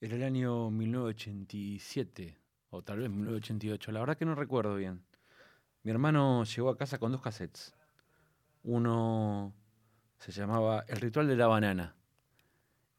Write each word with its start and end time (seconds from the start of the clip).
Era 0.00 0.14
el 0.14 0.22
año 0.22 0.70
1987 0.70 2.38
o 2.70 2.82
tal 2.82 2.98
vez 2.98 3.10
1988, 3.10 3.90
la 3.90 4.00
verdad 4.00 4.16
que 4.16 4.24
no 4.24 4.36
recuerdo 4.36 4.76
bien. 4.76 5.02
Mi 5.82 5.90
hermano 5.90 6.44
llegó 6.44 6.70
a 6.70 6.76
casa 6.76 6.98
con 6.98 7.10
dos 7.10 7.20
cassettes. 7.20 7.74
Uno 8.62 9.52
se 10.18 10.30
llamaba 10.30 10.84
El 10.86 11.00
ritual 11.00 11.26
de 11.26 11.36
la 11.36 11.48
banana 11.48 11.96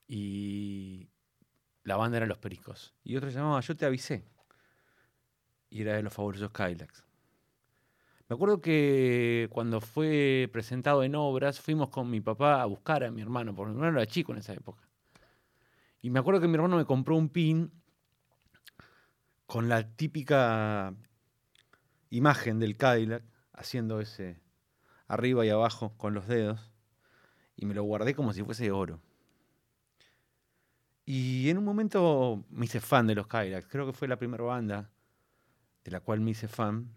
y 0.07 1.07
la 1.83 1.95
banda 1.95 2.17
era 2.17 2.25
Los 2.25 2.37
Pericos. 2.37 2.93
Y 3.03 3.15
otro 3.15 3.29
se 3.29 3.37
llamaba 3.37 3.61
Yo 3.61 3.77
te 3.77 3.85
avisé 3.85 4.25
y 5.69 5.81
era 5.83 5.95
de 5.95 6.03
los 6.03 6.11
fabulosos 6.11 6.51
Kylax. 6.51 7.05
Me 8.27 8.35
acuerdo 8.35 8.59
que 8.59 9.47
cuando 9.51 9.79
fue 9.79 10.49
presentado 10.51 11.03
en 11.03 11.15
obras, 11.15 11.61
fuimos 11.61 11.89
con 11.89 12.09
mi 12.09 12.19
papá 12.19 12.61
a 12.61 12.65
buscar 12.65 13.05
a 13.05 13.11
mi 13.11 13.21
hermano, 13.21 13.55
porque 13.55 13.71
mi 13.71 13.77
hermano 13.77 13.99
era 13.99 14.05
chico 14.05 14.33
en 14.33 14.39
esa 14.39 14.53
época. 14.53 14.88
Y 16.01 16.09
me 16.09 16.19
acuerdo 16.19 16.39
que 16.41 16.47
mi 16.47 16.55
hermano 16.55 16.77
me 16.77 16.85
compró 16.85 17.15
un 17.15 17.29
pin 17.29 17.71
con 19.45 19.67
la 19.67 19.95
típica 19.95 20.93
imagen 22.09 22.59
del 22.59 22.77
Cadillac 22.77 23.23
haciendo 23.53 23.99
ese 23.99 24.39
arriba 25.07 25.45
y 25.45 25.49
abajo 25.49 25.93
con 25.97 26.13
los 26.13 26.27
dedos 26.27 26.71
y 27.55 27.65
me 27.65 27.73
lo 27.73 27.83
guardé 27.83 28.15
como 28.15 28.31
si 28.31 28.43
fuese 28.43 28.71
oro. 28.71 29.01
Y 31.05 31.49
en 31.49 31.57
un 31.57 31.65
momento 31.65 32.45
me 32.51 32.65
hice 32.65 32.79
fan 32.79 33.07
de 33.07 33.15
los 33.15 33.27
Cadillacs, 33.27 33.67
creo 33.67 33.85
que 33.85 33.93
fue 33.93 34.07
la 34.07 34.17
primera 34.17 34.43
banda 34.43 34.89
de 35.83 35.91
la 35.91 35.99
cual 35.99 36.21
me 36.21 36.31
hice 36.31 36.47
fan. 36.47 36.95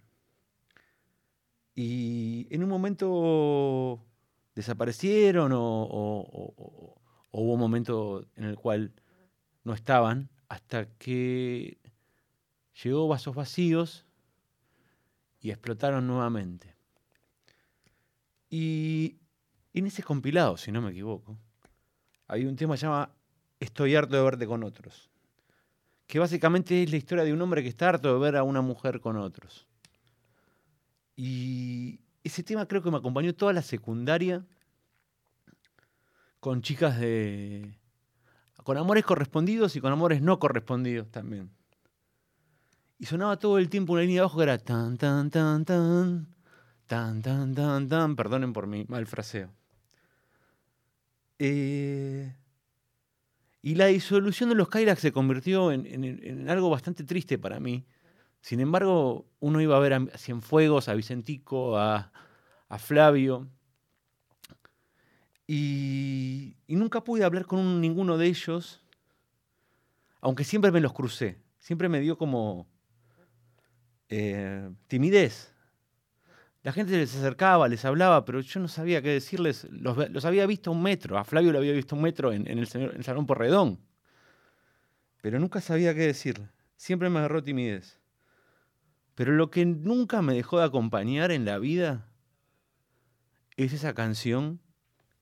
Y 1.75 2.47
en 2.51 2.63
un 2.63 2.69
momento 2.69 4.05
desaparecieron 4.55 5.53
o, 5.55 7.02
hubo 7.33 7.55
un 7.55 7.61
momento 7.61 8.27
en 8.37 8.45
el 8.45 8.57
cual 8.57 8.93
no 9.65 9.75
estaban 9.75 10.29
hasta 10.49 10.87
que 10.99 11.79
llegó 12.83 13.09
Vasos 13.09 13.35
Vacíos 13.35 14.07
y 15.41 15.51
explotaron 15.51 16.07
nuevamente. 16.07 16.77
Y 18.49 19.17
en 19.73 19.87
ese 19.87 20.03
compilado, 20.03 20.57
si 20.57 20.71
no 20.71 20.83
me 20.83 20.91
equivoco, 20.91 21.39
hay 22.29 22.45
un 22.45 22.55
tema 22.55 22.75
que 22.75 22.79
se 22.79 22.87
llama 22.87 23.11
Estoy 23.59 23.95
harto 23.95 24.17
de 24.17 24.23
verte 24.23 24.47
con 24.47 24.63
otros, 24.63 25.11
que 26.07 26.19
básicamente 26.19 26.83
es 26.83 26.91
la 26.91 26.97
historia 26.97 27.25
de 27.25 27.33
un 27.33 27.41
hombre 27.41 27.63
que 27.63 27.69
está 27.69 27.89
harto 27.89 28.13
de 28.13 28.21
ver 28.21 28.37
a 28.37 28.43
una 28.43 28.61
mujer 28.61 29.01
con 29.01 29.17
otros. 29.17 29.67
Y 31.17 32.01
ese 32.25 32.43
tema 32.43 32.67
creo 32.67 32.83
que 32.83 32.91
me 32.91 32.99
acompañó 32.99 33.35
toda 33.35 33.53
la 33.53 33.63
secundaria 33.63 34.45
con 36.43 36.61
chicas 36.61 36.99
de... 36.99 37.73
con 38.65 38.77
amores 38.77 39.05
correspondidos 39.05 39.77
y 39.77 39.81
con 39.81 39.93
amores 39.93 40.21
no 40.21 40.41
correspondidos 40.41 41.09
también. 41.09 41.53
Y 42.99 43.07
sonaba 43.07 43.39
todo 43.39 43.59
el 43.59 43.71
tiempo 43.71 43.93
una 43.93 44.03
línea 44.03 44.23
abajo 44.23 44.39
que 44.39 44.43
era 44.43 44.59
tan, 44.59 44.99
tan, 44.99 45.31
tan, 45.31 45.65
tan, 45.65 46.35
tan, 46.89 47.23
tan, 47.23 47.55
tan, 47.55 47.89
tan. 47.89 48.17
Perdonen 48.17 48.53
por 48.53 48.67
mi 48.67 48.85
mal 48.89 49.07
fraseo. 49.07 49.53
Eh, 51.39 52.35
y 53.63 53.77
la 53.77 53.87
disolución 53.87 54.49
de 54.49 54.57
los 54.57 54.69
Kylax 54.69 55.01
se 55.01 55.13
convirtió 55.13 55.71
en, 55.71 56.51
algo 56.51 56.71
bastante 56.71 57.05
triste 57.05 57.39
para 57.39 57.61
mí. 57.61 57.87
Sin 58.41 58.59
embargo, 58.59 59.27
uno 59.39 59.61
iba 59.61 59.77
a 59.77 59.81
ver 59.81 59.95
a 59.95 60.19
Cienfuegos, 60.19 60.89
a 60.89 60.95
Vicentico, 60.95 61.79
a, 61.79 62.11
a 62.69 62.79
Flavio. 62.79 63.49
Y, 65.55 66.57
nunca 66.67 67.05
pude 67.05 67.25
hablar 67.25 67.45
con 67.45 67.83
ninguno 67.83 68.17
de 68.17 68.27
ellos, 68.27 68.83
aunque 70.23 70.45
siempre 70.45 70.73
me 70.73 70.81
los 70.81 70.95
crucé. 70.95 71.43
Siempre 71.59 71.91
me 71.91 72.01
dio 72.01 72.17
como, 72.17 72.67
eh, 74.09 74.71
timidez. 74.87 75.53
La 76.63 76.73
gente 76.73 76.93
les 76.93 77.15
acercaba, 77.15 77.69
les 77.69 77.85
hablaba, 77.85 78.25
pero 78.25 78.41
yo 78.41 78.61
no 78.61 78.69
sabía 78.69 79.03
qué 79.03 79.11
decirles. 79.11 79.67
Los, 79.71 80.25
había 80.25 80.47
visto 80.47 80.73
un 80.73 80.83
metro. 80.83 81.19
A 81.19 81.25
Flavio 81.25 81.53
lo 81.53 81.59
había 81.59 81.75
visto 81.75 81.97
un 81.97 82.03
metro 82.03 82.33
en, 82.33 82.47
el, 82.47 82.67
Salón 83.05 83.27
Porredón. 83.27 83.79
Pero 85.21 85.39
nunca 85.39 85.61
sabía 85.61 85.95
qué 85.95 86.07
decirle. 86.07 86.49
Siempre 86.77 87.11
me 87.11 87.19
agarró 87.19 87.43
timidez. 87.43 88.01
Pero 89.15 89.33
lo 89.33 89.51
que 89.51 89.67
nunca 89.67 90.23
me 90.23 90.33
dejó 90.33 90.61
de 90.61 90.65
acompañar 90.65 91.31
en 91.31 91.45
la 91.45 91.59
vida 91.59 92.09
es 93.59 93.75
esa 93.75 93.93
canción 93.93 94.59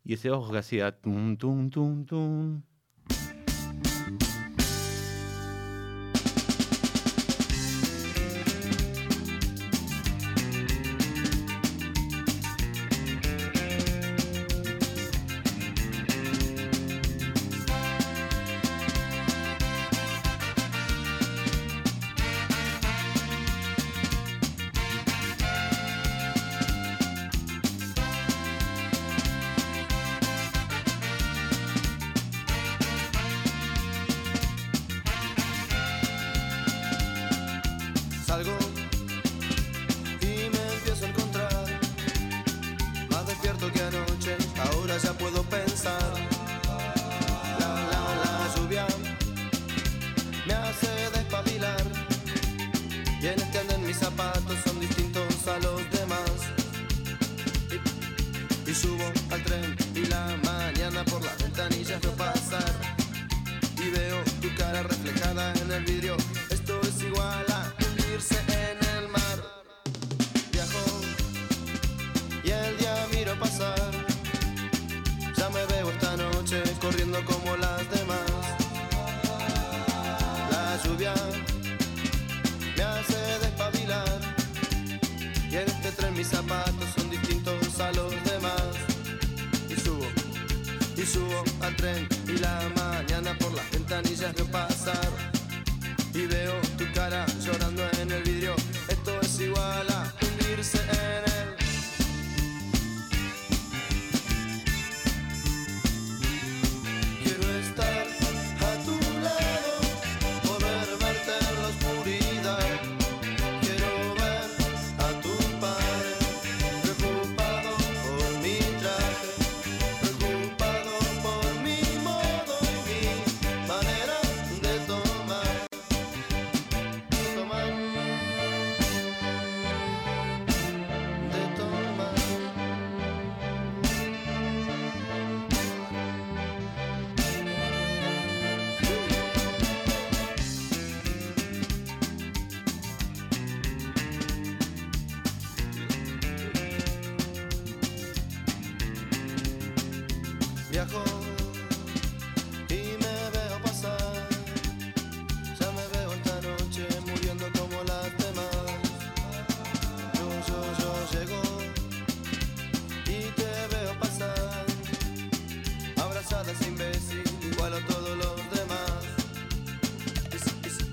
y 0.04 0.14
ese 0.14 0.30
ojo 0.30 0.52
que 0.52 0.58
hacía 0.58 1.00
tum, 1.00 1.36
tum, 1.36 1.70
tum, 1.70 2.04
tum. 2.06 2.62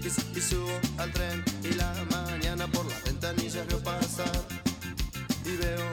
que 0.07 0.41
si 0.41 0.41
subo 0.41 0.71
al 0.99 1.11
tren 1.11 1.43
y 1.63 1.73
la 1.73 1.93
mañana 2.11 2.65
por 2.67 2.85
la 2.85 2.97
ventanilla 3.05 3.63
veo 3.67 3.79
pasar 3.79 4.41
y 5.43 5.57
veo 5.57 5.86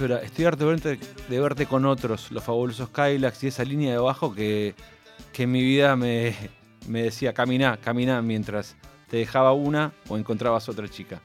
Estoy 0.00 0.44
harto 0.44 0.64
de 0.64 1.40
verte, 1.40 1.66
con 1.66 1.84
otros, 1.84 2.30
los 2.30 2.44
fabulosos 2.44 2.88
Kylax 2.90 3.42
y 3.42 3.48
esa 3.48 3.64
línea 3.64 3.90
de 3.90 3.98
abajo 3.98 4.32
que, 4.32 4.76
que 5.32 5.42
en 5.42 5.50
mi 5.50 5.60
vida 5.60 5.96
me, 5.96 6.36
me 6.86 7.02
decía, 7.02 7.32
caminá, 7.32 7.78
caminá, 7.78 8.22
mientras 8.22 8.76
te 9.08 9.16
dejaba 9.16 9.52
una 9.52 9.92
o 10.08 10.16
encontrabas 10.16 10.68
otra 10.68 10.88
chica. 10.88 11.20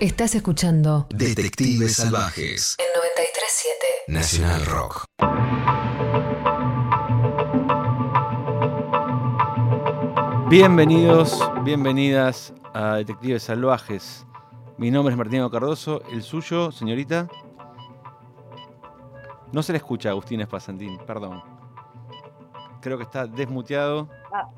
Estás 0.00 0.34
escuchando 0.34 1.06
Detectives 1.10 1.96
Salvajes. 1.96 2.76
en 2.78 2.86
937. 2.94 3.86
Nacional 4.08 4.66
Rock. 4.66 5.04
Bienvenidos, 10.48 11.38
bienvenidas 11.62 12.52
a 12.74 12.96
Detectives 12.96 13.42
Salvajes. 13.44 14.26
Mi 14.76 14.90
nombre 14.90 15.12
es 15.12 15.18
Martino 15.18 15.50
Cardoso, 15.50 16.02
el 16.10 16.22
suyo, 16.22 16.70
señorita. 16.72 17.28
No 19.52 19.62
se 19.62 19.72
le 19.72 19.78
escucha 19.78 20.08
a 20.08 20.12
Agustín 20.12 20.40
Espasantín, 20.40 20.98
perdón. 21.06 21.42
Creo 22.80 22.96
que 22.98 23.04
está 23.04 23.26
desmuteado. 23.26 24.08
Ah, 24.32 24.48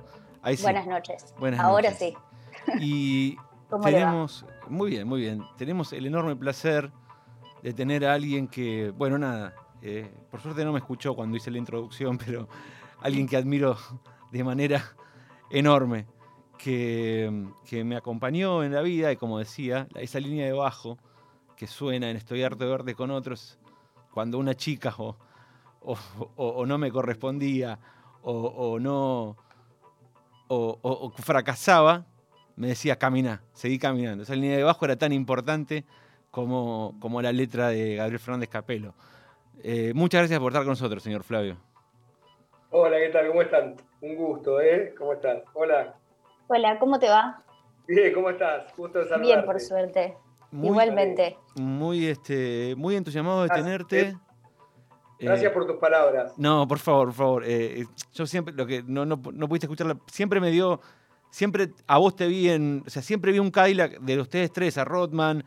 Ahí 0.42 0.56
sí. 0.56 0.62
Buenas 0.62 0.86
noches. 0.86 1.34
Buenas 1.38 1.60
Ahora 1.60 1.90
noches. 1.90 1.98
sí. 1.98 2.72
Y 2.80 3.36
¿Cómo 3.70 3.86
le 3.88 3.92
va? 3.92 3.98
tenemos, 4.10 4.44
muy 4.68 4.90
bien, 4.90 5.06
muy 5.08 5.20
bien. 5.20 5.42
Tenemos 5.56 5.92
el 5.92 6.06
enorme 6.06 6.36
placer 6.36 6.90
de 7.62 7.72
tener 7.72 8.04
a 8.06 8.14
alguien 8.14 8.48
que, 8.48 8.90
bueno, 8.90 9.18
nada, 9.18 9.54
eh, 9.82 10.12
por 10.30 10.40
suerte 10.40 10.64
no 10.64 10.72
me 10.72 10.78
escuchó 10.78 11.14
cuando 11.14 11.36
hice 11.36 11.50
la 11.50 11.58
introducción, 11.58 12.18
pero 12.24 12.48
alguien 13.00 13.26
que 13.26 13.36
admiro 13.36 13.76
de 14.30 14.44
manera 14.44 14.82
enorme, 15.50 16.06
que, 16.58 17.46
que 17.66 17.84
me 17.84 17.96
acompañó 17.96 18.62
en 18.62 18.72
la 18.72 18.80
vida 18.80 19.12
y 19.12 19.16
como 19.16 19.38
decía, 19.38 19.86
esa 19.96 20.18
línea 20.20 20.46
de 20.46 20.52
bajo 20.52 20.98
que 21.56 21.66
suena 21.66 22.10
en 22.10 22.16
Estoy 22.16 22.42
harto 22.42 22.64
de 22.64 22.70
verte 22.70 22.94
con 22.94 23.10
otros, 23.10 23.58
cuando 24.12 24.38
una 24.38 24.54
chica 24.54 24.94
o, 24.98 25.16
o- 25.82 25.96
o- 26.36 26.66
no 26.66 26.78
me 26.78 26.90
correspondía 26.90 27.78
o, 28.22 28.78
no 28.80 29.36
o 30.48 31.12
fracasaba, 31.18 32.06
me 32.56 32.68
decía 32.68 32.96
caminá, 32.96 33.42
seguí 33.52 33.78
caminando. 33.78 34.22
Esa 34.22 34.34
línea 34.34 34.56
de 34.56 34.62
bajo 34.62 34.84
era 34.84 34.96
tan 34.96 35.12
importante 35.12 35.84
como, 36.30 36.94
como 37.00 37.20
la 37.22 37.32
letra 37.32 37.68
de 37.68 37.96
Gabriel 37.96 38.18
Fernández 38.20 38.48
Capelo. 38.48 38.94
Eh, 39.62 39.92
muchas 39.94 40.20
gracias 40.22 40.40
por 40.40 40.52
estar 40.52 40.62
con 40.62 40.70
nosotros, 40.70 41.02
señor 41.02 41.22
Flavio. 41.22 41.56
Hola, 42.70 42.96
¿qué 42.98 43.08
tal? 43.10 43.28
¿Cómo 43.28 43.42
están? 43.42 43.76
Un 44.00 44.16
gusto, 44.16 44.60
¿eh? 44.60 44.94
¿Cómo 44.98 45.12
estás? 45.12 45.42
Hola. 45.54 45.94
Hola, 46.48 46.78
¿cómo 46.78 46.98
te 46.98 47.08
va? 47.08 47.42
Bien, 47.86 48.12
¿cómo 48.12 48.30
estás? 48.30 48.74
Gusto 48.76 48.98
de 48.98 49.04
saludarte. 49.04 49.26
Bien, 49.32 49.44
por 49.46 49.60
suerte. 49.60 50.16
Muy, 50.50 50.68
Igualmente. 50.68 51.36
muy, 51.56 52.06
este, 52.06 52.74
muy 52.76 52.96
entusiasmado 52.96 53.42
de 53.42 53.48
Gracias. 53.48 53.64
tenerte. 53.66 54.00
Eh, 55.18 55.26
Gracias 55.26 55.52
por 55.52 55.66
tus 55.66 55.76
palabras. 55.76 56.32
No, 56.36 56.66
por 56.66 56.78
favor, 56.78 57.06
por 57.08 57.14
favor. 57.14 57.44
eh, 57.44 57.80
eh, 57.80 57.84
yo 58.12 58.26
siempre, 58.26 58.52
lo 58.54 58.66
que 58.66 58.82
no, 58.82 59.04
no, 59.06 59.20
no 59.32 59.48
pudiste 59.48 59.66
escucharla, 59.66 59.96
siempre 60.06 60.40
me 60.40 60.50
dio, 60.50 60.80
siempre 61.34 61.70
a 61.88 61.98
vos 61.98 62.14
te 62.14 62.28
vi 62.28 62.48
en, 62.48 62.84
o 62.86 62.90
sea, 62.90 63.02
siempre 63.02 63.32
vi 63.32 63.40
un 63.40 63.50
Cadillac 63.50 63.98
de 63.98 64.20
ustedes 64.20 64.52
tres, 64.52 64.78
a 64.78 64.84
Rodman, 64.84 65.42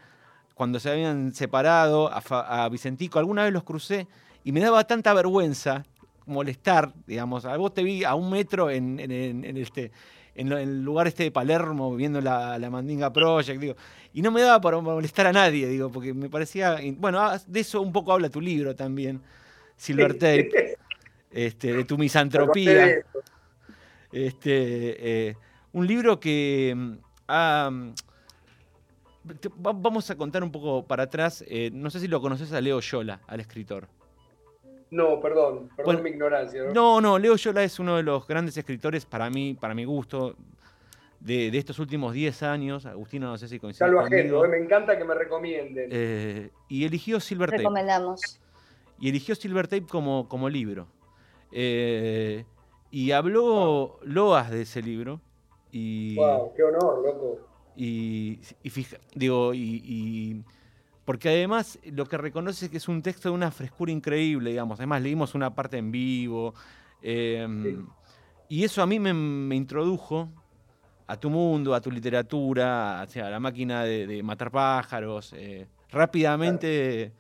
cuando 0.54 0.82
se 0.82 0.90
habían 0.92 1.34
separado, 1.34 2.12
a, 2.12 2.68
Vicentico, 2.70 3.20
alguna 3.20 3.44
vez 3.46 3.54
los 3.54 3.64
crucé 3.64 4.06
y 4.44 4.52
me 4.52 4.60
daba 4.60 4.84
tanta 4.86 5.14
vergüenza 5.14 5.86
molestar, 6.26 6.92
digamos, 7.06 7.46
a 7.46 7.56
vos 7.56 7.74
te 7.74 7.84
vi 7.84 8.04
a 8.04 8.16
un 8.16 8.30
metro 8.30 8.70
en, 8.70 9.00
en- 9.00 9.12
en- 9.12 9.46
en 9.46 9.56
este, 9.58 9.92
en 10.36 10.52
el 10.52 10.84
lugar 10.84 11.08
este 11.08 11.24
de 11.24 11.32
Palermo, 11.32 11.96
viendo 11.96 12.20
la, 12.20 12.60
la 12.60 12.70
Mandinga 12.70 13.14
Project, 13.14 13.62
digo, 13.62 13.76
y 14.14 14.22
no 14.22 14.30
me 14.32 14.42
daba 14.42 14.60
para 14.60 14.82
molestar 14.82 15.28
a 15.28 15.32
nadie, 15.32 15.68
digo, 15.68 15.90
porque 15.90 16.14
me 16.14 16.30
parecía, 16.30 16.78
bueno, 16.98 17.22
ah, 17.22 17.40
de 17.48 17.60
eso 17.62 17.82
un 17.82 17.94
poco 17.94 18.12
habla 18.12 18.30
tu 18.30 18.42
libro 18.42 18.76
también, 18.76 19.22
Silver 19.78 20.16
Tape 20.16 20.76
este, 21.32 21.74
de 21.74 21.84
tu 21.86 21.98
misantropía. 21.98 22.88
Este, 24.12 25.30
eh, 25.30 25.38
un 25.74 25.88
libro 25.88 26.20
que 26.20 26.74
mm, 26.76 26.94
ha, 27.28 27.70
mm, 27.72 27.94
vamos 29.58 30.10
a 30.10 30.16
contar 30.16 30.44
un 30.44 30.52
poco 30.52 30.86
para 30.86 31.04
atrás. 31.04 31.44
eh, 31.48 31.70
no 31.74 31.90
sé 31.90 32.00
si 32.00 32.08
lo 32.08 32.22
conoces 32.22 32.52
a 32.54 32.62
Leo 32.62 32.80
Yola, 32.80 33.22
al 33.28 33.40
escritor. 33.40 33.88
No, 34.90 35.20
perdón, 35.20 35.70
perdón 35.76 35.86
Bueno, 35.86 36.02
mi 36.02 36.10
ignorancia. 36.12 36.64
¿no? 36.64 36.74
No, 36.74 37.02
no, 37.02 37.20
Leo 37.20 37.36
Yola 37.36 37.64
es 37.64 37.78
uno 37.80 37.98
de 37.98 38.04
los 38.04 38.26
grandes 38.26 38.56
escritores 38.58 39.06
para 39.06 39.30
mí, 39.30 39.54
para 39.60 39.74
mi 39.74 39.84
gusto, 39.84 40.36
de, 41.20 41.52
de 41.52 41.58
estos 41.58 41.80
últimos 41.80 42.14
10 42.14 42.44
años. 42.44 42.86
Agustino, 42.86 43.28
no 43.28 43.38
sé 43.38 43.50
si 43.50 43.60
coincide 43.60 43.86
conmigo. 43.88 44.06
agendo, 44.06 44.46
¿eh? 44.46 44.48
me 44.48 44.58
encanta 44.58 44.98
que 44.98 45.04
me 45.04 45.14
recomienden. 45.14 45.90
Eh, 45.92 46.52
y 46.70 46.86
eligió 46.86 47.20
Silver 47.20 47.50
Tape. 47.50 47.64
Recomendamos. 47.64 48.40
y 49.00 49.10
eligió 49.10 49.36
Silver 49.36 49.68
Tape 49.68 49.88
como, 49.88 50.30
como 50.30 50.48
libro. 50.48 50.88
Eh, 51.52 52.46
y 52.90 53.12
habló 53.12 54.00
loas 54.04 54.50
de 54.52 54.62
ese 54.62 54.82
libro. 54.82 55.20
Y, 55.80 56.16
wow, 56.16 56.54
qué 56.56 56.64
honor, 56.64 57.04
loco. 57.06 57.40
y, 57.76 58.40
y 58.64 58.70
fija- 58.70 58.98
digo, 59.14 59.54
y, 59.54 59.82
y- 59.86 60.44
porque 61.06 61.30
además 61.30 61.80
lo 61.86 62.06
que 62.06 62.18
reconoce 62.18 62.66
es 62.66 62.72
que 62.72 62.78
es 62.78 62.88
un 62.88 63.02
texto 63.02 63.30
de 63.30 63.36
una 63.36 63.50
frescura 63.52 63.92
increíble, 63.92 64.50
digamos. 64.50 64.80
Además, 64.80 65.02
leímos 65.02 65.36
una 65.36 65.54
parte 65.54 65.78
en 65.78 65.92
vivo. 65.92 66.54
eh, 67.02 67.48
Sí. 67.64 67.78
Y 68.50 68.64
eso 68.64 68.82
a 68.82 68.86
mí 68.88 68.98
me, 69.00 69.14
me 69.14 69.56
introdujo 69.56 70.30
a 71.06 71.18
tu 71.18 71.30
mundo, 71.30 71.74
a 71.76 71.82
tu 71.82 71.92
literatura, 71.92 73.04
o 73.06 73.10
sea, 73.10 73.28
a 73.28 73.30
la 73.30 73.40
máquina 73.40 73.84
de, 73.84 74.08
de 74.08 74.24
matar 74.24 74.52
pájaros. 74.52 75.34
eh, 75.38 75.68
rápidamente 75.92 77.14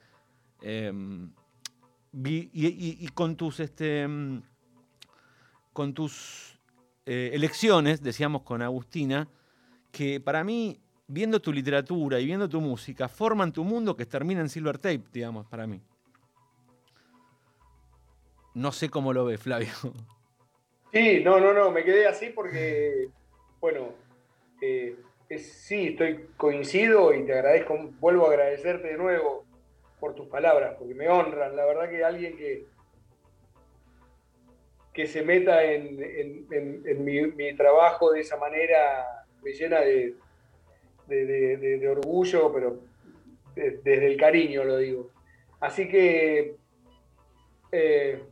em, 0.61 1.29
vi- 2.11 2.49
y, 2.53 2.67
y- 2.67 2.97
y 3.01 3.07
con 3.09 3.35
tus 3.37 3.59
este 3.61 4.01
em, 4.01 4.41
con 5.71 5.93
tus 5.93 6.56
eh, 7.09 7.31
elecciones, 7.33 8.03
decíamos 8.03 8.41
con 8.41 8.61
Agustina, 8.61 9.29
que 9.93 10.19
para 10.19 10.43
mí, 10.43 10.77
viendo 11.07 11.39
tu 11.39 11.53
literatura 11.53 12.19
y 12.19 12.25
viendo 12.25 12.49
tu 12.49 12.59
música, 12.59 13.07
forman 13.07 13.53
tu 13.53 13.63
mundo 13.63 13.95
que 13.95 14.05
termina 14.05 14.41
en 14.41 14.49
Silver 14.49 14.77
Tape, 14.77 15.03
digamos, 15.13 15.47
para 15.47 15.65
mí. 15.65 15.81
No 18.53 18.73
sé 18.73 18.89
cómo 18.89 19.13
lo 19.13 19.23
ve 19.23 19.37
Flavio. 19.37 19.69
Sí, 20.91 21.21
no, 21.23 21.39
no, 21.39 21.53
no, 21.53 21.71
me 21.71 21.83
quedé 21.83 22.07
así 22.07 22.27
porque, 22.33 23.09
bueno, 23.61 23.93
eh, 24.61 24.97
sí, 25.37 25.87
estoy 25.87 26.27
coincido 26.35 27.13
y 27.13 27.25
te 27.25 27.33
agradezco, 27.33 27.77
vuelvo 27.99 28.25
a 28.25 28.31
agradecerte 28.31 28.87
de 28.87 28.97
nuevo 28.97 29.45
por 29.99 30.13
tus 30.13 30.27
palabras, 30.27 30.75
porque 30.77 30.93
me 30.93 31.07
honran. 31.07 31.55
La 31.55 31.65
verdad 31.65 31.89
que 31.89 32.03
alguien 32.03 32.35
que, 32.35 32.65
que 34.97 35.05
se 35.05 35.21
meta 35.21 35.63
en, 35.63 35.95
mi, 37.05 37.55
trabajo 37.55 38.11
de 38.11 38.21
esa 38.21 38.35
manera 38.35 39.27
me 39.43 39.53
llena 39.53 39.81
de, 39.81 40.15
orgullo, 41.87 42.51
pero 42.51 42.79
de- 43.53 43.79
desde 43.83 44.07
el 44.07 44.17
cariño 44.17 44.63
lo 44.63 44.77
digo. 44.77 45.11
Así 45.59 45.87
que, 45.87 46.55
eh, 47.71 48.23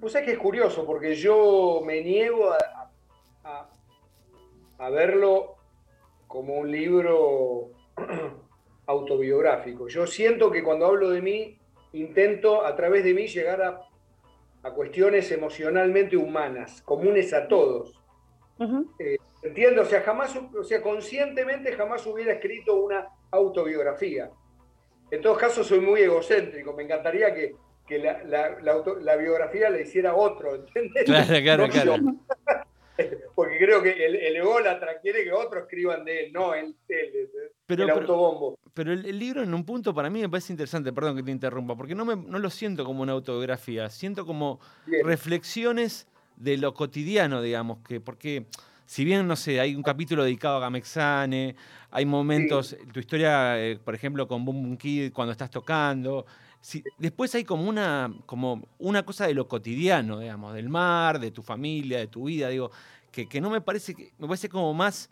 vos 0.00 0.10
sabés 0.10 0.26
que 0.26 0.32
es 0.32 0.38
curioso, 0.38 0.84
porque 0.84 1.14
yo 1.14 1.80
me 1.86 2.02
niego 2.02 2.50
a 3.44 4.90
verlo 4.90 5.54
como 6.26 6.54
un 6.54 6.72
libro 6.72 7.70
autobiográfico. 8.86 9.86
Yo 9.86 10.08
siento 10.08 10.50
que 10.50 10.64
cuando 10.64 10.86
hablo 10.86 11.10
de 11.10 11.22
mí, 11.22 11.56
intento 11.92 12.66
a 12.66 12.74
través 12.74 13.04
de 13.04 13.14
mí 13.14 13.28
llegar 13.28 13.62
a, 13.62 13.93
a 14.64 14.70
cuestiones 14.72 15.30
emocionalmente 15.30 16.16
humanas, 16.16 16.82
comunes 16.82 17.32
a 17.32 17.46
todos. 17.46 18.00
Ujú. 18.58 18.90
Entiendo, 19.42 19.82
o 19.82 19.84
sea, 19.84 20.00
jamás, 20.00 20.34
o 20.36 20.64
sea, 20.64 20.80
conscientemente 20.80 21.72
jamás 21.72 22.06
hubiera 22.06 22.32
escrito 22.32 22.74
una 22.76 23.06
autobiografía. 23.30 24.30
En 25.10 25.20
todo 25.20 25.36
caso, 25.36 25.62
soy 25.62 25.80
muy 25.80 26.00
egocéntrico. 26.00 26.72
Me 26.72 26.84
encantaría 26.84 27.34
que, 27.34 27.54
que 27.86 27.98
la, 27.98 28.24
la- 28.24 28.58
la 28.60 28.72
auto- 28.72 28.96
la 28.98 29.16
biografía 29.16 29.68
la 29.68 29.80
hiciera 29.80 30.14
otro, 30.16 30.54
¿entendés? 30.54 31.04
Claro, 31.04 31.42
claro, 31.42 31.66
No 31.66 31.72
claro. 31.72 31.96
Porque 33.34 33.58
creo 33.58 33.82
que 33.82 33.90
el, 34.06 34.14
el 34.16 34.36
ególatra 34.36 35.00
quiere 35.00 35.24
que 35.24 35.32
otros 35.32 35.64
escriban 35.64 36.04
de 36.04 36.26
él, 36.26 36.32
no 36.32 36.54
él, 36.54 36.74
él, 36.88 37.10
él, 37.14 37.30
Pero, 37.66 37.82
el 37.82 37.88
pero, 37.88 38.00
autobombo. 38.00 38.58
Pero 38.74 38.92
el, 38.92 39.06
el 39.06 39.18
libro 39.18 39.42
en 39.42 39.54
un 39.54 39.64
punto 39.64 39.94
para 39.94 40.10
mí 40.10 40.20
me 40.20 40.28
parece 40.28 40.52
interesante, 40.52 40.92
perdón 40.92 41.16
que 41.16 41.22
te 41.22 41.30
interrumpa, 41.30 41.76
porque 41.76 41.94
no, 41.94 42.04
me, 42.04 42.16
no 42.16 42.38
lo 42.40 42.50
siento 42.50 42.84
como 42.84 43.02
una 43.02 43.12
autobiografía, 43.12 43.88
siento 43.88 44.26
como 44.26 44.58
Bien. 44.84 45.06
reflexiones 45.06 46.08
de 46.36 46.56
lo 46.58 46.74
cotidiano, 46.74 47.40
digamos, 47.40 47.78
que 47.86 48.00
porque 48.00 48.46
si 48.86 49.04
bien, 49.04 49.26
no 49.26 49.36
sé, 49.36 49.60
hay 49.60 49.76
un 49.76 49.82
capítulo 49.82 50.24
dedicado 50.24 50.56
a 50.56 50.60
Gamexane, 50.60 51.54
hay 51.90 52.04
momentos, 52.04 52.76
tu 52.92 53.00
historia, 53.00 53.58
eh, 53.62 53.78
por 53.78 53.94
ejemplo, 53.94 54.26
con 54.26 54.44
Boom 54.44 54.62
Boom 54.62 54.76
Kid 54.76 55.12
cuando 55.12 55.32
estás 55.32 55.50
tocando, 55.50 56.26
si- 56.60 56.82
después 56.98 57.34
hay 57.34 57.44
como 57.44 57.68
una, 57.68 58.12
como 58.26 58.66
una 58.78 59.04
cosa 59.04 59.26
de 59.26 59.34
lo 59.34 59.46
cotidiano, 59.46 60.18
digamos, 60.18 60.52
del 60.54 60.68
mar, 60.68 61.20
de 61.20 61.30
tu 61.30 61.42
familia, 61.42 61.98
de 61.98 62.08
tu 62.08 62.24
vida, 62.24 62.48
digo, 62.48 62.72
que, 63.12 63.28
que 63.28 63.40
no 63.40 63.50
me 63.50 63.60
parece, 63.60 63.94
que, 63.94 64.12
me 64.18 64.26
parece 64.26 64.48
como 64.48 64.74
más, 64.74 65.10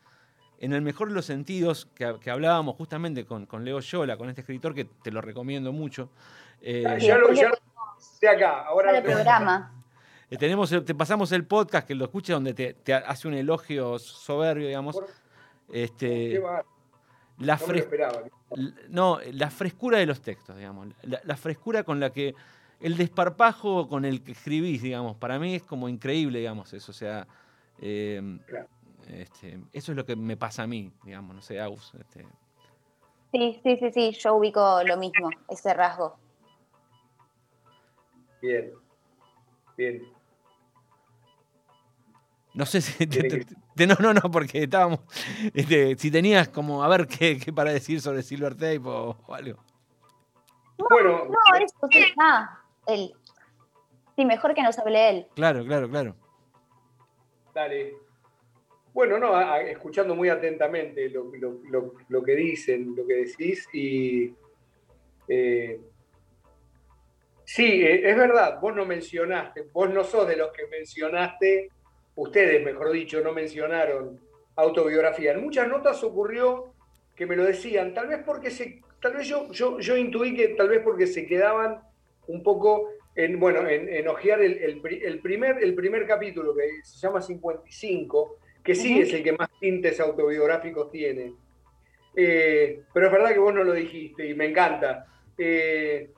en 0.63 0.73
el 0.73 0.81
mejor 0.81 1.09
de 1.09 1.15
los 1.15 1.27
sentidos, 1.27 1.87
que, 1.95 2.17
que 2.21 2.31
hablábamos 2.31 2.77
justamente 2.77 3.27
con, 3.27 3.45
con 3.47 3.65
Leo 3.65 3.81
Yola, 3.81 4.17
con 4.17 4.29
este 4.31 4.41
escritor 4.41 4.75
que 4.75 4.85
te 4.87 5.11
lo 5.11 5.21
recomiendo 5.21 5.73
mucho. 5.73 6.09
eh, 6.63 6.83
Ya, 7.01 7.19
lo, 7.19 7.33
ya 7.33 7.51
lo 7.51 8.31
acá. 8.31 8.63
Ahora 8.67 8.89
Para 8.89 8.93
lo 8.93 8.99
el 9.09 9.13
programa. 9.15 9.75
Eh, 10.31 10.39
Tenemos, 10.39 10.71
te 10.71 10.95
pasamos 10.95 11.31
el 11.33 11.45
podcast 11.45 11.87
que 11.87 11.95
lo 11.95 12.05
escuches 12.05 12.33
donde 12.35 12.55
te, 12.55 12.73
te 12.75 12.95
hace 12.95 13.29
un 13.29 13.35
elogio 13.35 13.99
soberbio, 13.99 14.67
digamos. 14.69 14.97
Por- 14.97 15.07
Qué 15.71 15.85
Este, 15.85 16.39
va, 16.39 16.65
la, 17.39 17.57
no 17.67 17.75
esperaba. 17.75 18.23
no, 18.89 19.19
la 19.33 19.51
frescura 19.51 19.99
de 19.99 20.07
los 20.07 20.21
textos, 20.23 20.57
digamos. 20.57 20.89
La, 21.03 21.21
la 21.25 21.37
frescura 21.37 21.83
con 21.83 21.99
la 22.01 22.11
que. 22.11 22.35
El 22.81 22.97
desparpajo 22.97 23.89
con 23.89 24.05
el 24.05 24.23
que 24.23 24.33
escribís, 24.33 24.83
digamos. 24.83 25.17
Para 25.17 25.39
mí 25.39 25.55
es 25.55 25.63
como 25.63 25.89
increíble, 25.89 26.39
digamos, 26.41 26.73
eso. 26.73 26.91
O 26.93 26.95
sea. 26.95 27.27
eh, 27.81 28.39
Claro. 28.47 28.69
Este, 29.13 29.61
eso 29.73 29.93
es 29.93 29.97
lo 29.97 30.05
que 30.05 30.17
me 30.17 30.37
pasa 30.37 30.63
a 30.63 30.67
mí, 30.67 30.93
digamos, 31.05 31.35
no 31.37 31.43
sé, 31.43 31.61
Aus. 31.61 31.93
este. 31.99 32.27
Sí, 33.33 33.61
sí, 33.63 33.77
sí, 33.79 33.91
sí, 33.93 34.13
yo 34.13 34.35
ubico 34.35 34.83
lo 34.85 34.97
mismo, 34.97 35.31
ese 35.49 35.73
rasgo. 35.75 36.17
Bien. 38.41 38.73
Bien. 39.77 40.03
No 42.55 42.67
sé 42.67 42.81
si. 42.83 42.93
te- 42.99 43.07
Tiene 43.07 43.29
te- 43.29 43.39
que- 43.47 43.55
te- 43.75 43.87
no, 43.87 43.95
no, 44.01 44.13
no, 44.13 44.31
porque 44.31 44.65
estábamos. 44.65 45.01
este, 45.55 45.97
si 45.97 46.11
tenías 46.11 46.49
como. 46.49 46.83
A 46.85 46.89
ver 46.89 47.07
qué, 47.07 47.39
qué 47.39 47.53
para 47.53 47.71
decir 47.73 48.01
sobre 48.01 48.23
Silver 48.23 48.55
Tape 48.55 48.81
o, 48.85 49.17
o 49.27 49.35
algo. 49.35 49.59
Bueno, 50.91 51.25
No, 51.27 51.57
eso 51.59 51.75
sí, 51.91 52.05
ah, 52.21 52.61
él. 52.87 53.15
Sí, 54.17 54.25
mejor 54.27 54.55
que 54.55 54.63
nos 54.63 54.79
hable 54.79 55.09
él. 55.09 55.27
Claro, 55.35 55.65
claro, 55.65 55.89
claro. 55.89 56.17
Dale. 57.55 57.95
Bueno, 58.93 59.19
no, 59.19 59.41
escuchando 59.61 60.15
muy 60.15 60.29
atentamente 60.29 61.09
lo, 61.09 61.31
lo- 61.71 61.95
lo- 62.09 62.23
que 62.23 62.35
dicen, 62.37 62.95
lo 62.95 63.07
que 63.07 63.15
decís, 63.25 63.67
y 63.73 64.35
eh, 65.29 65.81
sí, 67.45 67.83
eh, 67.83 68.09
es 68.11 68.17
verdad, 68.17 68.59
vos 68.61 68.75
no 68.75 68.85
mencionaste, 68.87 69.63
vos 69.73 69.91
no 69.93 70.05
sos 70.05 70.29
de 70.29 70.37
los 70.37 70.53
que 70.53 70.67
mencionaste, 70.67 71.69
ustedes, 72.17 72.65
mejor 72.65 72.91
dicho, 72.93 73.21
no 73.21 73.33
mencionaron 73.33 74.21
autobiografía. 74.57 75.33
En 75.33 75.43
muchas 75.43 75.69
notas 75.69 76.03
ocurrió 76.05 76.75
que 77.15 77.27
me 77.27 77.37
lo 77.37 77.45
decían, 77.45 77.95
tal 77.95 78.09
vez 78.09 78.21
porque 78.25 78.51
se, 78.51 78.81
tal 79.01 79.15
vez 79.15 79.27
yo, 79.27 79.51
yo, 79.53 79.79
yo 79.81 79.97
intuí 79.97 80.35
que 80.35 80.49
tal 80.49 80.69
vez 80.69 80.81
porque 80.83 81.07
se 81.07 81.27
quedaban 81.27 81.81
un 82.27 82.43
poco 82.43 82.91
en, 83.15 83.39
bueno, 83.39 83.67
en, 83.69 83.89
en 83.89 84.09
ojear 84.09 84.41
el, 84.43 84.53
el 84.59 85.21
primer, 85.21 85.63
el 85.63 85.75
primer 85.75 86.07
capítulo 86.07 86.55
que 86.55 86.83
se 86.85 86.99
llama 87.07 87.21
55, 87.21 88.39
que 88.63 88.75
sí 88.75 89.01
es 89.01 89.13
el 89.13 89.23
que 89.23 89.33
más 89.33 89.49
tintes 89.59 90.01
autobiográficos 90.01 90.91
tiene. 90.91 91.35
Eh, 92.15 92.83
pero 92.93 93.07
es 93.07 93.13
verdad 93.13 93.33
que 93.33 93.39
vos 93.39 93.55
no 93.55 93.65
lo 93.65 93.73
dijiste 93.73 94.27
y 94.27 94.35
me 94.35 94.47
encanta. 94.47 95.07
Eh, 95.37 96.11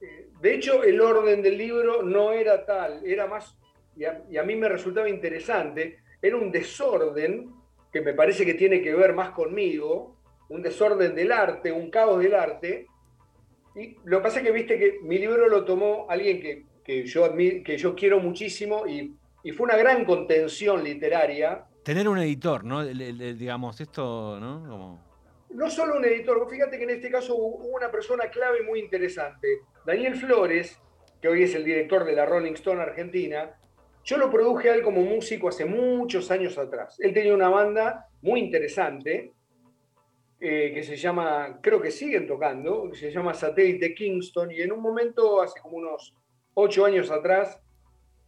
eh, 0.00 0.28
de 0.40 0.54
hecho, 0.54 0.84
el 0.84 1.00
orden 1.00 1.42
del 1.42 1.58
libro 1.58 2.02
no 2.02 2.32
era 2.32 2.64
tal, 2.64 3.04
era 3.04 3.26
más, 3.26 3.56
y 3.96 4.04
a, 4.04 4.22
y 4.30 4.36
a 4.36 4.42
mí 4.42 4.54
me 4.54 4.68
resultaba 4.68 5.08
interesante, 5.08 5.98
era 6.22 6.36
un 6.36 6.52
desorden 6.52 7.52
que 7.92 8.00
me 8.00 8.14
parece 8.14 8.44
que 8.44 8.54
tiene 8.54 8.82
que 8.82 8.94
ver 8.94 9.14
más 9.14 9.30
conmigo, 9.30 10.16
un 10.50 10.62
desorden 10.62 11.14
del 11.14 11.32
arte, 11.32 11.72
un 11.72 11.90
caos 11.90 12.22
del 12.22 12.34
arte. 12.34 12.86
Y 13.74 13.96
lo 14.04 14.18
que 14.18 14.22
pasa 14.22 14.38
es 14.38 14.46
que 14.46 14.52
viste 14.52 14.78
que 14.78 14.98
mi 15.02 15.18
libro 15.18 15.48
lo 15.48 15.64
tomó 15.64 16.06
alguien 16.08 16.40
que, 16.40 16.64
que 16.84 17.06
yo, 17.06 17.34
que 17.36 17.76
yo 17.78 17.94
quiero 17.94 18.20
muchísimo 18.20 18.86
y, 18.86 19.16
y 19.48 19.50
fue 19.52 19.64
una 19.64 19.78
gran 19.78 20.04
contención 20.04 20.84
literaria. 20.84 21.64
Tener 21.82 22.06
un 22.06 22.18
editor, 22.18 22.64
¿no? 22.64 22.82
El- 22.82 23.00
el- 23.00 23.20
el, 23.22 23.38
digamos, 23.38 23.80
esto, 23.80 24.38
¿no? 24.38 24.62
Como. 24.68 25.08
No 25.54 25.70
solo 25.70 25.96
un 25.96 26.04
editor, 26.04 26.46
fíjate 26.50 26.76
que 26.76 26.84
en 26.84 26.90
este 26.90 27.10
caso 27.10 27.34
hubo 27.34 27.56
hubo 27.66 27.76
una 27.76 27.90
persona 27.90 28.28
clave 28.28 28.62
muy 28.62 28.78
interesante. 28.80 29.48
Daniel 29.86 30.16
Flores, 30.16 30.78
que 31.22 31.28
hoy 31.28 31.44
es 31.44 31.54
el 31.54 31.64
director 31.64 32.04
de 32.04 32.12
la 32.12 32.26
Rolling 32.26 32.52
Stone 32.52 32.82
Argentina, 32.82 33.58
yo 34.04 34.18
lo 34.18 34.28
produje 34.30 34.68
a 34.68 34.74
él 34.74 34.82
como 34.82 35.00
músico 35.00 35.48
hace 35.48 35.64
muchos 35.64 36.30
años 36.30 36.58
atrás. 36.58 37.00
Él 37.00 37.14
tenía 37.14 37.32
una 37.32 37.48
banda 37.48 38.06
muy 38.20 38.40
interesante 38.40 39.32
eh, 40.40 40.72
que 40.74 40.82
se 40.82 40.96
llama, 40.96 41.58
creo 41.62 41.80
que 41.80 41.90
siguen 41.90 42.26
tocando, 42.26 42.90
que 42.90 42.98
se 42.98 43.10
llama 43.10 43.32
Satélite 43.32 43.94
Kingston, 43.94 44.50
y 44.52 44.60
en 44.60 44.72
un 44.72 44.80
momento, 44.80 45.40
hace 45.40 45.58
como 45.60 45.78
unos 45.78 46.14
ocho 46.52 46.84
años 46.84 47.10
atrás, 47.10 47.58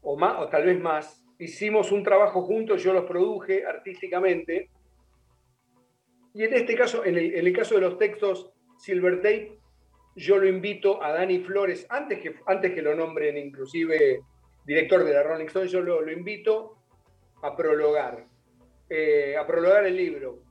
o, 0.03 0.17
más, 0.17 0.41
o 0.41 0.49
tal 0.49 0.67
vez 0.67 0.81
más, 0.81 1.25
hicimos 1.39 1.93
un 1.93 2.03
trabajo 2.03 2.43
juntos, 2.43 2.83
yo 2.83 2.93
los 2.93 3.05
produje 3.05 3.65
artísticamente, 3.67 4.71
y 6.33 6.45
en 6.45 6.55
este 6.55 6.77
caso, 6.77 7.05
en 7.05 7.17
el, 7.17 7.53
caso 7.53 7.75
de 7.75 7.81
los 7.81 7.99
textos 7.99 8.53
Silver 8.79 9.17
Tape, 9.17 9.59
yo 10.15 10.39
lo 10.39 10.49
invito 10.49 11.03
a 11.03 11.13
Dani 11.13 11.41
Flores, 11.41 11.87
antes 11.89 12.21
que, 12.21 12.35
antes 12.47 12.73
que 12.73 12.83
lo 12.83 12.95
nombren 12.95 13.37
inclusive 13.37 14.21
director 14.65 15.05
de 15.05 15.13
la 15.13 15.23
Rolling 15.23 15.47
Stone, 15.47 15.69
yo 15.69 15.81
lo, 15.81 16.01
lo 16.01 16.13
invito 16.13 16.77
a 17.43 17.57
prologar, 17.57 18.27
eh, 18.89 19.37
a 19.37 19.47
prologar 19.47 19.87
el 19.87 19.97
libro. 19.97 20.43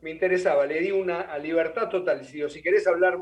Me 0.00 0.10
interesaba, 0.10 0.66
le 0.66 0.80
di 0.80 0.90
una 0.90 1.22
a 1.22 1.38
libertad 1.38 1.88
total. 1.88 2.24
Si, 2.24 2.42
o 2.42 2.48
si 2.48 2.62
querés 2.62 2.86
hablar 2.86 3.18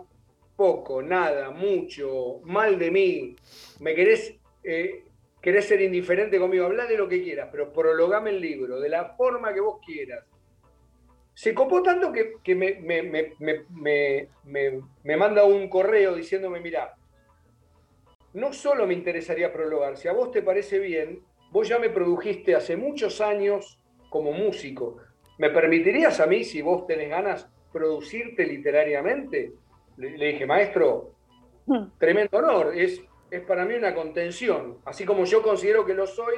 poco, 0.56 1.02
nada, 1.02 1.50
mucho, 1.50 2.40
mal 2.44 2.78
de 2.78 2.90
mí, 2.90 3.36
me 3.80 3.94
querés, 3.94 4.34
eh, 4.64 5.04
querés 5.42 5.66
ser 5.66 5.82
indiferente 5.82 6.38
conmigo, 6.38 6.64
habla 6.66 6.86
de 6.86 6.96
lo 6.96 7.08
que 7.08 7.22
quieras, 7.22 7.48
pero 7.50 7.72
prologame 7.72 8.30
el 8.30 8.40
libro, 8.40 8.80
de 8.80 8.88
la 8.88 9.14
forma 9.16 9.52
que 9.52 9.60
vos 9.60 9.80
quieras 9.84 10.24
se 11.34 11.54
copó 11.54 11.82
tanto 11.82 12.12
que, 12.12 12.34
que 12.44 12.54
me, 12.54 12.74
me- 12.74 13.02
me- 13.02 13.34
me- 13.38 13.64
me- 13.70 14.28
me- 14.44 14.80
me 15.02 15.16
manda 15.16 15.44
un 15.44 15.68
correo 15.68 16.14
diciéndome, 16.14 16.60
mira, 16.60 16.94
no 18.34 18.52
solo 18.52 18.86
me 18.86 18.94
interesaría 18.94 19.52
prologar, 19.52 19.96
si 19.96 20.08
a 20.08 20.12
vos 20.12 20.30
te 20.30 20.42
parece 20.42 20.78
bien, 20.78 21.20
vos 21.50 21.68
ya 21.68 21.78
me 21.78 21.90
produjiste 21.90 22.54
hace 22.54 22.76
muchos 22.76 23.20
años 23.20 23.78
como 24.10 24.32
músico. 24.32 24.98
¿Me 25.38 25.50
permitirías 25.50 26.20
a 26.20 26.26
mí, 26.26 26.44
si 26.44 26.60
vos 26.62 26.86
tenés 26.86 27.08
ganas, 27.08 27.48
producirte 27.72 28.46
literariamente? 28.46 29.52
Le, 29.96 30.16
le 30.16 30.26
dije, 30.28 30.46
maestro, 30.46 31.12
Hmm. 31.64 31.86
tremendo 31.98 32.38
honor, 32.38 32.74
es, 32.76 33.00
es 33.32 33.40
para 33.40 33.64
mí 33.64 33.74
una 33.74 33.94
contención, 33.94 34.78
así 34.84 35.04
como 35.06 35.24
yo 35.24 35.42
considero 35.42 35.86
que 35.86 35.94
lo 35.94 36.06
soy 36.06 36.36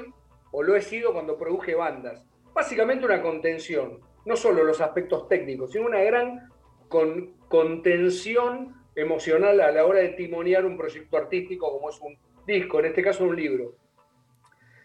o 0.52 0.62
lo 0.62 0.76
he 0.76 0.80
sido 0.80 1.12
cuando 1.12 1.36
produje 1.36 1.74
bandas. 1.74 2.24
Básicamente 2.54 3.04
una 3.04 3.20
contención, 3.20 3.98
no 4.24 4.36
solo 4.36 4.62
los 4.62 4.80
aspectos 4.80 5.26
técnicos, 5.28 5.72
sino 5.72 5.86
una 5.86 6.00
gran 6.02 6.48
con- 6.88 7.34
contención 7.48 8.76
emocional 8.94 9.60
a 9.60 9.72
la 9.72 9.84
hora 9.84 9.98
de 9.98 10.10
timonear 10.10 10.64
un 10.64 10.76
proyecto 10.76 11.16
artístico 11.16 11.72
como 11.72 11.90
es 11.90 12.00
un 12.00 12.16
disco, 12.46 12.78
en 12.78 12.86
este 12.86 13.02
caso 13.02 13.24
un 13.24 13.34
libro. 13.34 13.74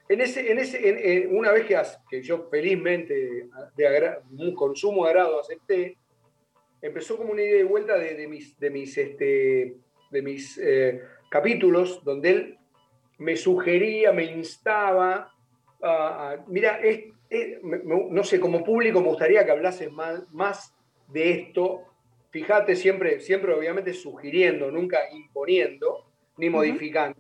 En 0.09 0.21
ese, 0.21 0.51
en 0.51 0.57
ese, 0.57 0.89
en- 0.89 1.37
una 1.37 1.51
vez 1.51 1.67
que, 2.09 2.23
yo 2.23 2.47
felizmente, 2.49 3.47
con 4.55 4.75
sumo 4.75 5.05
agrado 5.05 5.39
acepté, 5.39 5.95
empezó 6.81 7.17
como 7.17 7.33
una 7.33 7.43
idea 7.43 7.57
de 7.57 7.63
vuelta 7.65 7.99
de, 7.99 8.15
de 8.15 8.27
mis, 8.27 8.59
de 8.59 8.69
mis, 8.71 8.97
este, 8.97 9.75
de 10.09 10.21
mis 10.23 10.57
eh, 10.57 11.03
capítulos, 11.29 12.03
donde 12.03 12.29
él 12.29 12.57
me 13.17 13.35
sugería, 13.35 14.11
me 14.11 14.23
instaba 14.25 15.31
a, 15.81 16.31
a- 16.31 16.43
mira, 16.47 16.79
es- 16.79 17.05
es- 17.29 17.61
me- 17.63 17.79
me- 17.79 18.07
no 18.09 18.23
sé, 18.23 18.39
como 18.39 18.63
público 18.63 19.01
me 19.01 19.07
gustaría 19.09 19.45
que 19.45 19.51
hablases 19.51 19.91
más, 19.91 20.23
más 20.31 20.73
de 21.07 21.31
esto. 21.31 21.81
Fíjate, 22.31 22.75
siempre, 22.75 23.19
siempre 23.19 23.53
obviamente 23.53 23.93
sugiriendo, 23.93 24.71
nunca 24.71 24.99
imponiendo 25.11 26.05
ni 26.37 26.49
modificando. 26.49 27.19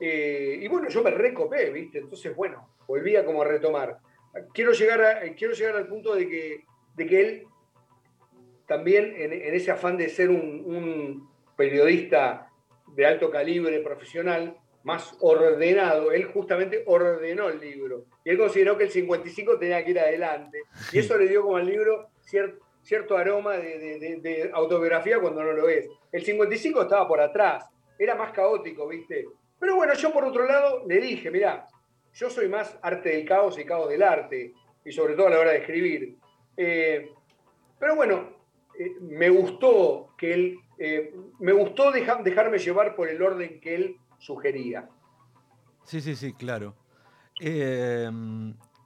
Eh, 0.00 0.60
y 0.62 0.68
bueno, 0.68 0.88
yo 0.88 1.02
me 1.02 1.10
recopé, 1.10 1.70
¿viste? 1.70 1.98
Entonces, 1.98 2.34
bueno, 2.36 2.68
volvía 2.86 3.24
como 3.24 3.42
a 3.42 3.44
retomar. 3.46 3.98
Quiero 4.52 4.72
llegar, 4.72 5.00
a- 5.00 5.24
eh, 5.24 5.34
quiero 5.36 5.54
llegar 5.54 5.76
al 5.76 5.88
punto 5.88 6.14
de 6.14 6.28
que, 6.28 6.64
de 6.94 7.06
que 7.06 7.20
él 7.20 7.46
también, 8.66 9.14
en, 9.16 9.32
en 9.32 9.54
ese 9.54 9.70
afán 9.70 9.96
de 9.96 10.08
ser 10.08 10.28
un, 10.30 10.62
un 10.66 11.28
periodista 11.56 12.47
de 12.98 13.06
alto 13.06 13.30
calibre 13.30 13.78
profesional, 13.78 14.56
más 14.82 15.16
ordenado. 15.20 16.10
Él 16.10 16.24
justamente 16.24 16.82
ordenó 16.84 17.48
el 17.48 17.60
libro. 17.60 18.06
Y 18.24 18.30
él 18.30 18.38
consideró 18.38 18.76
que 18.76 18.84
el 18.84 18.90
55 18.90 19.56
tenía 19.56 19.84
que 19.84 19.92
ir 19.92 20.00
adelante. 20.00 20.58
Y 20.92 20.98
eso 20.98 21.16
le 21.16 21.28
dio 21.28 21.42
como 21.44 21.58
al 21.58 21.66
libro 21.66 22.08
cier- 22.28 22.58
cierto 22.82 23.16
aroma 23.16 23.56
de 23.56 24.50
autobiografía 24.52 25.20
cuando 25.20 25.44
no 25.44 25.52
lo 25.52 25.68
es. 25.68 25.88
El 26.10 26.24
55 26.24 26.82
estaba 26.82 27.06
por 27.06 27.20
atrás. 27.20 27.70
Era 27.96 28.16
más 28.16 28.32
caótico, 28.32 28.88
¿viste? 28.88 29.26
Pero 29.60 29.76
bueno, 29.76 29.94
yo 29.94 30.12
por 30.12 30.24
otro 30.24 30.44
lado 30.44 30.82
le 30.88 30.96
dije, 31.00 31.30
mirá, 31.30 31.68
yo 32.14 32.28
soy 32.28 32.48
más 32.48 32.76
arte 32.82 33.10
del 33.10 33.24
caos 33.24 33.56
y 33.60 33.64
caos 33.64 33.88
del 33.88 34.02
arte. 34.02 34.54
Y 34.84 34.90
sobre 34.90 35.14
todo 35.14 35.28
a 35.28 35.30
la 35.30 35.38
hora 35.38 35.52
de 35.52 35.58
escribir. 35.58 36.16
Eh, 36.56 37.12
pero 37.78 37.94
bueno, 37.94 38.37
eh, 38.78 38.92
me 39.00 39.28
gustó 39.30 40.14
que 40.16 40.32
él, 40.34 40.58
eh, 40.78 41.14
me 41.40 41.52
gustó 41.52 41.90
deja- 41.90 42.22
dejarme 42.22 42.58
llevar 42.58 42.94
por 42.96 43.08
el 43.08 43.20
orden 43.22 43.60
que 43.60 43.74
él 43.74 43.96
sugería. 44.18 44.88
Sí, 45.84 46.00
sí, 46.00 46.14
sí, 46.16 46.32
claro. 46.32 46.74
Eh, 47.40 48.10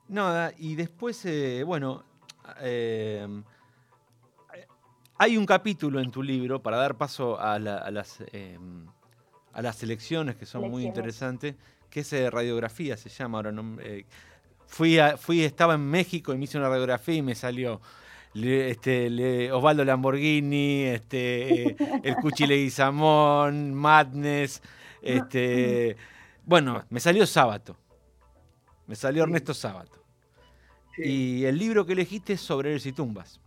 nada, 0.09 0.53
y 0.59 0.75
después, 0.75 1.25
eh, 1.25 1.63
bueno, 1.65 2.05
eh, 2.61 3.27
hay 5.19 5.37
un 5.37 5.47
capítulo 5.47 6.01
en 6.01 6.11
tu 6.11 6.23
libro 6.23 6.63
para 6.63 6.77
dar 6.77 6.97
paso 6.97 7.39
a, 7.41 7.59
la- 7.59 7.79
a 7.79 7.91
las, 7.91 8.23
eh, 8.33 8.59
a 9.53 9.63
las 9.63 9.83
elecciones 9.83 10.37
que 10.37 10.47
son 10.47 10.63
muy 10.71 10.85
interesantes, 10.85 11.55
que 11.91 12.01
es 12.01 12.13
eh, 12.13 12.31
radiografía, 12.31 12.97
se 12.97 13.09
llama 13.09 13.39
ahora. 13.39 13.53
no- 13.53 13.79
eh, 13.81 14.05
fui, 14.67 14.99
a- 14.99 15.17
fui, 15.17 15.43
estaba 15.45 15.75
en 15.75 15.83
México 15.89 16.33
y 16.33 16.39
me 16.39 16.45
hice 16.45 16.59
una 16.59 16.69
radiografía 16.69 17.15
y 17.17 17.23
me 17.23 17.35
salió 17.35 17.81
le- 18.35 18.71
este, 18.71 19.11
le- 19.11 19.53
Osvaldo 19.53 19.85
Lamborghini, 19.85 20.85
este, 20.85 21.63
eh, 21.69 21.77
el 22.03 22.15
Cuchi 22.17 22.47
Leguizamón, 22.47 23.75
Madness, 23.75 24.63
este, 25.03 25.97
bueno, 26.45 26.85
me 26.91 27.01
salió 27.01 27.27
Sábato. 27.27 27.77
Me 28.87 28.95
salió 28.97 29.23
Ernesto 29.25 29.55
Sábato. 29.55 30.03
Sí. 30.97 31.03
Y 31.05 31.45
el 31.47 31.59
libro 31.59 31.87
que 31.87 31.93
elegiste 31.95 32.35
es 32.35 32.41
sobre 32.41 32.71
héroes 32.71 32.85
y 32.87 32.93
tumbas. 32.93 33.41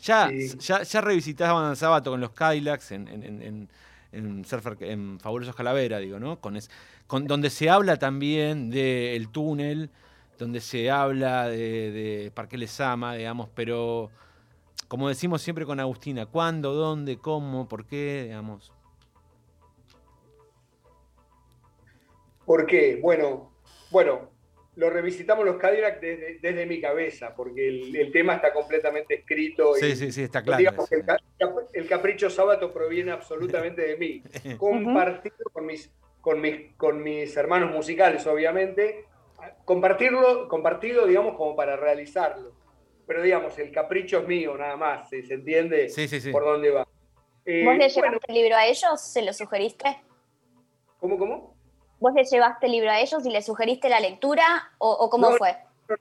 Ya, 0.00 0.28
Sí. 0.28 0.56
ya, 0.58 0.82
ya 0.82 1.00
revisitaban 1.00 1.74
Sábato 1.76 2.10
con 2.10 2.20
los 2.20 2.30
Cadillacs 2.30 2.92
en, 2.92 3.08
en, 3.08 3.22
en, 3.22 3.42
en- 3.42 3.68
en 4.12 4.44
Surfer- 4.44 4.76
en 4.82 5.18
Fabulosos 5.18 5.54
Calavera, 5.56 5.98
digo, 5.98 6.18
¿no? 6.20 6.40
Con, 6.40 6.56
es- 6.56 6.70
con 7.06 7.26
donde 7.26 7.50
se 7.50 7.68
habla 7.68 7.96
también 7.98 8.70
del 8.70 9.28
túnel, 9.28 9.90
donde 10.38 10.60
se 10.60 10.90
habla 10.90 11.48
de, 11.48 11.90
de 11.90 12.30
Parque 12.32 12.58
Lesama, 12.58 13.14
digamos, 13.14 13.48
pero 13.54 14.10
como 14.88 15.08
decimos 15.08 15.42
siempre 15.42 15.64
con 15.64 15.80
Agustina, 15.80 16.26
¿cuándo, 16.26 16.72
dónde, 16.74 17.18
cómo, 17.18 17.68
por 17.68 17.86
qué, 17.86 18.24
digamos? 18.24 18.72
¿Por 22.44 22.66
qué? 22.66 22.98
Bueno, 23.00 23.52
bueno, 23.90 24.30
lo 24.76 24.90
revisitamos 24.90 25.44
los 25.46 25.56
Cadillac 25.56 26.00
desde, 26.00 26.38
desde 26.40 26.66
mi 26.66 26.80
cabeza, 26.80 27.34
porque 27.34 27.68
el, 27.68 27.96
el 27.96 28.12
tema 28.12 28.34
está 28.34 28.52
completamente 28.52 29.14
escrito. 29.14 29.76
y- 29.76 29.80
Sí, 29.80 29.96
sí, 29.96 30.12
sí, 30.12 30.22
está 30.24 30.42
claro. 30.42 30.58
digamos 30.58 30.88
que 30.88 31.02
el 31.78 31.88
capricho 31.88 32.28
sábado 32.28 32.72
proviene 32.72 33.12
absolutamente 33.12 33.82
de 33.82 33.96
mí. 33.96 34.22
Compartido 34.58 35.36
con 35.52 35.64
mis, 35.66 35.90
con 36.20 36.40
mis, 36.40 36.72
con 36.76 37.02
mis 37.02 37.34
hermanos 37.36 37.70
musicales, 37.72 38.26
obviamente. 38.26 39.06
Compartirlo, 39.64 40.48
compartido, 40.48 41.06
digamos, 41.06 41.36
como 41.36 41.56
para 41.56 41.76
realizarlo. 41.76 42.52
Pero 43.06 43.22
digamos, 43.22 43.58
el 43.58 43.70
capricho 43.70 44.20
es 44.20 44.28
mío, 44.28 44.56
nada 44.56 44.76
más. 44.76 45.08
¿Se, 45.08 45.22
se 45.22 45.34
entiende 45.34 45.88
Sí, 45.88 46.08
sí, 46.08 46.20
sí. 46.20 46.30
por 46.30 46.44
dónde 46.44 46.70
va? 46.70 46.86
Eh, 47.44 47.64
¿Vos 47.64 47.74
le 47.74 47.88
llevaste 47.88 48.00
bueno, 48.00 48.18
el 48.26 48.34
libro 48.34 48.56
a 48.56 48.66
ellos? 48.66 49.00
¿Se 49.00 49.22
lo 49.22 49.32
sugeriste? 49.32 50.02
¿Cómo, 50.98 51.18
cómo? 51.18 51.54
¿Vos 52.00 52.12
le 52.14 52.24
llevaste 52.24 52.66
el 52.66 52.72
libro 52.72 52.90
a 52.90 53.00
ellos 53.00 53.24
y 53.26 53.30
le 53.30 53.42
sugeriste 53.42 53.88
la 53.88 54.00
lectura? 54.00 54.72
¿O, 54.78 54.90
o 54.90 55.10
cómo 55.10 55.30
No, 55.30 55.36
fue? 55.36 55.54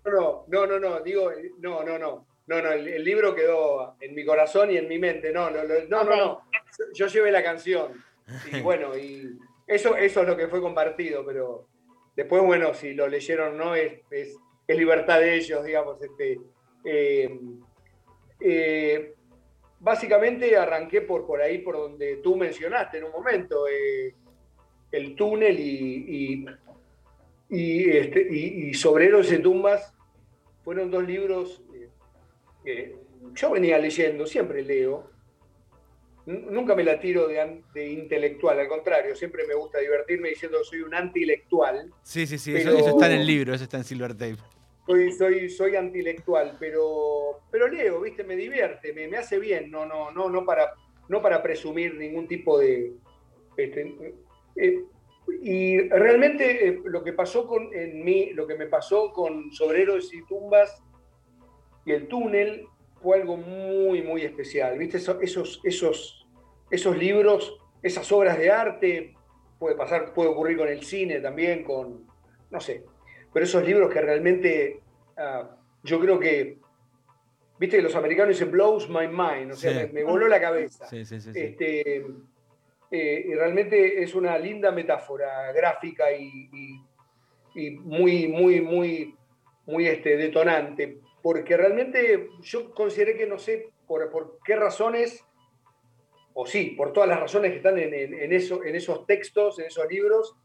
No, 0.06 0.46
no, 0.48 0.66
no, 0.66 0.66
no, 0.68 0.80
no, 0.80 1.00
digo, 1.02 1.32
eh, 1.32 1.52
no, 1.60 1.84
no, 1.84 1.98
no. 2.00 2.26
No, 2.46 2.62
no, 2.62 2.72
el, 2.72 2.88
el 2.88 3.04
libro 3.04 3.34
quedó 3.34 3.96
en 4.02 4.14
mi 4.16 4.26
corazón 4.26 4.70
y 4.72 4.78
en 4.78 4.88
mi 4.90 5.00
mente. 5.00 5.32
No, 5.32 5.50
no, 5.50 5.64
no, 5.64 5.74
no, 5.88 6.04
no, 6.04 6.16
no. 6.16 6.42
Yo 6.94 7.08
llevé 7.08 7.32
la 7.32 7.44
canción. 7.44 8.04
Y 8.52 8.60
bueno, 8.62 8.98
y 8.98 9.38
eso, 9.68 9.96
eso 9.96 10.22
es 10.22 10.28
lo 10.28 10.36
que 10.36 10.48
fue 10.50 10.62
compartido, 10.62 11.26
pero 11.26 11.68
después, 12.16 12.44
bueno, 12.44 12.74
si 12.74 12.94
lo 12.94 13.08
leyeron 13.08 13.60
o 13.60 13.66
no, 13.66 13.76
es, 13.76 14.02
es, 14.12 14.38
libertad 14.68 15.20
de 15.20 15.36
ellos, 15.36 15.64
digamos. 15.64 16.02
Este, 16.02 16.40
eh, 16.84 17.40
eh, 18.40 19.14
básicamente 19.80 20.56
arranqué 20.58 21.02
por, 21.02 21.26
por 21.26 21.42
ahí, 21.42 21.60
por 21.60 21.76
donde 21.76 22.18
tú 22.18 22.36
mencionaste 22.36 22.98
en 22.98 23.06
un 23.06 23.12
momento, 23.12 23.68
eh, 23.68 24.16
el 24.92 25.16
túnel 25.16 25.60
y, 25.60 26.46
y, 27.50 27.58
y, 27.58 27.90
este, 27.90 28.28
y, 28.32 28.74
sobre 28.74 29.06
y 29.08 29.38
tumbas 29.40 29.94
fueron 30.64 30.90
dos 30.90 31.04
libros 31.04 31.64
que 32.64 32.96
yo 33.34 33.52
venía 33.52 33.78
leyendo, 33.78 34.26
siempre 34.26 34.62
leo. 34.62 35.13
Nunca 36.26 36.74
me 36.74 36.86
la 36.86 37.00
tiro 37.00 37.28
de, 37.28 37.92
intelectual, 37.92 38.58
al 38.58 38.70
contrario, 38.70 39.14
siempre 39.14 39.46
me 39.46 39.56
gusta 39.56 39.80
divertirme 39.80 40.30
diciendo 40.30 40.60
que 40.60 40.64
soy 40.64 40.82
un 40.82 40.96
antilectual. 40.96 41.92
Sí, 42.02 42.26
sí, 42.26 42.38
sí, 42.38 42.56
eso 42.56 42.88
está 42.88 43.08
en 43.08 43.20
el 43.20 43.28
libro, 43.28 43.54
eso 43.54 43.66
está 43.66 43.78
en 43.78 43.84
Silver 43.84 44.14
Tape. 44.14 44.38
Soy, 44.86 45.12
soy, 45.12 45.50
soy 45.50 45.76
antilectual, 45.76 46.56
pero, 46.60 47.42
pero 47.52 47.68
leo, 47.68 48.02
¿viste? 48.02 48.24
Me 48.24 48.38
divierte, 48.38 48.94
me, 48.94 49.08
me 49.08 49.18
hace 49.18 49.38
bien, 49.38 49.70
no, 49.70 49.86
no, 49.86 50.12
no, 50.12 50.30
no, 50.30 50.46
para, 50.46 50.74
no 51.10 51.22
para 51.22 51.44
presumir 51.44 51.96
ningún 51.96 52.28
tipo 52.28 52.58
de. 52.58 52.94
este, 53.58 54.16
eh, 54.56 54.84
y 55.42 55.90
realmente 55.90 56.68
eh, 56.68 56.82
lo 56.86 57.04
que 57.04 57.14
pasó 57.14 57.48
con, 57.48 57.74
en 57.74 58.04
mí, 58.04 58.32
lo 58.34 58.48
que 58.48 58.56
me 58.56 58.68
pasó 58.68 59.12
con 59.12 59.52
Sobreros 59.52 60.14
y 60.14 60.26
Tumbas 60.26 60.82
y 61.86 61.92
el 61.92 62.08
túnel 62.08 62.68
fue 63.04 63.20
algo 63.20 63.36
muy, 63.38 64.02
muy 64.02 64.22
especial. 64.24 64.78
¿Viste? 64.80 64.98
Eso- 64.98 65.20
Esos, 65.22 65.60
esos, 65.66 66.26
esos 66.72 66.98
libros, 66.98 67.60
esas 67.84 68.10
obras 68.14 68.38
de 68.40 68.50
arte, 68.50 69.14
puede 69.60 69.76
pasar, 69.76 70.14
puede 70.14 70.30
ocurrir 70.30 70.58
con 70.58 70.70
el 70.70 70.84
cine 70.84 71.20
también, 71.20 71.64
con, 71.64 72.08
no 72.50 72.60
sé, 72.62 72.84
pero 73.34 73.44
esos 73.46 73.64
libros 73.66 73.92
que 73.94 74.02
realmente 74.02 74.80
ah, 75.18 75.50
yo 75.84 76.00
creo 76.00 76.20
que, 76.20 76.58
viste 77.60 77.82
los 77.82 77.96
americanos 77.96 78.36
dicen 78.38 78.52
blows 78.52 78.90
my 78.90 79.08
mind, 79.08 79.52
o 79.52 79.56
sea, 79.56 79.72
Sí. 79.72 79.78
me, 79.78 79.94
me 79.94 80.04
voló 80.04 80.28
la 80.28 80.40
cabeza. 80.42 80.88
Sí, 80.88 81.06
sí, 81.06 81.20
sí. 81.22 81.34
sí. 81.34 81.40
Este, 81.40 82.06
eh, 82.92 83.26
y 83.28 83.34
realmente 83.36 84.02
es 84.04 84.16
una 84.16 84.38
linda 84.38 84.72
metáfora 84.72 85.52
gráfica 85.52 86.12
y, 86.12 86.50
y- 86.54 86.84
y 87.56 87.70
muy, 87.72 88.28
muy, 88.28 88.62
muy, 88.62 89.16
muy 89.66 89.88
este, 89.88 90.18
detonante, 90.18 90.98
porque 91.24 91.58
realmente 91.58 92.30
yo 92.42 92.72
consideré 92.76 93.18
que 93.18 93.26
no 93.26 93.40
sé 93.40 93.72
por, 93.88 94.12
por 94.12 94.38
qué 94.46 94.56
razones, 94.56 95.26
o 96.36 96.46
sí, 96.46 96.76
por 96.78 96.94
todas 96.94 97.10
las 97.10 97.20
razones 97.20 97.52
que 97.52 97.58
están 97.58 97.80
en, 97.80 97.94
en- 97.94 98.14
en 98.14 98.32
eso, 98.34 98.64
en 98.64 98.76
esos 98.76 99.06
textos, 99.08 99.58
en 99.60 99.66
esos 99.66 99.88
libros, 99.90 100.36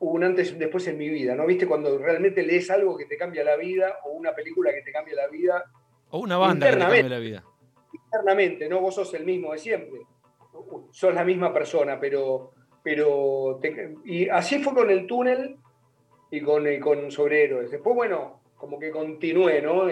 hubo 0.00 0.12
un 0.12 0.24
antes 0.24 0.50
y 0.50 0.52
un 0.54 0.58
después 0.58 0.86
en 0.88 0.98
mi 0.98 1.08
vida, 1.08 1.34
¿no? 1.34 1.46
¿Viste? 1.46 1.66
Cuando 1.66 1.96
realmente 1.98 2.42
lees 2.42 2.70
algo 2.70 2.96
que 2.96 3.06
te 3.06 3.16
cambia 3.16 3.42
la 3.44 3.56
vida 3.56 3.98
o 4.04 4.10
una 4.10 4.34
película 4.34 4.72
que 4.72 4.82
te 4.82 4.92
cambia 4.92 5.14
la 5.14 5.28
vida, 5.28 5.64
O 6.10 6.18
una 6.20 6.36
banda 6.36 6.66
que 6.66 6.72
te 6.74 6.78
cambie 6.78 7.02
la 7.08 7.18
vida. 7.18 7.44
internamente, 7.92 8.68
¿no? 8.68 8.80
Vos 8.80 8.94
sos 8.94 9.12
el 9.14 9.24
mismo 9.24 9.52
de 9.52 9.58
siempre. 9.58 10.00
Sos 10.90 11.14
la 11.14 11.24
misma 11.24 11.52
persona, 11.52 11.98
pero. 12.00 12.52
pero 12.82 13.58
te- 13.60 13.96
y 14.04 14.28
así 14.28 14.58
fue 14.62 14.72
con 14.74 14.90
el 14.90 15.06
túnel 15.06 15.56
y 16.30 16.40
con, 16.40 16.66
eh, 16.66 16.80
con 16.80 17.10
Sobre 17.10 17.44
Héroes. 17.44 17.70
Después, 17.70 17.94
bueno, 17.94 18.37
como 18.58 18.78
que 18.78 18.90
continué, 18.90 19.62
¿no? 19.62 19.86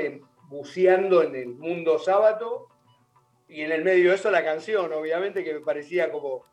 Buceando 0.48 1.22
en 1.22 1.34
el 1.34 1.48
mundo 1.48 1.98
sábado 1.98 2.68
y 3.48 3.62
en 3.62 3.72
el 3.72 3.84
medio 3.84 4.10
de 4.10 4.16
eso 4.16 4.30
la 4.30 4.44
canción, 4.44 4.92
obviamente, 4.92 5.42
que 5.42 5.54
me 5.54 5.60
parecía 5.60 6.10
como 6.10 6.44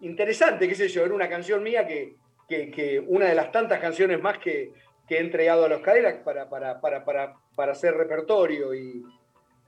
interesante, 0.00 0.68
qué 0.68 0.74
sé 0.74 0.88
yo, 0.88 1.04
era 1.04 1.14
una 1.14 1.28
canción 1.28 1.62
mía 1.62 1.86
que, 1.86 2.16
que, 2.48 3.02
una 3.06 3.26
de 3.26 3.34
las 3.34 3.52
tantas 3.52 3.78
canciones 3.78 4.20
más 4.20 4.38
que, 4.38 4.72
que 5.06 5.16
he 5.16 5.20
entregado 5.20 5.64
a 5.64 5.68
los 5.68 5.80
Cadillacs 5.80 6.22
para, 6.24 6.48
para, 6.48 6.80
para, 6.80 7.04
para, 7.04 7.36
para 7.54 7.72
hacer 7.72 7.94
repertorio 7.94 8.74
y, 8.74 9.02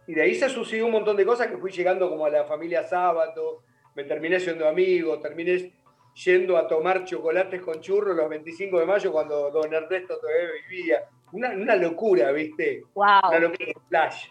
de 0.06 0.20
ahí 0.20 0.34
se 0.34 0.48
sucedió 0.48 0.86
un 0.86 0.92
montón 0.92 1.16
de 1.16 1.24
cosas 1.24 1.46
que 1.46 1.56
fui 1.56 1.70
llegando 1.70 2.10
como 2.10 2.26
a 2.26 2.30
la 2.30 2.44
familia 2.44 2.82
Sábato, 2.82 3.62
me 3.94 4.04
terminé 4.04 4.40
siendo 4.40 4.68
amigo, 4.68 5.18
terminé 5.20 5.72
yendo 6.24 6.56
a 6.58 6.66
tomar 6.66 7.04
chocolates 7.04 7.62
con 7.62 7.80
churros 7.80 8.16
los 8.16 8.28
25 8.28 8.80
de 8.80 8.84
mayo 8.84 9.12
cuando 9.12 9.50
don 9.50 9.72
Ernesto 9.72 10.18
todavía 10.18 10.50
vivía. 10.68 11.08
Una, 11.32 11.50
una 11.50 11.76
locura, 11.76 12.30
¿viste? 12.32 12.84
¡Wow! 12.94 13.06
Una 13.28 13.38
locura 13.38 13.66
de 13.66 13.76
flash. 13.88 14.26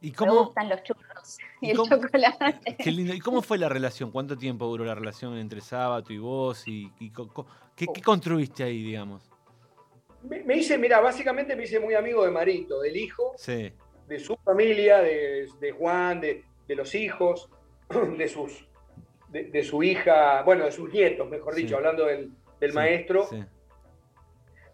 ¿Y 0.00 0.10
Me 0.10 0.16
cómo, 0.16 0.44
gustan 0.44 0.68
los 0.68 0.82
churros 0.82 1.38
y, 1.60 1.68
¿Y 1.68 1.70
el 1.70 1.76
cómo- 1.78 1.96
chocolate. 1.96 2.76
qué 2.78 2.90
lindo. 2.92 3.14
¿Y 3.14 3.20
cómo 3.20 3.40
fue 3.42 3.56
la 3.58 3.68
relación? 3.68 4.10
¿Cuánto 4.10 4.36
tiempo 4.36 4.66
duró 4.66 4.84
la 4.84 4.94
relación 4.94 5.36
entre 5.38 5.60
Sábato 5.60 6.12
y 6.12 6.18
vos? 6.18 6.68
¿Y, 6.68 6.92
y 7.00 7.10
co- 7.10 7.28
co- 7.28 7.46
qué, 7.74 7.86
qué 7.92 8.02
construiste 8.02 8.62
ahí, 8.62 8.82
digamos? 8.82 9.30
Me, 10.22 10.42
me 10.44 10.56
hice, 10.56 10.76
mira, 10.78 11.00
básicamente 11.00 11.56
me 11.56 11.64
hice 11.64 11.80
muy 11.80 11.94
amigo 11.94 12.24
de 12.24 12.30
Marito, 12.30 12.80
del 12.80 12.96
hijo, 12.96 13.32
Sí, 13.36 13.72
de 14.06 14.18
su 14.20 14.36
familia, 14.36 14.98
de, 15.00 15.48
de 15.60 15.72
Juan, 15.72 16.20
de, 16.20 16.44
de 16.68 16.76
los 16.76 16.94
hijos, 16.94 17.48
de 18.18 18.28
sus 18.28 18.66
de, 19.28 19.44
de 19.44 19.62
su 19.64 19.82
hija, 19.82 20.42
bueno, 20.42 20.64
de 20.66 20.72
sus 20.72 20.92
nietos, 20.92 21.28
mejor 21.28 21.54
Sí. 21.54 21.62
dicho, 21.62 21.76
hablando 21.76 22.04
del, 22.06 22.30
del 22.60 22.70
Sí, 22.70 22.76
maestro. 22.76 23.26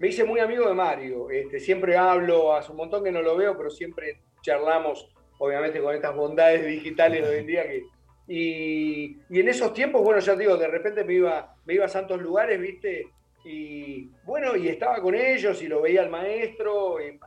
Me 0.01 0.09
hice 0.09 0.25
muy 0.25 0.41
amigo 0.41 0.67
de 0.67 0.73
Mario. 0.75 1.29
Este, 1.31 1.61
siempre 1.61 1.95
hablo, 1.95 2.55
hace 2.55 2.71
un 2.71 2.79
montón 2.79 3.05
que 3.05 3.13
no 3.13 3.21
lo 3.21 3.37
veo, 3.37 3.55
pero 3.55 3.69
siempre 3.69 4.23
charlamos, 4.41 5.15
obviamente 5.37 5.79
con 5.79 5.95
estas 5.95 6.17
bondades 6.17 6.67
digitales 6.67 7.23
hoy 7.23 7.37
en 7.37 7.47
día. 7.47 7.65
Que, 7.69 7.85
y, 8.27 9.19
y 9.29 9.41
en 9.41 9.49
esos 9.49 9.75
tiempos, 9.75 10.03
bueno, 10.03 10.19
ya 10.21 10.33
te 10.33 10.41
digo, 10.41 10.57
de 10.57 10.69
repente 10.69 11.05
me 11.05 11.13
iba, 11.13 11.55
me 11.67 11.75
iba 11.75 11.85
a 11.85 11.89
santos 11.89 12.19
lugares, 12.23 12.59
¿viste? 12.59 13.09
Y 13.45 14.07
bueno, 14.25 14.57
y 14.57 14.69
estaba 14.69 15.03
con 15.03 15.15
ellos 15.15 15.61
y 15.63 15.69
lo 15.69 15.83
veía 15.83 16.01
al 16.01 16.09
maestro. 16.09 16.99
eh, 16.99 17.19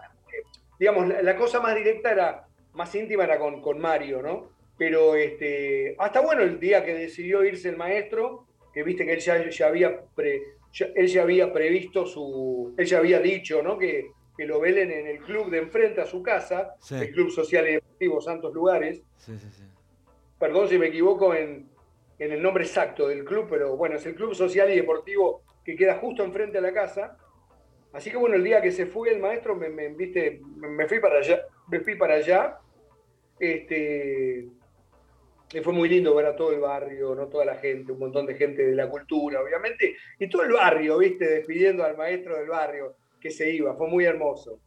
digamos, 0.79 1.07
la, 1.07 1.21
la 1.21 1.35
cosa 1.35 1.59
más 1.59 1.75
directa 1.75 2.11
era, 2.11 2.47
más 2.73 2.93
íntima 2.95 3.25
era 3.25 3.37
con, 3.37 3.61
con 3.61 3.77
Mario, 3.77 4.23
¿no? 4.23 4.49
Pero 4.79 5.13
este, 5.13 5.95
hasta 5.99 6.21
bueno, 6.21 6.41
el 6.41 6.59
día 6.59 6.83
que 6.83 6.95
decidió 6.95 7.43
irse 7.43 7.69
el 7.69 7.77
maestro, 7.77 8.47
que 8.73 8.81
viste 8.81 9.05
que 9.05 9.13
él 9.13 9.19
ya, 9.19 9.47
ya 9.47 9.67
había 9.67 10.01
pre- 10.15 10.41
ya- 10.73 10.89
él 10.95 11.07
ya 11.07 11.21
había 11.21 11.53
previsto 11.53 12.05
su, 12.05 12.73
él 12.77 12.85
ya 12.85 12.97
había 12.97 13.19
dicho, 13.19 13.61
¿no? 13.63 13.77
Que, 13.77 14.11
que 14.35 14.45
lo 14.45 14.59
velen 14.59 14.91
en 14.91 15.07
el 15.07 15.19
club 15.19 15.49
de 15.51 15.59
enfrente 15.59 16.01
a 16.01 16.05
su 16.05 16.21
casa, 16.23 16.73
Sí. 16.81 16.95
el 16.95 17.11
Club 17.11 17.29
Social 17.31 17.69
y 17.69 17.73
Deportivo 17.73 18.19
Santos 18.19 18.53
Lugares. 18.53 19.01
Sí, 19.17 19.37
sí, 19.39 19.47
sí. 19.51 19.63
Perdón 20.39 20.67
si 20.67 20.77
me 20.79 20.87
equivoco 20.87 21.33
en, 21.35 21.69
en 22.19 22.31
el 22.31 22.41
nombre 22.41 22.63
exacto 22.63 23.07
del 23.07 23.23
club, 23.23 23.47
pero 23.49 23.77
bueno, 23.77 23.95
es 23.95 24.05
el 24.07 24.15
Club 24.15 24.33
Social 24.35 24.71
y 24.71 24.75
Deportivo 24.75 25.43
que 25.63 25.75
queda 25.75 25.95
justo 25.99 26.23
enfrente 26.23 26.57
a 26.57 26.61
la 26.61 26.73
casa. 26.73 27.17
Así 27.93 28.09
que 28.09 28.17
bueno, 28.17 28.35
el 28.35 28.43
día 28.43 28.59
que 28.61 28.71
se 28.71 28.87
fue 28.87 29.11
el 29.11 29.19
maestro, 29.19 29.55
me, 29.55 29.69
me- 29.69 29.89
viste, 29.89 30.41
me 30.57 30.87
fui 30.87 30.99
para 30.99 31.19
allá, 31.19 31.43
me 31.69 31.79
fui 31.79 31.95
para 31.95 32.15
allá. 32.15 32.57
Este, 33.39 34.47
y 35.53 35.61
fue 35.61 35.73
muy 35.73 35.87
lindo 35.87 36.15
ver 36.15 36.25
a 36.25 36.35
todo 36.35 36.51
el 36.51 36.59
barrio, 36.59 37.13
¿no? 37.15 37.27
Toda 37.27 37.45
la 37.45 37.55
gente, 37.55 37.91
un 37.91 37.99
montón 37.99 38.25
de 38.25 38.35
gente 38.35 38.65
de 38.65 38.75
la 38.75 38.89
cultura, 38.89 39.41
obviamente, 39.41 39.95
y 40.19 40.27
todo 40.27 40.43
el 40.43 40.51
barrio, 40.53 40.97
¿viste? 40.97 41.25
Despidiendo 41.27 41.83
al 41.83 41.95
maestro 41.95 42.37
del 42.37 42.47
barrio 42.49 42.95
que 43.21 43.29
se 43.29 43.49
iba, 43.51 43.75
fue 43.75 43.87
muy 43.87 44.05
hermoso. 44.05 44.59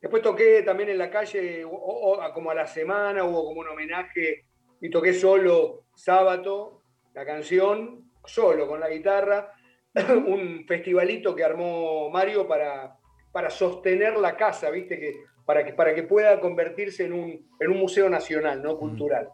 Después 0.00 0.22
toqué 0.22 0.62
también 0.62 0.90
en 0.90 0.98
la 0.98 1.10
calle, 1.10 1.64
o- 1.64 1.70
o- 1.70 2.32
como 2.32 2.50
a 2.50 2.54
la 2.54 2.66
semana, 2.66 3.24
hubo 3.24 3.44
como 3.44 3.60
un 3.60 3.68
homenaje, 3.68 4.44
y 4.80 4.88
toqué 4.90 5.12
solo 5.12 5.86
sábado, 5.96 6.82
la 7.14 7.26
canción, 7.26 8.10
solo 8.24 8.68
con 8.68 8.78
la 8.78 8.88
guitarra, 8.88 9.52
un 10.26 10.64
festivalito 10.68 11.34
que 11.34 11.42
armó 11.42 12.08
Mario 12.10 12.46
para, 12.46 12.96
para 13.32 13.50
sostener 13.50 14.16
la 14.16 14.36
casa, 14.36 14.70
¿viste? 14.70 14.98
Que, 15.00 15.16
para, 15.44 15.64
que, 15.64 15.72
para 15.72 15.94
que 15.94 16.04
pueda 16.04 16.38
convertirse 16.38 17.04
en 17.06 17.12
un, 17.14 17.48
en 17.58 17.70
un 17.70 17.78
museo 17.78 18.08
nacional, 18.08 18.62
¿no? 18.62 18.78
Cultural. 18.78 19.28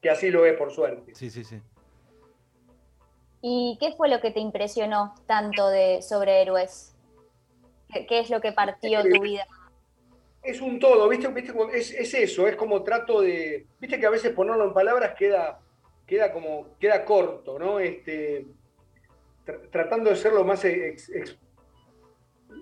Que 0.00 0.10
así 0.10 0.30
lo 0.30 0.46
es, 0.46 0.56
por 0.56 0.70
suerte. 0.72 1.14
Sí, 1.14 1.30
sí, 1.30 1.44
sí. 1.44 1.60
¿Y 3.40 3.76
qué 3.80 3.92
fue 3.96 4.08
lo 4.08 4.20
que 4.20 4.30
te 4.30 4.40
impresionó 4.40 5.14
tanto 5.26 5.68
de 5.68 6.02
sobre 6.02 6.42
héroes? 6.42 6.94
¿Qué, 7.92 8.18
es 8.18 8.30
lo 8.30 8.40
que 8.40 8.52
partió 8.52 9.02
tu 9.02 9.20
vida? 9.22 9.46
es 10.42 10.60
un 10.60 10.78
todo, 10.78 11.08
¿viste? 11.08 11.28
¿Viste? 11.28 11.52
Es, 11.74 11.90
es 11.92 12.14
eso, 12.14 12.46
es 12.46 12.56
como 12.56 12.82
trato 12.82 13.20
de. 13.20 13.66
Viste 13.80 13.98
que 14.00 14.06
a 14.06 14.10
veces 14.10 14.32
ponerlo 14.32 14.64
en 14.64 14.72
palabras 14.72 15.14
queda, 15.18 15.60
queda 16.06 16.32
como. 16.32 16.76
queda 16.78 17.04
corto, 17.04 17.58
¿no? 17.58 17.78
Este, 17.80 18.46
tr- 19.44 19.70
tratando 19.70 20.10
de 20.10 20.16
ser 20.16 20.32
lo 20.32 20.44
más, 20.44 20.64
ex- 20.64 21.10
ex- 21.10 21.38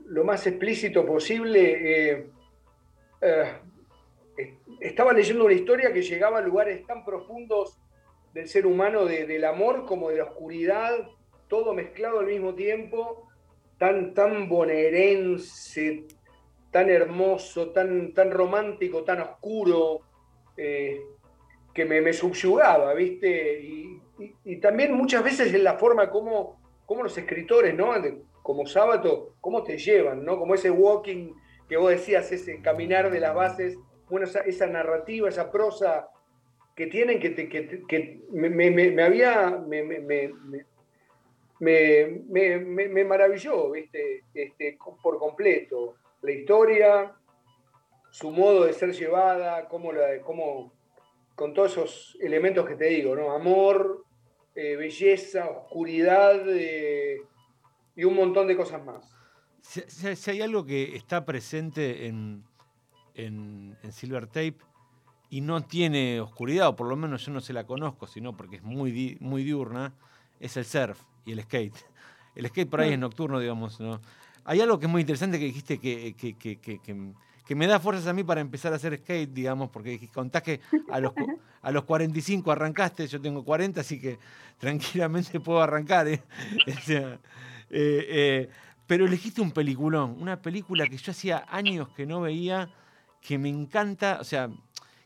lo 0.06 0.24
más 0.24 0.46
explícito 0.46 1.04
posible. 1.06 2.10
eh, 2.10 2.30
eh, 3.20 3.52
estaba 4.80 5.12
leyendo 5.12 5.44
una 5.44 5.54
historia 5.54 5.92
que 5.92 6.02
llegaba 6.02 6.38
a 6.38 6.42
lugares 6.42 6.86
tan 6.86 7.04
profundos 7.04 7.78
del 8.34 8.48
ser 8.48 8.66
humano, 8.66 9.04
de- 9.04 9.26
del 9.26 9.44
amor 9.44 9.86
como 9.86 10.10
de 10.10 10.18
la 10.18 10.24
oscuridad, 10.24 11.08
todo 11.48 11.72
mezclado 11.72 12.20
al 12.20 12.26
mismo 12.26 12.54
tiempo, 12.54 13.28
tan, 13.78 14.14
tan 14.14 14.48
bonaerense, 14.48 16.04
tan 16.70 16.90
hermoso, 16.90 17.70
tan, 17.70 18.12
tan 18.12 18.30
romántico, 18.30 19.04
tan 19.04 19.20
oscuro, 19.20 20.00
eh, 20.56 21.00
que 21.72 21.84
me, 21.84 22.00
me 22.00 22.12
subyugaba, 22.12 22.94
¿viste? 22.94 23.60
Y, 23.62 24.00
también 24.62 24.94
muchas 24.94 25.22
veces 25.22 25.52
en 25.52 25.62
la 25.62 25.74
forma 25.74 26.10
como, 26.10 26.58
como 26.86 27.02
los 27.02 27.18
escritores, 27.18 27.74
¿no? 27.74 27.92
Como 28.42 28.66
Sábato, 28.66 29.34
cómo 29.42 29.62
te 29.62 29.76
llevan, 29.76 30.24
¿no? 30.24 30.38
Como 30.38 30.54
ese 30.54 30.70
walking 30.70 31.34
que 31.68 31.76
vos 31.76 31.90
decías, 31.90 32.32
ese 32.32 32.62
caminar 32.62 33.10
de 33.10 33.20
las 33.20 33.34
bases, 33.34 33.76
bueno, 34.08 34.26
esa, 34.26 34.66
narrativa, 34.66 35.28
esa 35.28 35.50
prosa 35.50 36.08
que 36.74 36.86
tienen, 36.86 37.18
que, 37.18 37.30
te- 37.30 37.48
que, 37.48 37.82
que 37.88 38.20
me, 38.30 38.50
me- 38.50 38.70
me- 38.70 39.02
había, 39.02 39.50
me, 39.66 39.82
me- 39.82 39.98
maravilló, 43.04 43.70
¿viste? 43.70 44.24
Este, 44.34 44.76
por 45.02 45.18
completo. 45.18 45.94
La 46.22 46.32
historia, 46.32 47.14
su 48.10 48.30
modo 48.30 48.64
de 48.64 48.72
ser 48.72 48.92
llevada, 48.92 49.66
cómo, 49.68 49.92
la, 49.92 50.20
cómo 50.22 50.72
con 51.34 51.52
todos 51.54 51.72
esos 51.72 52.18
elementos 52.20 52.66
que 52.66 52.74
te 52.76 52.86
digo, 52.86 53.14
¿no? 53.14 53.30
Amor, 53.32 54.04
eh, 54.54 54.76
belleza, 54.76 55.48
oscuridad 55.50 56.42
eh, 56.48 57.20
y 57.94 58.04
un 58.04 58.14
montón 58.14 58.46
de 58.46 58.56
cosas 58.56 58.84
más. 58.84 59.10
Si- 59.62 60.16
si 60.16 60.30
hay 60.30 60.40
algo 60.42 60.64
que 60.64 60.94
está 60.96 61.24
presente 61.24 62.06
en, 62.06 62.44
en, 63.16 63.76
en 63.82 63.92
Silver 63.92 64.26
Tape 64.26 64.56
y 65.30 65.40
no 65.40 65.60
tiene 65.62 66.20
oscuridad, 66.20 66.68
o 66.68 66.76
por 66.76 66.86
lo 66.86 66.94
menos 66.96 67.26
yo 67.26 67.32
no 67.32 67.40
se 67.40 67.52
la 67.52 67.64
conozco, 67.64 68.06
sino 68.06 68.36
porque 68.36 68.56
es 68.56 68.62
muy, 68.62 68.92
di- 68.92 69.16
muy 69.20 69.42
diurna, 69.42 69.92
es 70.38 70.56
el 70.56 70.64
surf 70.64 71.00
y 71.24 71.32
el 71.32 71.42
skate. 71.42 71.74
El 72.36 72.46
skate 72.46 72.68
por 72.70 72.80
ahí 72.80 72.92
es 72.92 72.98
nocturno, 72.98 73.40
digamos. 73.40 73.80
¿no? 73.80 74.00
Hay 74.44 74.60
algo 74.60 74.78
que 74.78 74.86
es 74.86 74.92
muy 74.92 75.00
interesante 75.00 75.38
que 75.38 75.46
dijiste 75.46 75.78
que, 75.78 76.14
que- 76.14 76.34
que- 76.34 76.58
que- 76.58 76.78
que- 76.78 77.54
me 77.56 77.66
da 77.66 77.80
fuerzas 77.80 78.06
a 78.08 78.12
mí 78.12 78.22
para 78.24 78.40
empezar 78.40 78.72
a 78.72 78.76
hacer 78.76 78.96
skate, 78.98 79.32
digamos, 79.32 79.70
porque 79.70 79.98
contás 80.12 80.42
que 80.42 80.60
a 80.90 81.00
los, 81.00 81.12
a 81.62 81.70
los 81.72 81.84
45 81.84 82.50
arrancaste, 82.52 83.06
yo 83.08 83.20
tengo 83.20 83.44
40, 83.44 83.80
así 83.80 83.98
que 84.00 84.18
tranquilamente 84.58 85.40
puedo 85.40 85.60
arrancar. 85.62 86.06
¿eh? 86.08 86.22
O 86.68 86.80
sea, 86.82 87.14
eh, 87.70 88.06
eh, 88.08 88.48
pero 88.86 89.04
elegiste 89.06 89.40
un 89.40 89.50
peliculón, 89.50 90.16
una 90.20 90.40
película 90.40 90.86
que 90.86 90.96
yo 90.96 91.10
hacía 91.10 91.44
años 91.48 91.88
que 91.90 92.06
no 92.06 92.20
veía, 92.20 92.68
que 93.26 93.38
me 93.38 93.48
encanta, 93.48 94.18
o 94.20 94.24
sea, 94.24 94.48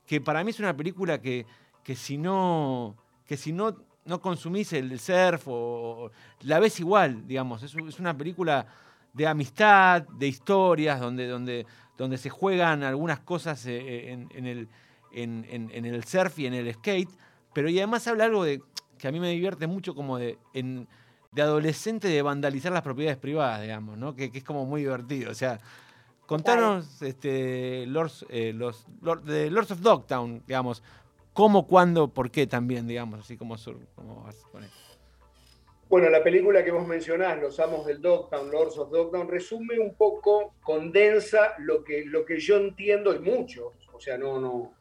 que 0.07 0.21
para 0.21 0.45
mí 0.45 0.51
es 0.51 0.61
una 0.61 0.77
película 0.77 1.23
que, 1.23 1.47
que 1.83 1.97
si 1.97 2.19
no, 2.19 2.95
que 3.27 3.39
si 3.39 3.51
no, 3.51 3.75
no 4.05 4.21
consumís 4.21 4.75
el 4.75 4.99
surf 5.01 5.49
o, 5.49 5.53
o- 5.55 6.11
la 6.43 6.59
ves 6.59 6.79
igual, 6.81 7.27
digamos, 7.27 7.63
es, 7.63 7.75
es 7.75 7.99
una 7.99 8.15
película 8.17 8.67
de 9.15 9.27
amistad, 9.27 10.03
de 10.03 10.27
historias, 10.29 11.01
donde, 11.01 11.27
donde, 11.29 11.65
donde 11.97 12.19
se 12.19 12.29
juegan 12.29 12.83
algunas 12.83 13.21
cosas 13.21 13.65
eh, 13.65 14.13
en, 14.13 14.29
en 14.35 14.47
el, 14.47 14.69
en, 15.13 15.47
en- 15.49 15.71
en 15.73 15.85
el 15.87 16.05
surf 16.05 16.39
y 16.41 16.47
en 16.47 16.53
el 16.55 16.73
skate, 16.75 17.09
pero 17.55 17.71
y 17.71 17.79
además 17.79 18.07
habla 18.07 18.25
algo 18.27 18.45
de 18.45 18.63
que 18.99 19.09
a 19.09 19.13
mí 19.13 19.19
me 19.19 19.31
divierte 19.31 19.67
mucho 19.67 19.95
como 19.95 20.19
de, 20.19 20.37
en- 20.53 20.87
de 21.33 21.41
adolescente 21.43 22.09
de 22.09 22.21
vandalizar 22.21 22.71
las 22.71 22.83
propiedades 22.83 23.17
privadas, 23.19 23.63
digamos, 23.63 23.97
¿no? 23.97 24.15
Que, 24.15 24.31
que 24.31 24.39
es 24.39 24.45
como 24.45 24.67
muy 24.67 24.83
divertido. 24.83 25.31
O 25.31 25.35
sea, 25.35 25.59
contanos 26.31 27.03
este, 27.03 27.87
Lords, 27.87 28.25
eh, 28.31 28.53
los, 28.55 28.87
Lord- 29.03 29.25
de 29.25 29.51
Lords 29.51 29.73
of 29.73 29.81
Dogtown, 29.81 30.43
digamos, 30.47 30.83
cómo, 31.33 31.67
cuándo, 31.67 32.09
por 32.09 32.31
qué 32.31 32.47
también, 32.47 32.87
digamos, 32.87 33.19
así 33.21 33.37
como, 33.37 33.59
sur- 33.59 33.85
como 33.97 34.23
vas 34.23 34.43
a 34.45 34.49
poner. 34.53 34.71
Bueno, 35.89 36.09
la 36.09 36.23
película 36.23 36.65
que 36.65 36.71
vos 36.71 36.87
mencionás, 36.87 37.41
Los 37.41 37.59
Amos 37.59 37.85
del 37.85 38.01
Dogtown, 38.01 38.49
Lords 38.49 38.79
of 38.79 38.93
Dogtown, 38.93 39.27
resume 39.29 39.81
un 39.81 39.95
poco, 39.97 40.55
condensa 40.63 41.55
lo 41.59 41.83
que, 41.83 42.05
lo 42.07 42.25
que 42.25 42.39
yo 42.39 42.59
entiendo, 42.59 43.13
y 43.13 43.19
muchos, 43.19 43.73
o 43.93 43.99
sea, 43.99 44.17
no, 44.17 44.39
no. 44.39 44.73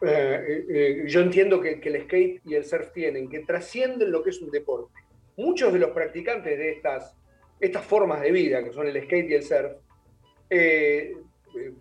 eh, 0.00 0.64
eh, 0.70 1.04
yo 1.06 1.20
entiendo 1.20 1.60
que, 1.60 1.78
que 1.80 1.90
el 1.90 2.02
skate 2.04 2.40
y 2.46 2.54
el 2.54 2.64
surf 2.64 2.92
tienen, 2.94 3.28
que 3.28 3.40
trascienden 3.40 4.10
lo 4.10 4.22
que 4.22 4.30
es 4.30 4.40
un 4.40 4.50
deporte. 4.50 4.94
Muchos 5.36 5.70
de 5.70 5.78
los 5.80 5.90
practicantes 5.90 6.56
de 6.56 6.70
estas, 6.72 7.14
estas 7.60 7.84
formas 7.84 8.22
de 8.22 8.32
vida, 8.32 8.64
que 8.64 8.72
son 8.72 8.86
el 8.86 9.02
skate 9.04 9.28
y 9.30 9.34
el 9.34 9.42
surf, 9.42 9.72
eh, 10.50 11.14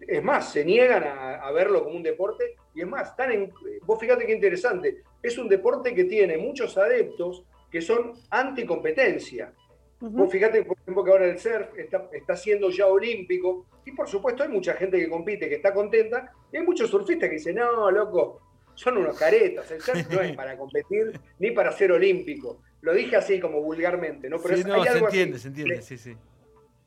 es 0.07 0.23
más, 0.23 0.51
se 0.51 0.65
niegan 0.65 1.03
a, 1.03 1.35
a 1.35 1.51
verlo 1.51 1.83
como 1.83 1.95
un 1.95 2.03
deporte, 2.03 2.55
y 2.75 2.81
es 2.81 2.87
más, 2.87 3.09
están 3.09 3.31
en, 3.31 3.51
vos 3.85 3.99
fíjate 3.99 4.25
qué 4.25 4.33
interesante, 4.33 5.03
es 5.21 5.37
un 5.37 5.47
deporte 5.47 5.93
que 5.95 6.03
tiene 6.05 6.37
muchos 6.37 6.77
adeptos 6.77 7.43
que 7.71 7.81
son 7.81 8.13
anticompetencia. 8.29 9.53
Vos 9.99 10.31
fíjate, 10.31 10.63
por 10.63 10.77
ejemplo, 10.79 11.03
que 11.03 11.11
ahora 11.11 11.25
el 11.27 11.37
surf 11.37 11.77
está, 11.77 12.09
está 12.11 12.35
siendo 12.35 12.69
ya 12.71 12.87
olímpico, 12.87 13.67
y 13.85 13.91
por 13.91 14.07
supuesto 14.09 14.41
hay 14.43 14.49
mucha 14.49 14.73
gente 14.73 14.97
que 14.97 15.07
compite, 15.07 15.47
que 15.47 15.55
está 15.55 15.73
contenta, 15.73 16.31
y 16.51 16.57
hay 16.57 16.63
muchos 16.63 16.89
surfistas 16.89 17.29
que 17.29 17.35
dicen, 17.35 17.55
no, 17.55 17.91
loco, 17.91 18.41
son 18.73 18.97
unos 18.97 19.17
caretas, 19.17 19.69
el 19.71 19.79
surf 19.81 20.09
no 20.09 20.21
es 20.21 20.31
para 20.35 20.57
competir 20.57 21.11
ni 21.39 21.51
para 21.51 21.71
ser 21.71 21.91
olímpico. 21.91 22.61
Lo 22.81 22.93
dije 22.93 23.15
así 23.15 23.39
como 23.39 23.61
vulgarmente, 23.61 24.27
¿no? 24.27 24.37
Pero 24.41 24.55
Sí, 24.55 24.61
es- 24.61 24.67
no, 24.67 24.73
hay 24.73 24.83
se 24.83 24.89
algo 24.89 25.07
así. 25.07 25.17
entiende, 25.19 25.39
se 25.39 25.47
entiende, 25.49 25.81
sí, 25.83 25.97
sí. 25.99 26.17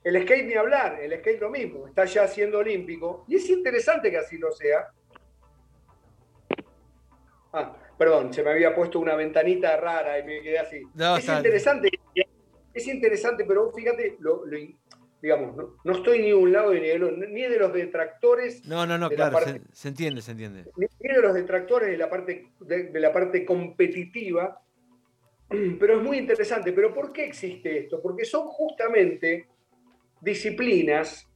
El 0.04 0.22
skate 0.22 0.46
ni 0.46 0.54
hablar, 0.54 1.00
el 1.00 1.18
skate 1.18 1.40
lo 1.40 1.48
mismo, 1.50 1.88
está 1.88 2.04
ya 2.04 2.28
siendo 2.28 2.58
olímpico, 2.58 3.24
y 3.26 3.36
es 3.36 3.48
interesante 3.48 4.10
que 4.10 4.18
así 4.18 4.36
lo 4.36 4.52
sea. 4.52 4.88
Ah, 7.52 7.76
perdón, 7.96 8.34
se 8.34 8.42
me 8.42 8.50
había 8.50 8.74
puesto 8.74 8.98
una 8.98 9.14
ventanita 9.14 9.76
rara 9.78 10.18
y 10.18 10.24
me 10.24 10.42
quedé 10.42 10.58
así. 10.58 10.82
No, 10.94 11.16
es 11.16 11.28
interesante 11.28 11.88
es 12.74 12.88
interesante, 12.88 13.44
pero 13.44 13.70
fíjate, 13.72 14.16
lo, 14.18 14.44
lo 14.44 14.58
in- 14.58 14.76
digamos, 15.22 15.56
no, 15.56 15.76
no 15.84 15.92
estoy 15.92 16.18
ni 16.18 16.26
de 16.26 16.34
un 16.34 16.52
lado 16.52 16.74
ni 16.74 16.80
de 16.80 16.96
otro, 16.96 17.12
ni 17.16 17.42
de 17.42 17.56
los 17.56 17.72
detractores 17.72 18.66
No, 18.66 18.84
no, 18.84 18.98
no, 18.98 19.08
claro, 19.08 19.32
parte- 19.32 19.60
se, 19.70 19.76
se 19.76 19.88
entiende, 19.88 20.20
se 20.20 20.32
entiende. 20.32 20.64
ni 20.76 20.86
de 21.14 21.22
los 21.22 21.32
detractores 21.34 21.88
de 21.88 21.96
la 21.96 22.10
parte, 22.10 22.50
de, 22.58 22.82
de 22.90 23.00
la 23.00 23.12
parte 23.12 23.46
competitiva, 23.46 24.60
pero 25.78 25.96
es 25.98 26.02
muy 26.02 26.18
interesante. 26.18 26.72
¿Pero 26.72 26.92
por 26.92 27.12
qué 27.12 27.24
existe 27.26 27.78
esto? 27.78 28.02
Porque 28.02 28.24
son 28.24 28.48
justamente 28.48 29.46
disciplinas 30.20 31.28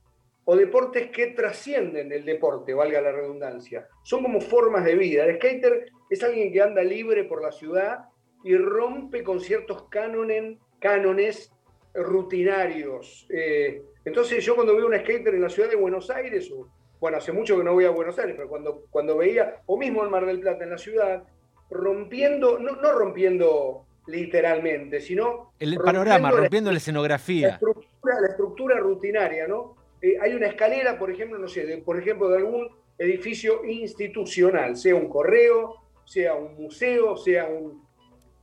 o 0.44 0.56
deportes 0.56 1.10
que 1.10 1.28
trascienden 1.28 2.10
el 2.10 2.24
deporte, 2.24 2.72
valga 2.72 3.02
la 3.02 3.12
redundancia. 3.12 3.86
Son 4.02 4.22
como 4.22 4.40
formas 4.40 4.84
de 4.84 4.94
vida. 4.94 5.24
El 5.24 5.36
skater 5.36 5.90
es 6.08 6.22
alguien 6.22 6.52
que 6.52 6.62
anda 6.62 6.82
libre 6.82 7.24
por 7.24 7.42
la 7.42 7.52
ciudad 7.52 8.06
y 8.44 8.56
rompe 8.56 9.22
con 9.22 9.40
ciertos 9.40 9.88
cánones, 9.90 11.52
rutinarios. 11.92 13.26
Eh, 13.28 13.82
entonces 14.04 14.44
yo 14.44 14.54
cuando 14.54 14.74
veo 14.74 14.86
un 14.86 14.98
skater 14.98 15.34
en 15.34 15.42
la 15.42 15.50
ciudad 15.50 15.68
de 15.68 15.76
Buenos 15.76 16.08
Aires, 16.08 16.50
o 16.50 16.68
bueno, 17.00 17.18
hace 17.18 17.32
mucho 17.32 17.58
que 17.58 17.64
no 17.64 17.74
voy 17.74 17.84
a 17.84 17.90
Buenos 17.90 18.18
Aires, 18.18 18.34
pero 18.36 18.48
cuando, 18.48 18.84
cuando 18.90 19.18
veía, 19.18 19.60
o 19.66 19.76
mismo 19.76 20.04
en 20.04 20.10
Mar 20.10 20.24
del 20.24 20.40
Plata, 20.40 20.64
en 20.64 20.70
la 20.70 20.78
ciudad, 20.78 21.24
rompiendo, 21.70 22.58
no 22.58 22.92
rompiendo 22.92 23.87
literalmente, 24.08 25.00
sino 25.00 25.52
El 25.60 25.76
panorama, 25.76 26.30
rompiendo 26.30 26.70
la 26.70 26.74
la 26.74 26.78
escenografía. 26.78 27.48
estructura, 27.50 28.20
la 28.20 28.28
estructura 28.28 28.78
rutinaria, 28.78 29.46
¿no? 29.46 29.76
Eh, 30.00 30.16
hay 30.20 30.34
una 30.34 30.46
escalera, 30.46 30.98
por 30.98 31.10
ejemplo, 31.10 31.38
no 31.38 31.46
sé, 31.48 31.66
de- 31.66 31.78
por 31.78 31.98
ejemplo, 31.98 32.28
de 32.28 32.38
algún 32.38 32.68
edificio 32.98 33.64
institucional, 33.64 34.76
sea 34.76 34.94
un 34.94 35.08
correo, 35.08 35.74
sea 36.04 36.34
un 36.34 36.54
museo, 36.56 37.16
sea 37.16 37.46
un... 37.46 37.86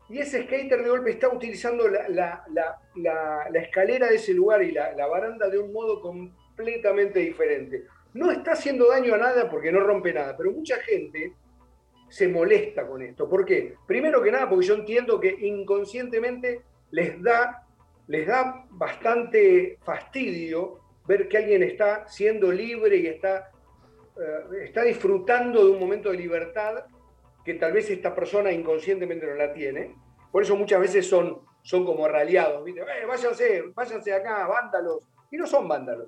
Y 0.07 0.19
ese 0.19 0.43
skater 0.43 0.83
de 0.83 0.89
golpe 0.89 1.09
está 1.11 1.29
utilizando 1.29 1.87
la, 1.87 2.07
la- 2.09 2.43
la- 2.53 2.77
la- 2.95 3.49
la 3.49 3.59
escalera 3.59 4.07
de 4.07 4.15
ese 4.17 4.33
lugar 4.33 4.61
y 4.61 4.71
la, 4.71 4.93
la 4.93 5.07
baranda 5.07 5.49
de 5.49 5.57
un 5.57 5.73
modo 5.73 5.99
completamente 5.99 7.19
diferente. 7.19 7.85
No 8.13 8.29
está 8.31 8.51
haciendo 8.51 8.87
daño 8.89 9.15
a 9.15 9.17
nada 9.17 9.49
porque 9.49 9.71
no 9.71 9.79
rompe 9.79 10.13
nada, 10.13 10.37
pero 10.37 10.51
mucha 10.51 10.77
gente 10.77 11.33
se 12.15 12.29
molesta 12.29 12.87
con 12.87 13.01
esto. 13.01 13.27
¿Por 13.27 13.43
qué? 13.43 13.75
Primero 13.85 14.23
que 14.23 14.31
nada, 14.31 14.47
porque 14.47 14.67
yo 14.67 14.75
entiendo 14.75 15.19
que 15.19 15.35
inconscientemente 15.37 16.61
les 16.91 17.21
da, 17.21 17.67
les 18.07 18.25
da 18.25 18.65
bastante 18.69 19.77
fastidio 19.83 20.79
ver 21.05 21.27
que 21.27 21.39
alguien 21.39 21.61
está 21.61 22.07
siendo 22.07 22.53
libre 22.53 22.95
y 22.95 23.07
está, 23.07 23.51
eh, 24.15 24.63
está 24.63 24.83
disfrutando 24.83 25.65
de 25.65 25.71
un 25.71 25.77
momento 25.77 26.09
de 26.09 26.17
libertad 26.17 26.85
que 27.43 27.55
tal 27.55 27.73
vez 27.73 27.89
esta 27.89 28.15
persona 28.15 28.49
inconscientemente 28.49 29.27
no 29.27 29.33
la 29.33 29.51
tiene. 29.51 29.93
Por 30.31 30.43
eso 30.43 30.55
muchas 30.55 30.79
veces 30.79 31.05
son, 31.05 31.41
son 31.63 31.83
como 31.83 32.07
raliados, 32.07 32.63
¿viste? 32.63 32.79
"Eh, 32.79 33.05
váyanse, 33.05 33.61
váyanse 33.73 34.13
acá, 34.13 34.47
vándalos. 34.47 35.05
Y 35.31 35.35
no 35.35 35.45
son 35.45 35.67
vándalos. 35.67 36.07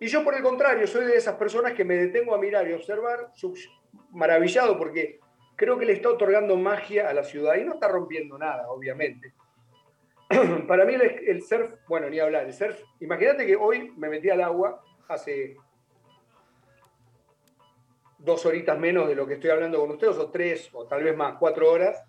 Y 0.00 0.08
yo, 0.08 0.24
por 0.24 0.34
el 0.34 0.42
contrario, 0.42 0.84
soy 0.88 1.04
de 1.04 1.16
esas 1.16 1.36
personas 1.36 1.74
que 1.74 1.84
me 1.84 1.94
detengo 1.94 2.34
a 2.34 2.38
mirar 2.38 2.68
y 2.68 2.72
observar, 2.72 3.30
maravillado, 4.10 4.78
porque 4.78 5.20
creo 5.56 5.78
que 5.78 5.86
le 5.86 5.92
está 5.94 6.08
otorgando 6.10 6.56
magia 6.56 7.08
a 7.08 7.14
la 7.14 7.24
ciudad 7.24 7.56
y 7.56 7.64
no 7.64 7.74
está 7.74 7.88
rompiendo 7.88 8.38
nada, 8.38 8.70
obviamente. 8.70 9.32
Para 10.68 10.84
mí 10.84 10.94
el, 10.94 11.02
el 11.02 11.42
surf, 11.42 11.74
bueno, 11.88 12.08
ni 12.08 12.18
hablar, 12.18 12.46
el 12.46 12.54
surf, 12.54 12.80
imagínate 13.00 13.46
que 13.46 13.56
hoy 13.56 13.92
me 13.96 14.08
metí 14.08 14.30
al 14.30 14.40
agua 14.40 14.82
hace 15.08 15.56
dos 18.18 18.46
horitas 18.46 18.78
menos 18.78 19.08
de 19.08 19.14
lo 19.14 19.26
que 19.26 19.34
estoy 19.34 19.50
hablando 19.50 19.80
con 19.80 19.90
ustedes, 19.90 20.16
o 20.16 20.30
tres, 20.30 20.70
o 20.72 20.86
tal 20.86 21.02
vez 21.02 21.16
más, 21.16 21.36
cuatro 21.38 21.70
horas, 21.70 22.02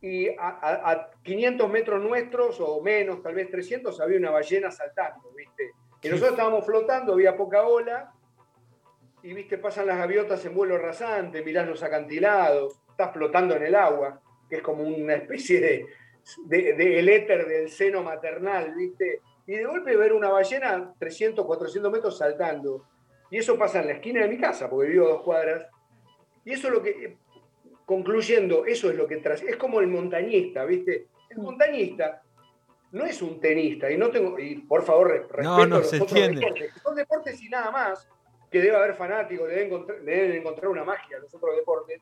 y 0.00 0.28
a, 0.28 0.36
a- 0.60 0.90
a 0.92 1.10
500 1.22 1.68
metros 1.70 2.02
nuestros, 2.02 2.60
o 2.60 2.80
menos, 2.80 3.22
tal 3.22 3.34
vez 3.34 3.50
300, 3.50 4.00
había 4.00 4.18
una 4.18 4.30
ballena 4.30 4.70
saltando, 4.70 5.30
¿viste? 5.36 5.72
Y 6.02 6.08
nosotros 6.08 6.32
estábamos 6.32 6.64
flotando, 6.64 7.14
había 7.14 7.36
poca 7.36 7.62
ola, 7.66 8.13
y 9.24 9.32
viste, 9.32 9.56
pasan 9.56 9.86
las 9.86 9.96
gaviotas 9.96 10.44
en 10.44 10.54
vuelo 10.54 10.76
rasante, 10.76 11.42
mirás 11.42 11.66
los 11.66 11.82
acantilados, 11.82 12.78
estás 12.90 13.10
flotando 13.14 13.56
en 13.56 13.62
el 13.62 13.74
agua, 13.74 14.20
que 14.50 14.56
es 14.56 14.62
como 14.62 14.82
una 14.84 15.14
especie 15.14 15.60
de, 15.60 15.86
de, 16.44 16.74
de 16.74 16.98
el 16.98 17.08
éter 17.08 17.46
del 17.46 17.70
seno 17.70 18.02
maternal, 18.02 18.74
viste, 18.76 19.22
y 19.46 19.52
de 19.52 19.64
golpe 19.64 19.96
ver 19.96 20.12
una 20.12 20.28
ballena 20.28 20.92
300, 20.98 21.46
400 21.46 21.90
metros 21.90 22.18
saltando, 22.18 22.84
y 23.30 23.38
eso 23.38 23.58
pasa 23.58 23.80
en 23.80 23.86
la 23.86 23.92
esquina 23.94 24.20
de 24.20 24.28
mi 24.28 24.38
casa, 24.38 24.68
porque 24.68 24.90
vivo 24.90 25.06
a 25.06 25.12
dos 25.12 25.22
cuadras, 25.22 25.66
y 26.44 26.52
eso 26.52 26.68
es 26.68 26.74
lo 26.74 26.82
que, 26.82 27.16
concluyendo, 27.86 28.66
eso 28.66 28.90
es 28.90 28.96
lo 28.96 29.06
que 29.06 29.16
tras, 29.16 29.42
es 29.42 29.56
como 29.56 29.80
el 29.80 29.86
montañista, 29.86 30.66
viste, 30.66 31.06
el 31.30 31.38
montañista 31.38 32.20
no 32.92 33.06
es 33.06 33.22
un 33.22 33.40
tenista, 33.40 33.90
y 33.90 33.96
no 33.96 34.10
tengo, 34.10 34.38
y 34.38 34.56
por 34.56 34.82
favor, 34.82 35.08
re- 35.08 35.18
respeto 35.20 35.42
No, 35.42 35.66
no, 35.66 35.78
los 35.78 35.88
se 35.88 35.96
otros 35.96 36.12
entiende. 36.12 36.40
deportes, 36.40 36.82
son 36.82 36.94
deportes 36.94 37.42
y 37.42 37.48
nada 37.48 37.70
más, 37.70 38.06
que 38.54 38.60
debe 38.62 38.76
haber 38.76 38.94
fanáticos, 38.94 39.48
le 39.48 39.54
deben, 39.56 39.66
encontrar, 39.66 39.98
le 40.00 40.12
deben 40.14 40.36
encontrar 40.36 40.68
una 40.68 40.84
magia 40.84 41.16
a 41.16 41.20
los 41.20 41.34
otros 41.34 41.56
deportes. 41.56 42.00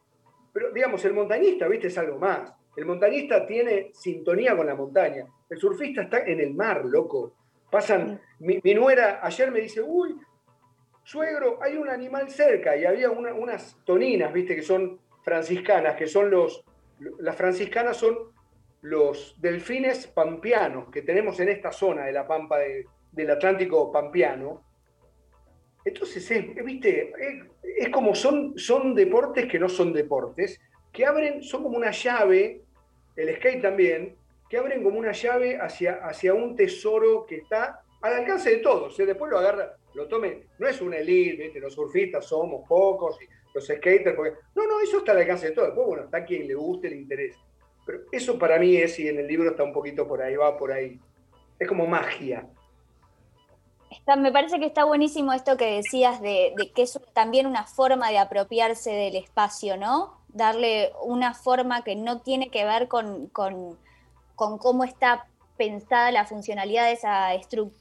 Pero 0.52 0.70
digamos, 0.70 1.02
el 1.06 1.14
montañista, 1.14 1.66
viste, 1.66 1.86
es 1.86 1.96
algo 1.96 2.18
más. 2.18 2.52
El 2.76 2.84
montañista 2.84 3.46
tiene 3.46 3.90
sintonía 3.94 4.54
con 4.54 4.66
la 4.66 4.74
montaña. 4.74 5.24
El 5.48 5.56
surfista 5.56 6.02
está 6.02 6.18
en 6.26 6.40
el 6.40 6.52
mar, 6.52 6.84
loco. 6.84 7.32
Pasan, 7.70 8.20
mi, 8.40 8.60
mi 8.62 8.74
nuera 8.74 9.20
ayer 9.22 9.50
me 9.50 9.60
dice, 9.62 9.80
uy, 9.80 10.14
suegro, 11.04 11.58
hay 11.62 11.78
un 11.78 11.88
animal 11.88 12.28
cerca. 12.30 12.76
Y 12.76 12.84
había 12.84 13.10
una- 13.10 13.32
unas 13.32 13.78
toninas, 13.86 14.30
viste, 14.30 14.54
que 14.54 14.60
son 14.62 15.00
franciscanas, 15.24 15.96
que 15.96 16.06
son 16.06 16.30
los, 16.30 16.62
las 17.20 17.34
franciscanas 17.34 17.96
son 17.96 18.18
los 18.82 19.40
delfines 19.40 20.06
pampeanos 20.06 20.90
que 20.90 21.00
tenemos 21.00 21.40
en 21.40 21.48
esta 21.48 21.72
zona 21.72 22.04
de 22.04 22.12
la 22.12 22.26
pampa 22.26 22.58
de- 22.58 22.84
del 23.10 23.30
Atlántico 23.30 23.90
pampeano. 23.90 24.64
Entonces, 25.85 26.31
es, 26.31 26.64
viste, 26.64 27.12
es, 27.79 27.88
como 27.88 28.14
son, 28.14 28.57
son 28.57 28.95
deportes 28.95 29.47
que 29.47 29.59
no 29.59 29.68
son 29.68 29.92
deportes, 29.92 30.61
que 30.92 31.05
abren, 31.05 31.42
son 31.42 31.62
como 31.64 31.77
una 31.77 31.90
llave, 31.90 32.62
el 33.16 33.37
skate 33.37 33.62
también, 33.62 34.16
que 34.49 34.59
abren 34.59 34.83
como 34.83 34.99
una 34.99 35.12
llave 35.12 35.59
hacia, 35.59 35.95
hacia 36.07 36.35
un 36.35 36.55
tesoro 36.55 37.27
que 37.27 37.37
está 37.37 37.83
al 38.01 38.12
alcance 38.12 38.51
de 38.51 38.57
todos. 38.59 38.99
¿eh? 39.01 39.07
Después 39.07 39.31
lo 39.31 39.38
agarra, 39.38 39.77
lo 39.95 40.07
tome, 40.07 40.45
no 40.59 40.68
es 40.68 40.81
una 40.81 40.99
elite, 40.99 41.42
¿viste? 41.42 41.61
los 41.61 41.75
surfistas 41.75 42.27
somos 42.27 42.66
pocos, 42.68 43.18
y 43.21 43.27
los 43.55 43.66
skaters, 43.66 44.14
porque, 44.14 44.35
no, 44.55 44.66
no, 44.66 44.81
eso 44.81 44.99
está 44.99 45.12
al 45.12 45.18
alcance 45.18 45.49
de 45.49 45.53
todos. 45.53 45.68
Después, 45.68 45.87
bueno, 45.87 46.05
está 46.05 46.25
quien 46.25 46.47
le 46.47 46.55
guste, 46.55 46.88
le 46.90 46.97
interese. 46.97 47.38
Pero 47.85 48.03
eso 48.12 48.38
para 48.38 48.59
mí 48.59 48.77
es, 48.77 48.99
y 48.99 49.09
en 49.09 49.18
el 49.18 49.27
libro 49.27 49.51
está 49.51 49.64
un 49.64 49.73
poquito 49.73 50.07
por 50.07 50.23
ahí, 50.23 50.37
va 50.37 50.57
por 50.57 50.71
ahí. 50.73 51.01
Es 51.59 51.66
como 51.66 51.87
magia. 51.87 52.47
Me 54.06 54.32
parece 54.32 54.58
que 54.58 54.66
está 54.66 54.84
buenísimo 54.84 55.32
esto 55.32 55.56
que 55.56 55.76
decías 55.76 56.20
de, 56.20 56.52
de 56.56 56.72
que 56.72 56.82
es 56.82 56.98
también 57.12 57.46
una 57.46 57.64
forma 57.66 58.10
de 58.10 58.18
apropiarse 58.18 58.90
del 58.90 59.16
espacio, 59.16 59.76
¿no? 59.76 60.14
Darle 60.28 60.92
una 61.02 61.34
forma 61.34 61.82
que 61.84 61.94
no 61.94 62.20
tiene 62.20 62.50
que 62.50 62.64
ver 62.64 62.88
con, 62.88 63.28
con- 63.28 63.78
con 64.34 64.58
cómo 64.58 64.84
está 64.84 65.26
pensada 65.56 66.10
la 66.10 66.26
funcionalidad 66.26 66.86
de, 66.86 66.92
esa 66.92 67.28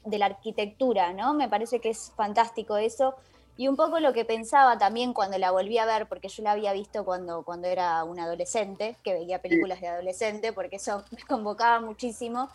de 0.04 0.18
la 0.18 0.26
arquitectura, 0.26 1.12
¿no? 1.12 1.34
Me 1.34 1.48
parece 1.48 1.80
que 1.80 1.90
es 1.90 2.12
fantástico 2.16 2.76
eso. 2.76 3.14
Y 3.56 3.68
un 3.68 3.76
poco 3.76 4.00
lo 4.00 4.12
que 4.12 4.24
pensaba 4.24 4.78
también 4.78 5.12
cuando 5.12 5.38
la 5.38 5.50
volví 5.50 5.78
a 5.78 5.86
ver, 5.86 6.06
porque 6.08 6.28
yo 6.28 6.42
la 6.42 6.52
había 6.52 6.72
visto 6.72 7.04
cuando, 7.04 7.42
cuando 7.44 7.68
era 7.68 8.04
un 8.04 8.18
adolescente, 8.20 8.96
que 9.04 9.12
veía 9.14 9.42
películas 9.42 9.80
de 9.80 9.88
adolescente, 9.88 10.52
porque 10.52 10.76
eso 10.76 11.04
me 11.10 11.22
convocaba 11.24 11.80
muchísimo, 11.80 12.48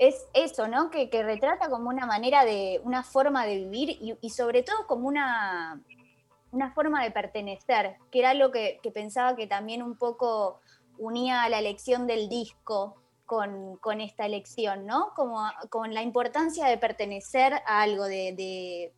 es 0.00 0.26
eso, 0.32 0.66
¿no? 0.66 0.90
Que, 0.90 1.10
que 1.10 1.22
retrata 1.22 1.68
como 1.68 1.90
una 1.90 2.06
manera 2.06 2.46
de, 2.46 2.80
una 2.84 3.04
forma 3.04 3.44
de 3.44 3.58
vivir 3.58 3.98
y, 4.22 4.30
sobre 4.30 4.62
todo 4.62 4.86
como 4.86 5.06
una, 5.06 5.78
una 6.52 6.72
forma 6.72 7.04
de 7.04 7.10
pertenecer, 7.10 7.98
que 8.10 8.20
era 8.20 8.30
algo 8.30 8.50
que, 8.50 8.80
pensaba 8.94 9.36
que 9.36 9.46
también 9.46 9.82
un 9.82 9.98
poco 9.98 10.58
unía 10.96 11.46
la 11.50 11.58
elección 11.58 12.06
del 12.06 12.30
disco 12.30 12.96
con, 13.26 13.76
con 13.76 14.00
esta 14.00 14.24
elección, 14.24 14.86
¿no? 14.86 15.12
Como 15.14 15.38
con 15.68 15.92
la 15.92 16.00
importancia 16.00 16.66
de 16.66 16.78
pertenecer 16.78 17.52
a 17.66 17.82
algo, 17.82 18.04
de, 18.04 18.32
de 18.32 18.94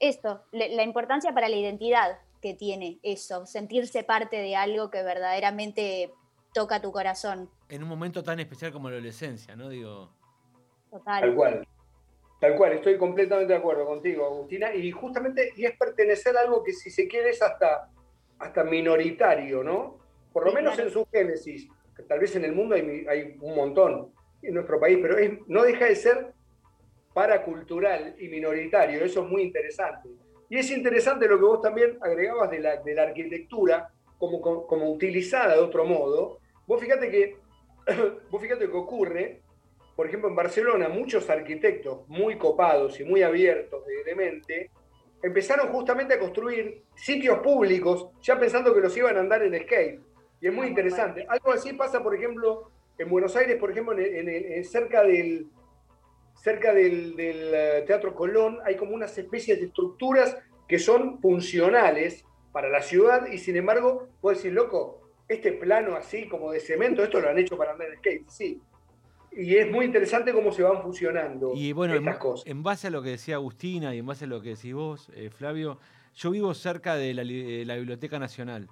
esto, 0.00 0.42
la 0.50 0.82
importancia 0.82 1.32
para 1.34 1.48
la 1.48 1.56
identidad 1.56 2.18
que 2.42 2.52
tiene 2.52 2.98
eso, 3.04 3.46
sentirse 3.46 4.02
parte 4.02 4.38
de 4.38 4.56
algo 4.56 4.90
que 4.90 5.04
verdaderamente 5.04 6.12
toca 6.52 6.82
tu 6.82 6.90
corazón. 6.90 7.48
En 7.68 7.82
un 7.82 7.88
momento 7.88 8.22
tan 8.22 8.38
especial 8.40 8.72
como 8.72 8.88
la 8.88 8.96
adolescencia, 8.96 9.56
¿no? 9.56 9.68
Digo, 9.68 10.10
Total. 10.90 11.20
Tal 11.20 11.34
cual. 11.34 11.68
Tal 12.40 12.54
cual, 12.54 12.72
estoy 12.74 12.98
completamente 12.98 13.52
de 13.54 13.58
acuerdo 13.58 13.86
contigo, 13.86 14.26
Agustina. 14.26 14.74
Y 14.74 14.90
justamente, 14.90 15.52
y 15.56 15.64
es 15.64 15.76
pertenecer 15.76 16.36
a 16.36 16.40
algo 16.42 16.62
que 16.62 16.72
si 16.72 16.90
se 16.90 17.08
quiere 17.08 17.30
es 17.30 17.40
hasta, 17.42 17.90
hasta 18.38 18.62
minoritario, 18.62 19.64
¿no? 19.64 19.98
Por 20.32 20.44
lo 20.44 20.50
Sí, 20.50 20.56
menos 20.56 20.74
claro. 20.74 20.88
en 20.88 20.92
su 20.92 21.06
génesis, 21.10 21.66
que 21.96 22.02
tal 22.02 22.20
vez 22.20 22.36
en 22.36 22.44
el 22.44 22.52
mundo 22.52 22.74
hay, 22.74 23.36
un 23.40 23.56
montón, 23.56 24.12
en 24.42 24.52
nuestro 24.52 24.78
país, 24.78 24.98
pero 25.00 25.16
es, 25.16 25.32
no 25.46 25.62
deja 25.62 25.86
de 25.86 25.96
ser 25.96 26.32
paracultural 27.14 28.14
y 28.18 28.28
minoritario, 28.28 29.02
eso 29.02 29.22
es 29.22 29.28
muy 29.28 29.42
interesante. 29.42 30.10
Y 30.50 30.58
es 30.58 30.70
interesante 30.70 31.26
lo 31.26 31.38
que 31.38 31.44
vos 31.44 31.62
también 31.62 31.98
agregabas 32.02 32.50
de 32.50 32.60
la, 32.60 32.76
de 32.76 32.94
la 32.94 33.04
arquitectura 33.04 33.88
como, 34.18 34.42
como, 34.42 34.66
como 34.66 34.90
utilizada 34.92 35.54
de 35.54 35.60
otro 35.60 35.86
modo. 35.86 36.38
Vos 36.66 36.80
fíjate 36.80 37.10
que, 37.10 37.38
vos 38.30 38.40
fíjate 38.42 38.66
que 38.66 38.76
ocurre 38.76 39.42
por 39.96 40.06
ejemplo, 40.06 40.28
en 40.28 40.36
Barcelona, 40.36 40.90
muchos 40.90 41.28
arquitectos 41.30 42.06
muy 42.06 42.36
copados 42.36 43.00
y 43.00 43.04
muy 43.04 43.22
abiertos 43.22 43.82
de, 44.04 44.14
mente 44.14 44.70
empezaron 45.22 45.68
justamente 45.68 46.12
a 46.14 46.18
construir 46.18 46.82
sitios 46.94 47.38
públicos 47.38 48.10
ya 48.20 48.38
pensando 48.38 48.74
que 48.74 48.82
los 48.82 48.94
iban 48.94 49.16
a 49.16 49.20
andar 49.20 49.42
en 49.42 49.58
skate. 49.62 50.00
Y 50.38 50.48
es 50.48 50.52
muy 50.52 50.66
interesante. 50.66 51.24
Algo 51.26 51.50
así 51.50 51.72
pasa, 51.72 52.02
por 52.02 52.14
ejemplo, 52.14 52.70
en 52.98 53.08
Buenos 53.08 53.34
Aires, 53.36 53.56
por 53.56 53.70
ejemplo, 53.70 53.98
en, 53.98 54.28
en- 54.28 54.52
en- 54.52 54.64
cerca 54.64 55.02
del 55.02 55.48
cerca 56.34 56.74
del, 56.74 57.16
del, 57.16 57.54
eh, 57.54 57.84
Teatro 57.86 58.14
Colón, 58.14 58.58
hay 58.66 58.76
como 58.76 58.94
unas 58.94 59.16
especies 59.16 59.58
de 59.58 59.66
estructuras 59.66 60.36
que 60.68 60.78
son 60.78 61.18
funcionales 61.22 62.26
para 62.52 62.68
la 62.68 62.82
ciudad 62.82 63.26
y 63.32 63.38
sin 63.38 63.56
embargo, 63.56 64.08
puedes 64.20 64.38
decir, 64.40 64.52
loco, 64.52 65.05
este 65.28 65.52
plano 65.52 65.96
así 65.96 66.28
como 66.28 66.52
de 66.52 66.60
cemento, 66.60 67.02
esto 67.02 67.20
lo 67.20 67.28
han 67.30 67.38
hecho 67.38 67.56
para 67.56 67.72
andar 67.72 67.88
en 67.88 67.98
skate, 67.98 68.28
sí. 68.28 68.60
Y 69.32 69.54
es 69.56 69.70
muy 69.70 69.84
interesante 69.84 70.32
cómo 70.32 70.50
se 70.50 70.62
van 70.62 70.80
fusionando 70.82 71.52
Y 71.54 71.72
bueno, 71.72 71.94
en, 71.94 72.00
estas 72.06 72.18
cosas. 72.18 72.46
en 72.46 72.62
base 72.62 72.86
a 72.86 72.90
lo 72.90 73.02
que 73.02 73.10
decía 73.10 73.34
Agustina 73.34 73.94
y 73.94 73.98
en 73.98 74.06
base 74.06 74.24
a 74.24 74.28
lo 74.28 74.40
que 74.40 74.50
decís 74.50 74.72
vos, 74.72 75.10
eh, 75.14 75.28
Flavio, 75.30 75.78
yo 76.14 76.30
vivo 76.30 76.54
cerca 76.54 76.94
de 76.94 77.12
la, 77.12 77.22
li- 77.22 77.64
la 77.66 77.76
Biblioteca 77.76 78.18
Nacional. 78.18 78.68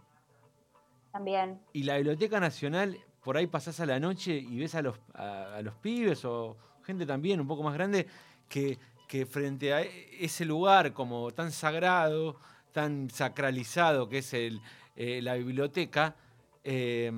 También. 1.12 1.60
Y 1.72 1.82
la 1.84 1.96
Biblioteca 1.96 2.40
Nacional, 2.40 2.98
por 3.22 3.36
ahí 3.36 3.46
pasás 3.46 3.78
a 3.80 3.86
la 3.86 4.00
noche 4.00 4.32
y 4.36 4.58
ves 4.58 4.74
a 4.74 4.82
los, 4.82 4.98
a, 5.12 5.56
a 5.56 5.62
los 5.62 5.74
pibes 5.76 6.24
o 6.24 6.56
gente 6.84 7.04
también 7.06 7.40
un 7.40 7.46
poco 7.46 7.62
más 7.62 7.74
grande 7.74 8.06
que, 8.48 8.78
que 9.06 9.26
frente 9.26 9.72
a 9.72 9.82
ese 9.82 10.44
lugar 10.44 10.92
como 10.92 11.30
tan 11.32 11.52
sagrado, 11.52 12.36
tan 12.72 13.10
sacralizado 13.10 14.08
que 14.08 14.18
es 14.18 14.34
el, 14.34 14.60
eh, 14.96 15.20
la 15.22 15.34
biblioteca, 15.34 16.16
eh, 16.64 17.12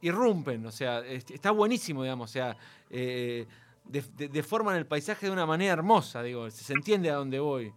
irrumpen. 0.00 0.64
O 0.66 0.70
sea, 0.70 1.00
es- 1.00 1.30
está 1.30 1.50
buenísimo, 1.50 2.02
digamos. 2.02 2.30
O 2.30 2.32
sea, 2.32 2.56
eh, 2.90 3.46
de- 3.84 4.02
de- 4.16 4.28
deforman 4.28 4.76
el 4.76 4.86
paisaje 4.86 5.26
de 5.26 5.32
una 5.32 5.44
manera 5.44 5.72
hermosa, 5.72 6.22
digo. 6.22 6.48
Se, 6.50 6.72
entiende 6.72 7.10
a 7.10 7.16
dónde 7.16 7.40
voy. 7.40 7.74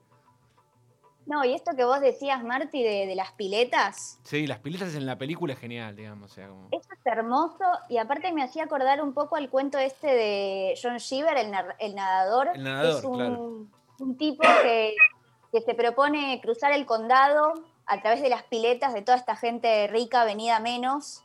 No, 1.25 1.43
y 1.43 1.55
esto 1.55 1.71
que 1.75 1.83
vos 1.83 1.99
decías, 2.01 2.43
Marty, 2.43 2.83
de, 2.83 3.07
de 3.07 3.15
las 3.15 3.31
piletas, 3.31 4.19
Sí, 4.21 4.45
las 4.45 4.59
piletas 4.59 4.93
en 4.93 5.07
la 5.07 5.17
película 5.17 5.53
es 5.53 5.59
genial, 5.59 5.95
digamos. 5.95 6.31
O 6.31 6.35
sea, 6.35 6.47
como- 6.49 6.67
eso 6.71 6.87
es 6.93 6.99
hermoso 7.05 7.63
y 7.89 7.97
aparte 7.97 8.31
me 8.31 8.43
hacía 8.43 8.65
acordar 8.65 9.01
un 9.01 9.13
poco 9.13 9.35
al 9.35 9.49
cuento 9.49 9.79
este 9.79 10.05
de 10.07 10.75
John 10.81 10.97
Shiver, 10.97 11.35
el, 11.37 11.49
nadador. 11.95 12.49
El 12.53 12.63
nadador, 12.63 12.99
es 12.99 13.03
un, 13.03 13.15
claro. 13.15 13.65
un 13.99 14.17
tipo 14.17 14.43
que, 14.61 14.93
que 15.51 15.61
se 15.61 15.73
propone 15.73 16.39
cruzar 16.43 16.71
el 16.73 16.85
condado 16.85 17.53
a 17.87 18.01
través 18.01 18.21
de 18.21 18.29
las 18.29 18.43
piletas 18.43 18.93
de 18.93 19.01
toda 19.01 19.17
esta 19.17 19.35
gente 19.35 19.87
rica 19.87 20.25
venida 20.25 20.59
menos. 20.59 21.23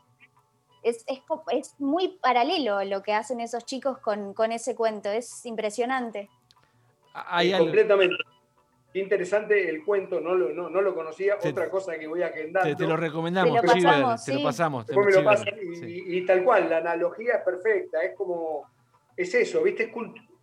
Es, 0.82 1.04
es, 1.06 1.20
es 1.52 1.74
muy 1.78 2.18
paralelo 2.22 2.82
lo 2.84 3.02
que 3.02 3.12
hacen 3.12 3.40
esos 3.40 3.64
chicos 3.66 3.98
con, 3.98 4.32
con 4.34 4.50
ese 4.52 4.74
cuento, 4.74 5.10
es 5.10 5.44
impresionante. 5.44 6.28
Hay 7.14 7.50
Eh, 7.50 7.54
algo- 7.54 7.66
completamente. 7.66 8.16
Qué 8.92 8.98
interesante 8.98 9.68
el 9.68 9.84
cuento, 9.84 10.20
no 10.20 10.34
lo, 10.34 10.48
no, 10.52 10.68
no 10.68 10.80
lo 10.82 10.94
conocía. 10.96 11.38
Te- 11.38 11.50
Otra 11.50 11.70
cosa 11.70 11.96
que 11.96 12.08
voy 12.08 12.22
agendando. 12.24 12.68
te, 12.68 12.74
te 12.74 12.88
lo 12.88 12.96
recomendamos, 12.96 13.60
Te 13.60 13.66
lo 13.66 13.72
Chiver, 13.72 13.92
pasamos, 13.92 14.24
te 14.24 14.32
lo 14.32 14.38
sí. 14.38 14.44
pasamos. 14.44 14.86
te- 14.86 14.92
Después 14.94 15.14
me 15.14 15.22
lo 15.22 15.24
pasan 15.28 15.54
y, 15.62 15.76
sí. 15.76 16.04
y- 16.08 16.16
y 16.18 16.26
tal 16.26 16.42
cual, 16.42 16.68
la 16.68 16.78
analogía 16.78 17.34
es 17.36 17.42
perfecta, 17.44 18.02
es 18.02 18.16
como, 18.16 18.66
es 19.16 19.32
eso, 19.34 19.62
¿viste? 19.62 19.92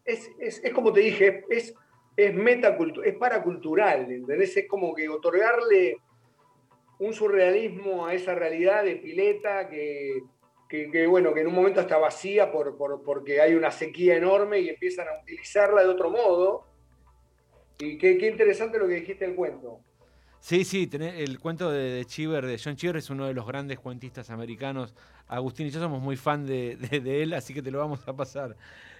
Es, 0.06 0.30
es- 0.39 0.63
es 0.63 0.73
como 0.73 0.93
te 0.93 1.01
dije, 1.01 1.43
es, 1.49 1.73
es 2.15 2.34
metacultural, 2.34 3.10
es 3.10 3.17
paracultural, 3.17 4.10
¿entendés? 4.12 4.56
Es 4.56 4.67
como 4.69 4.95
que 4.95 5.10
otorgarle 5.10 5.97
un 6.99 7.13
surrealismo 7.13 8.05
a 8.07 8.13
esa 8.13 8.33
realidad 8.36 8.83
de 8.83 8.95
pileta 8.95 9.69
que, 9.69 10.23
que- 10.67 10.89
que, 10.91 11.07
bueno, 11.07 11.33
que 11.33 11.41
en 11.41 11.47
un 11.47 11.53
momento 11.55 11.79
está 11.81 11.97
vacía 11.97 12.51
por, 12.51 12.77
por- 12.77 13.03
porque 13.03 13.39
hay 13.41 13.53
una 13.55 13.71
sequía 13.71 14.15
enorme 14.17 14.60
y 14.60 14.69
empiezan 14.69 15.07
a 15.07 15.21
utilizarla 15.21 15.81
de 15.83 15.89
otro 15.89 16.10
modo. 16.10 16.65
Y 17.79 17.97
qué, 17.97 18.17
qué 18.17 18.27
interesante 18.29 18.79
lo 18.79 18.88
que 18.88 18.95
dijiste 18.95 19.25
del 19.25 19.36
cuento. 19.36 19.79
Sí, 20.39 20.63
sí, 20.65 20.88
tenés- 20.88 21.15
el 21.17 21.39
cuento 21.39 21.71
de, 21.71 22.03
Cheever, 22.05 22.45
de 22.45 22.60
John 22.63 22.75
Cheever, 22.75 22.97
es 22.97 23.10
uno 23.10 23.27
de 23.27 23.33
los 23.33 23.45
grandes 23.45 23.79
cuentistas 23.79 24.29
americanos. 24.29 24.95
Agustín 25.27 25.67
y 25.67 25.69
yo 25.69 25.79
somos 25.79 26.01
muy 26.01 26.15
fan 26.15 26.45
de, 26.45 26.75
de- 26.77 26.99
de 26.99 27.23
él, 27.23 27.33
así 27.33 27.53
que 27.53 27.62
te 27.62 27.69
lo 27.71 27.79
vamos 27.79 28.07
a 28.07 28.13
pasar. 28.15 28.55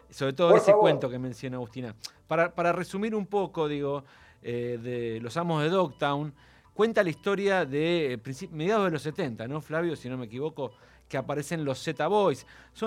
Sobre 0.10 0.34
todo 0.34 0.50
Por 0.50 0.58
ese 0.58 0.68
favor. 0.72 0.82
cuento 0.82 1.10
que 1.10 1.20
menciona 1.20 1.58
Agustina. 1.58 1.96
Para, 2.28 2.54
para 2.54 2.72
resumir 2.72 3.14
un 3.16 3.26
poco, 3.26 3.68
digo, 3.68 4.04
eh, 4.42 4.78
de 4.82 5.20
los 5.22 5.36
amos 5.38 5.64
de 5.64 5.70
Dogtown, 5.70 6.34
cuenta 6.78 7.02
la 7.02 7.10
historia 7.10 7.66
de 7.66 8.14
eh, 8.14 8.48
mediados 8.52 8.86
de 8.86 8.92
los 8.92 9.02
70, 9.02 9.48
¿no, 9.48 9.62
Flavio? 9.62 9.96
Si 9.96 10.08
no 10.08 10.16
me 10.16 10.28
equivoco, 10.28 10.74
que 11.10 11.18
aparecen 11.18 11.66
los 11.66 11.82
Z 11.82 12.06
Boys. 12.08 12.46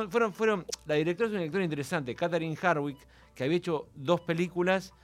Fueron, 0.09 0.33
fueron, 0.33 0.65
la 0.87 0.95
directora 0.95 1.27
es 1.27 1.33
una 1.33 1.41
directora 1.41 1.65
interesante, 1.65 2.15
Catherine 2.15 2.57
Harwick, 2.63 2.99
que 3.35 3.43
había 3.43 3.57
hecho 3.57 3.89
dos 3.97 4.21
películas 4.21 4.95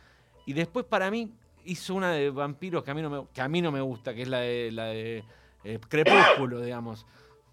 y 0.46 0.52
después 0.52 0.86
para 0.86 1.10
mí 1.10 1.32
hizo 1.64 1.96
una 1.96 2.12
de 2.12 2.30
vampiros 2.30 2.84
que 2.84 2.92
a 2.92 2.94
mí 2.94 3.02
no 3.02 3.10
me, 3.10 3.26
que 3.34 3.40
a 3.40 3.48
mí 3.48 3.60
no 3.60 3.72
me 3.72 3.80
gusta, 3.80 4.14
que 4.14 4.22
es 4.22 4.28
la 4.28 4.38
de, 4.38 4.70
la 4.70 4.84
de 4.84 5.24
eh, 5.64 5.80
Crepúsculo, 5.88 6.60
digamos. 6.60 7.06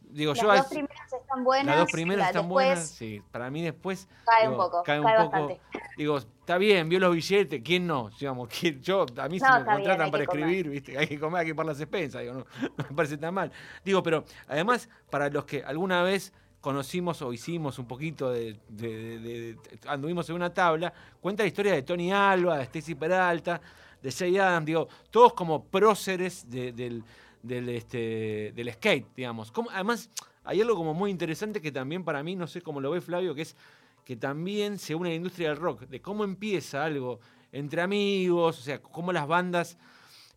Digo, 0.10 0.34
Las 0.34 0.42
yo 0.44 0.48
dos 0.54 0.66
primeras 0.68 1.14
están 1.14 1.44
buenas. 1.44 1.66
las 1.76 1.78
dos 1.86 1.92
primeras 1.92 2.20
la 2.24 2.28
están 2.28 2.42
después 2.44 2.68
buenas, 2.68 2.88
sí. 2.90 3.22
Para 3.32 3.50
mí 3.50 3.62
después 3.64 4.08
Cae 4.26 4.42
digo, 4.42 4.52
un 4.54 4.58
poco, 4.58 4.84
cae 4.84 5.02
cae, 5.02 5.18
un 5.18 5.24
poco. 5.24 5.32
bastante. 5.48 5.62
Digo, 5.98 6.18
está 6.18 6.58
bien, 6.60 6.88
vio 6.90 7.00
los 7.00 7.16
billetes, 7.16 7.62
¿quién 7.64 7.88
no? 7.88 8.10
Digamos, 8.20 8.48
¿quién- 8.60 8.80
yo, 8.82 9.06
a 9.18 9.28
mí 9.30 9.40
si 9.40 9.46
No, 9.46 9.52
me 9.54 9.64
bien, 9.64 9.74
contratan 9.76 10.12
para 10.12 10.26
comer. 10.26 10.44
escribir, 10.44 10.70
¿viste? 10.70 10.98
hay 11.00 11.08
que 11.08 11.20
comer, 11.20 11.42
hay 11.42 11.46
que 11.48 11.56
pagar 11.56 11.74
las 11.74 11.82
expensas, 11.82 12.22
digo, 12.22 12.34
no, 12.36 12.40
no 12.78 12.86
me 12.90 12.96
parece 12.96 13.18
tan 13.18 13.34
mal. 13.34 13.52
Digo, 13.84 14.04
pero 14.04 14.24
además, 14.48 14.88
para 15.10 15.30
los 15.30 15.46
que 15.46 15.64
alguna 15.64 16.04
vez 16.04 16.32
conocimos 16.62 17.22
o 17.24 17.34
hicimos 17.34 17.78
un 17.80 17.88
poquito 17.88 18.30
de, 18.32 18.56
de- 18.70 19.20
de- 19.20 19.20
de- 19.20 19.58
anduvimos 19.88 20.30
en 20.30 20.36
una 20.36 20.54
tabla, 20.54 20.94
cuenta 21.20 21.44
la 21.44 21.48
historia 21.48 21.74
de 21.74 21.82
Tony 21.82 22.12
Alba, 22.14 22.58
de 22.58 22.64
Stacy 22.64 22.96
Peralta, 22.96 23.60
de 24.02 24.12
Jay 24.12 24.38
Adams, 24.38 24.66
digo, 24.66 24.88
todos 25.10 25.34
como 25.34 25.64
próceres 25.66 26.50
de- 26.50 26.72
del, 26.72 27.04
del, 27.44 27.70
este, 27.70 28.52
del 28.56 28.72
skate, 28.74 29.06
digamos. 29.16 29.52
Como- 29.52 29.70
además, 29.70 30.10
hay 30.44 30.62
algo 30.62 30.76
como 30.76 30.94
muy 30.94 31.12
interesante 31.12 31.62
que 31.62 31.72
también 31.72 32.04
para 32.04 32.24
mí, 32.24 32.36
no 32.36 32.48
sé 32.48 32.62
cómo 32.62 32.82
lo 32.82 32.92
ve 32.92 33.02
Flavio, 33.02 33.36
que 33.36 33.44
es 33.44 33.56
que 34.04 34.16
también 34.18 34.80
se 34.80 34.96
une 34.96 35.10
a 35.10 35.12
la 35.12 35.16
industria 35.16 35.50
del 35.50 35.58
rock, 35.58 35.82
de 35.84 36.02
cómo 36.02 36.24
empieza 36.24 36.84
algo 36.84 37.20
entre 37.52 37.82
amigos, 37.82 38.60
o 38.60 38.62
sea, 38.62 38.82
cómo 38.82 39.14
las 39.14 39.28
bandas 39.28 39.78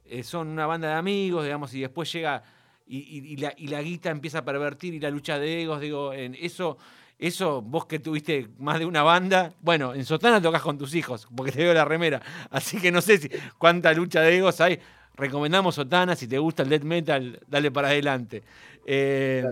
eh, 0.05 0.23
son 0.23 0.49
una 0.49 0.67
banda 0.67 0.89
de 0.89 0.95
amigos, 0.95 1.45
digamos, 1.45 1.75
y 1.75 1.81
después 1.81 2.13
llega 2.13 2.43
y, 2.89 3.37
la, 3.39 3.53
y 3.57 3.67
la 3.67 3.83
guita 3.83 4.11
empieza 4.11 4.39
a 4.39 4.45
pervertir 4.45 4.95
y 4.95 5.01
la 5.01 5.11
lucha 5.11 5.41
de 5.41 5.63
egos, 5.63 5.81
digo, 5.81 6.13
en 6.13 6.37
eso, 6.37 6.79
eso 7.19 7.61
vos 7.61 7.87
que 7.87 7.99
tuviste 7.99 8.49
más 8.59 8.79
de 8.79 8.87
una 8.87 9.03
banda, 9.03 9.53
bueno, 9.61 9.93
en 9.95 10.05
Sotana 10.05 10.41
tocas 10.41 10.63
con 10.63 10.79
tus 10.79 10.95
hijos, 10.95 11.27
porque 11.35 11.51
te 11.51 11.65
veo 11.65 11.75
la 11.75 11.85
remera, 11.85 12.23
así 12.51 12.81
que 12.81 12.93
no 12.93 13.01
sé 13.01 13.19
si 13.19 13.29
cuánta 13.59 13.93
lucha 13.93 14.21
de 14.21 14.37
egos 14.37 14.61
hay. 14.61 14.79
Recomendamos 15.17 15.75
Sotana, 15.75 16.15
si 16.15 16.29
te 16.29 16.39
gusta 16.39 16.63
el 16.63 16.69
death 16.69 16.83
metal, 16.83 17.41
dale 17.47 17.71
para 17.71 17.89
adelante. 17.89 18.43
Eh, 18.85 19.45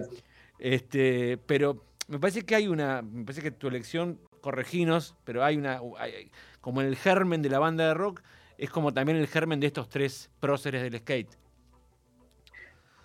este, 0.59 1.39
pero 1.47 1.85
me 2.09 2.19
parece 2.19 2.43
que 2.43 2.55
hay 2.55 2.69
una, 2.69 3.01
me 3.03 3.25
parece 3.25 3.43
que 3.43 3.51
tu 3.51 3.69
elección, 3.69 4.19
correginos, 4.41 5.17
pero 5.25 5.43
hay 5.43 5.57
una, 5.57 5.81
hay- 5.99 6.31
como 6.61 6.83
el 6.83 6.97
germen 6.97 7.41
de 7.41 7.49
la 7.49 7.59
banda 7.59 7.89
de 7.89 7.95
rock, 7.95 8.23
es 8.59 8.69
como 8.71 8.93
también 8.93 9.17
el 9.19 9.27
germen 9.27 9.59
de 9.59 9.69
estos 9.69 9.89
tres 9.89 10.31
próceres 10.39 10.83
del 10.83 10.99
skate. 10.99 11.31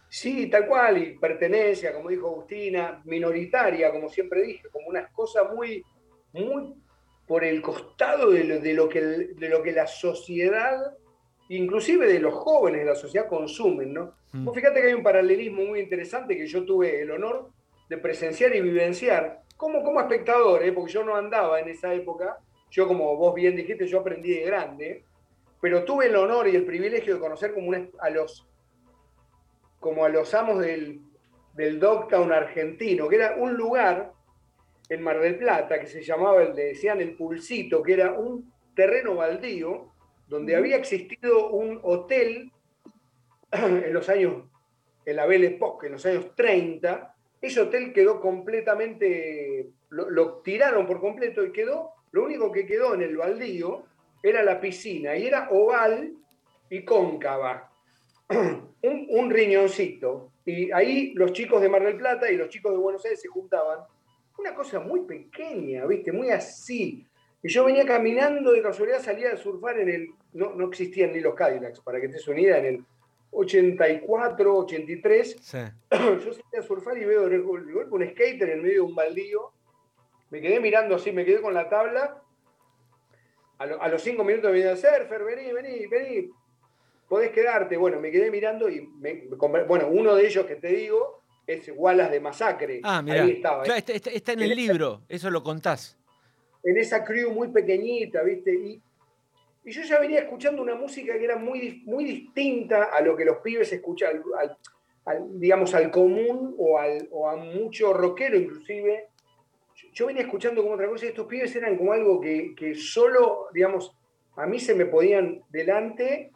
Sí, 0.10 0.50
tal 0.50 0.68
cual, 0.68 0.98
y 0.98 1.18
pertenencia, 1.18 1.94
como 1.94 2.10
dijo 2.10 2.28
Agustina, 2.28 3.02
minoritaria, 3.06 3.92
como 3.92 4.10
siempre 4.10 4.42
dije, 4.42 4.68
como 4.70 4.88
una 4.88 5.08
cosa 5.08 5.44
muy, 5.54 5.86
muy 6.34 6.74
por 7.28 7.44
el 7.44 7.62
costado 7.62 8.32
de 8.32 8.44
lo, 8.44 8.60
de 8.60 8.74
lo 8.74 8.90
que, 8.90 9.02
de 9.02 9.50
lo 9.50 9.62
que 9.62 9.72
la 9.72 9.86
sociedad, 9.88 10.78
inclusive 11.50 12.08
de 12.08 12.20
los 12.20 12.34
jóvenes 12.34 12.82
de 12.82 12.86
la 12.86 12.96
sociedad, 12.96 13.28
consumen, 13.28 13.94
¿no? 13.94 14.14
Mm. 14.32 14.46
Vos 14.46 14.56
fíjate 14.56 14.82
que 14.82 14.88
hay 14.88 14.94
un 14.94 15.04
paralelismo 15.04 15.64
muy 15.64 15.80
interesante 15.80 16.38
que 16.38 16.48
yo 16.48 16.64
tuve 16.66 17.02
el 17.02 17.12
honor 17.12 17.50
de 17.90 17.98
presenciar 17.98 18.56
y 18.56 18.62
vivenciar 18.62 19.42
como, 19.58 19.84
como 19.84 20.00
espectador, 20.00 20.64
¿eh? 20.64 20.72
porque 20.72 20.94
yo 20.94 21.04
no 21.04 21.16
andaba 21.16 21.60
en 21.60 21.68
esa 21.70 21.94
época, 21.94 22.38
yo 22.72 22.88
como 22.88 23.16
vos 23.18 23.34
bien 23.36 23.56
dijiste, 23.56 23.88
yo 23.88 24.00
aprendí 24.00 24.32
de 24.34 24.46
grande, 24.46 25.04
pero 25.60 25.84
tuve 25.84 26.06
el 26.06 26.16
honor 26.16 26.48
y 26.48 26.56
el 26.56 26.64
privilegio 26.66 27.16
de 27.16 27.20
conocer 27.20 27.54
como 27.54 27.68
una- 27.68 27.88
a 28.00 28.10
los 28.10 28.46
como 29.80 30.04
a 30.06 30.10
los 30.10 30.34
amos 30.34 30.60
del, 30.60 31.00
del 31.56 31.80
Dogtown 31.80 32.32
argentino, 32.34 33.08
que 33.08 33.16
era 33.16 33.36
un 33.38 33.54
lugar 33.56 34.12
en 34.90 35.02
Mar 35.02 35.20
del 35.20 35.38
Plata 35.38 35.80
que 35.80 35.88
se 35.88 36.02
llamaba, 36.02 36.44
le 36.44 36.64
decían 36.66 37.00
el 37.00 37.16
Pulsito, 37.16 37.82
que 37.82 37.94
era 37.94 38.12
un 38.12 38.52
terreno 38.76 39.16
baldío 39.16 39.88
donde 40.30 40.56
había 40.56 40.78
existido 40.78 41.50
un 41.50 41.80
hotel 41.84 42.52
en 43.52 43.94
los 43.94 44.08
años, 44.08 44.46
en 45.06 45.16
la 45.16 45.26
Belle 45.26 45.48
Époque, 45.48 45.88
en 45.88 45.94
los 45.94 46.06
años 46.06 46.34
30. 46.36 47.16
Ese 47.42 47.62
hotel 47.62 47.92
quedó 47.92 48.22
completamente, 48.22 49.70
lo, 49.90 50.10
lo 50.10 50.38
tiraron 50.38 50.86
por 50.86 51.02
completo 51.02 51.44
y 51.44 51.52
quedó, 51.52 51.92
lo 52.12 52.24
único 52.24 52.52
que 52.52 52.66
quedó 52.66 52.94
en 52.94 53.02
el 53.02 53.18
baldío 53.18 53.84
era 54.22 54.44
la 54.44 54.60
piscina 54.60 55.16
y 55.16 55.26
era 55.26 55.50
oval 55.50 56.14
y 56.70 56.84
cóncava 56.84 57.72
un, 58.30 59.08
un 59.10 59.30
riñoncito. 59.30 60.32
Y 60.46 60.72
ahí 60.72 61.14
los 61.16 61.34
chicos 61.34 61.62
de 61.62 61.70
Mar 61.70 61.84
del 61.84 61.98
Plata 61.98 62.32
y 62.32 62.38
los 62.38 62.50
chicos 62.50 62.72
de 62.72 62.78
Buenos 62.78 63.04
Aires 63.06 63.22
se 63.22 63.28
juntaban 63.28 63.80
una 64.38 64.56
cosa 64.56 64.80
muy 64.80 65.02
pequeña, 65.02 65.86
¿viste? 65.86 66.12
Muy 66.12 66.30
así. 66.30 67.06
Y 67.42 67.50
yo 67.50 67.64
venía 67.64 67.86
caminando, 67.86 68.52
de 68.52 68.62
casualidad 68.62 69.02
salía 69.02 69.32
a 69.32 69.38
surfar 69.38 69.80
en 69.80 69.90
el. 69.90 70.08
No, 70.34 70.54
no 70.56 70.68
existían 70.68 71.14
ni 71.14 71.22
los 71.22 71.36
Cadillacs, 71.36 71.80
para 71.82 72.02
que 72.02 72.10
te 72.10 72.18
idea, 72.40 72.58
en 72.58 72.66
el 72.66 72.86
84, 73.32 74.58
83. 74.58 75.38
Sí. 75.42 75.58
Yo 75.92 76.34
salía 76.34 76.60
a 76.60 76.64
surfar 76.64 76.98
y 76.98 77.06
veo 77.06 77.30
de 77.30 77.38
golpe 77.40 77.94
un 77.96 78.08
skater 78.10 78.50
en 78.50 78.62
medio 78.62 78.74
de 78.76 78.82
un 78.82 78.96
baldío. 78.96 79.52
Me 80.32 80.42
quedé 80.42 80.60
mirando 80.60 80.96
así, 80.96 81.12
me 81.12 81.26
quedé 81.26 81.42
con 81.42 81.54
la 81.54 81.70
tabla. 81.70 82.22
A, 83.58 83.66
lo- 83.66 83.82
a 83.82 83.88
los 83.88 84.02
cinco 84.02 84.24
minutos 84.24 84.52
me 84.52 84.58
dijeron, 84.58 84.78
surfer, 84.78 85.24
vení, 85.24 85.52
vení, 85.52 85.88
vení. 85.88 86.30
Podés 87.08 87.32
quedarte. 87.32 87.78
Bueno, 87.78 88.00
me 88.00 88.12
quedé 88.12 88.30
mirando 88.32 88.70
y, 88.70 88.82
me, 89.00 89.28
bueno, 89.68 89.88
uno 89.90 90.16
de 90.16 90.26
ellos 90.28 90.46
que 90.46 90.56
te 90.56 90.68
digo 90.68 91.22
es 91.48 91.72
Wallace 91.76 92.12
de 92.12 92.20
Masacre. 92.20 92.82
Ah, 92.84 93.02
mira. 93.02 93.24
Ahí 93.24 93.32
estaba. 93.32 93.64
Claro, 93.64 93.78
está, 93.80 93.94
está- 93.94 94.12
está 94.12 94.34
en 94.34 94.42
el 94.42 94.56
libro, 94.56 95.02
eso 95.10 95.30
lo 95.32 95.42
contás. 95.44 95.98
En 96.64 96.78
esa 96.78 97.04
crew 97.04 97.32
muy 97.32 97.50
pequeñita, 97.50 98.22
¿viste? 98.24 98.54
Y, 98.54 98.82
y 99.66 99.72
yo 99.72 99.82
ya 99.84 100.00
venía 100.00 100.20
escuchando 100.20 100.62
una 100.62 100.76
música 100.76 101.18
que 101.18 101.24
era 101.26 101.38
muy, 101.38 101.84
muy 101.86 102.06
distinta 102.06 102.86
a 102.96 103.02
lo 103.02 103.16
que 103.16 103.26
los 103.26 103.38
pibes 103.38 103.72
escuchan, 103.72 104.22
al, 105.06 105.40
digamos, 105.40 105.74
al 105.74 105.90
común 105.92 106.56
o, 106.58 106.78
al, 106.78 107.08
o 107.12 107.30
a 107.30 107.36
mucho 107.36 107.94
rockero 107.94 108.38
inclusive. 108.38 109.08
Yo, 109.94 110.08
venía 110.08 110.24
escuchando 110.24 110.62
como 110.62 110.76
otra 110.76 110.90
cosa 110.90 111.06
y 111.06 111.10
estos 111.10 111.26
pibes 111.28 111.56
eran 111.56 111.78
como 111.78 111.94
algo 111.94 112.20
que, 112.20 112.54
que 112.56 112.76
solo, 112.76 113.48
digamos, 113.54 113.96
a 114.36 114.46
mí 114.46 114.60
se 114.60 114.76
me 114.76 114.86
podían 114.86 115.42
delante. 115.50 116.32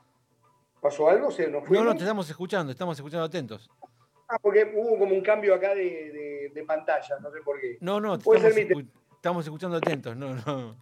¿Pasó 0.82 1.09
algo? 1.09 1.32
¿Se 1.32 1.47
nos 1.49 1.69
No, 1.69 1.84
no, 1.84 1.93
te 1.93 1.99
estamos 1.99 2.30
escuchando, 2.30 2.71
estamos 2.71 2.97
escuchando 2.97 3.26
atentos. 3.26 3.69
Ah, 4.28 4.38
porque 4.41 4.71
hubo 4.76 4.97
como 4.97 5.13
un 5.13 5.21
cambio 5.21 5.53
acá 5.53 5.76
de, 5.76 5.84
de- 5.84 6.51
de 6.53 6.63
pantalla, 6.63 7.19
no 7.21 7.32
sé 7.32 7.39
por 7.41 7.59
qué. 7.59 7.78
No, 7.82 7.99
no, 8.01 8.17
te 8.17 8.24
Puede 8.24 8.39
estamos, 8.39 8.55
ser 8.55 8.67
mi 8.67 8.74
escu- 8.84 8.89
estamos 9.24 9.45
escuchando 9.45 9.78
atentos, 9.78 10.17
no, 10.17 10.36
no. 10.36 10.76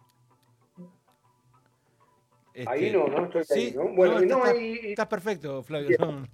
Ahí 2.66 2.86
Este, 2.88 2.92
no, 2.98 3.08
no 3.08 3.26
estoy 3.26 3.44
ahí, 3.52 3.70
sí, 3.70 3.76
¿no? 3.78 3.90
Bueno, 3.90 4.20
no, 4.20 4.26
no, 4.40 4.46
está- 4.48 4.58
y- 4.60 4.80
y- 4.82 4.90
Estás 4.90 5.08
perfecto, 5.08 5.62
Flavio. 5.62 5.96
No. 6.00 6.28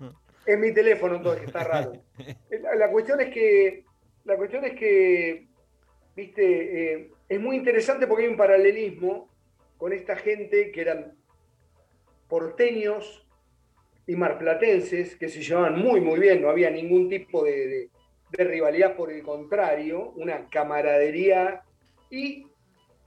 Es 0.45 0.58
mi 0.58 0.74
teléfono 0.74 1.18
entonces, 1.18 1.43
está 1.47 1.66
raro. 1.66 1.91
La, 2.62 2.76
la 2.76 2.89
cuestión 2.91 3.20
es 3.20 3.30
que, 3.34 3.84
la 4.24 4.38
cuestión 4.38 4.64
es 4.64 4.74
que, 4.80 5.47
viste, 6.16 6.93
eh, 6.93 7.12
es 7.28 7.39
muy 7.41 7.58
interesante 7.58 8.08
porque 8.08 8.24
hay 8.24 8.30
un 8.30 8.38
paralelismo 8.38 9.30
con 9.78 9.91
esta 9.91 10.16
gente 10.16 10.72
que 10.72 10.80
eran 10.80 11.14
porteños 12.30 13.28
y 14.08 14.16
marplatenses 14.16 15.18
que 15.18 15.28
se 15.28 15.41
llevaban 15.43 15.78
muy, 15.78 15.99
muy 15.99 16.22
bien, 16.22 16.41
no 16.41 16.49
había 16.49 16.70
ningún 16.70 17.10
tipo 17.10 17.43
de, 17.43 17.68
de- 17.68 17.89
de 18.32 18.43
rivalidad, 18.45 18.95
por 18.95 19.12
el 19.12 19.22
contrario, 19.24 20.12
una 20.16 20.47
camaradería 20.49 21.64
y 22.10 22.47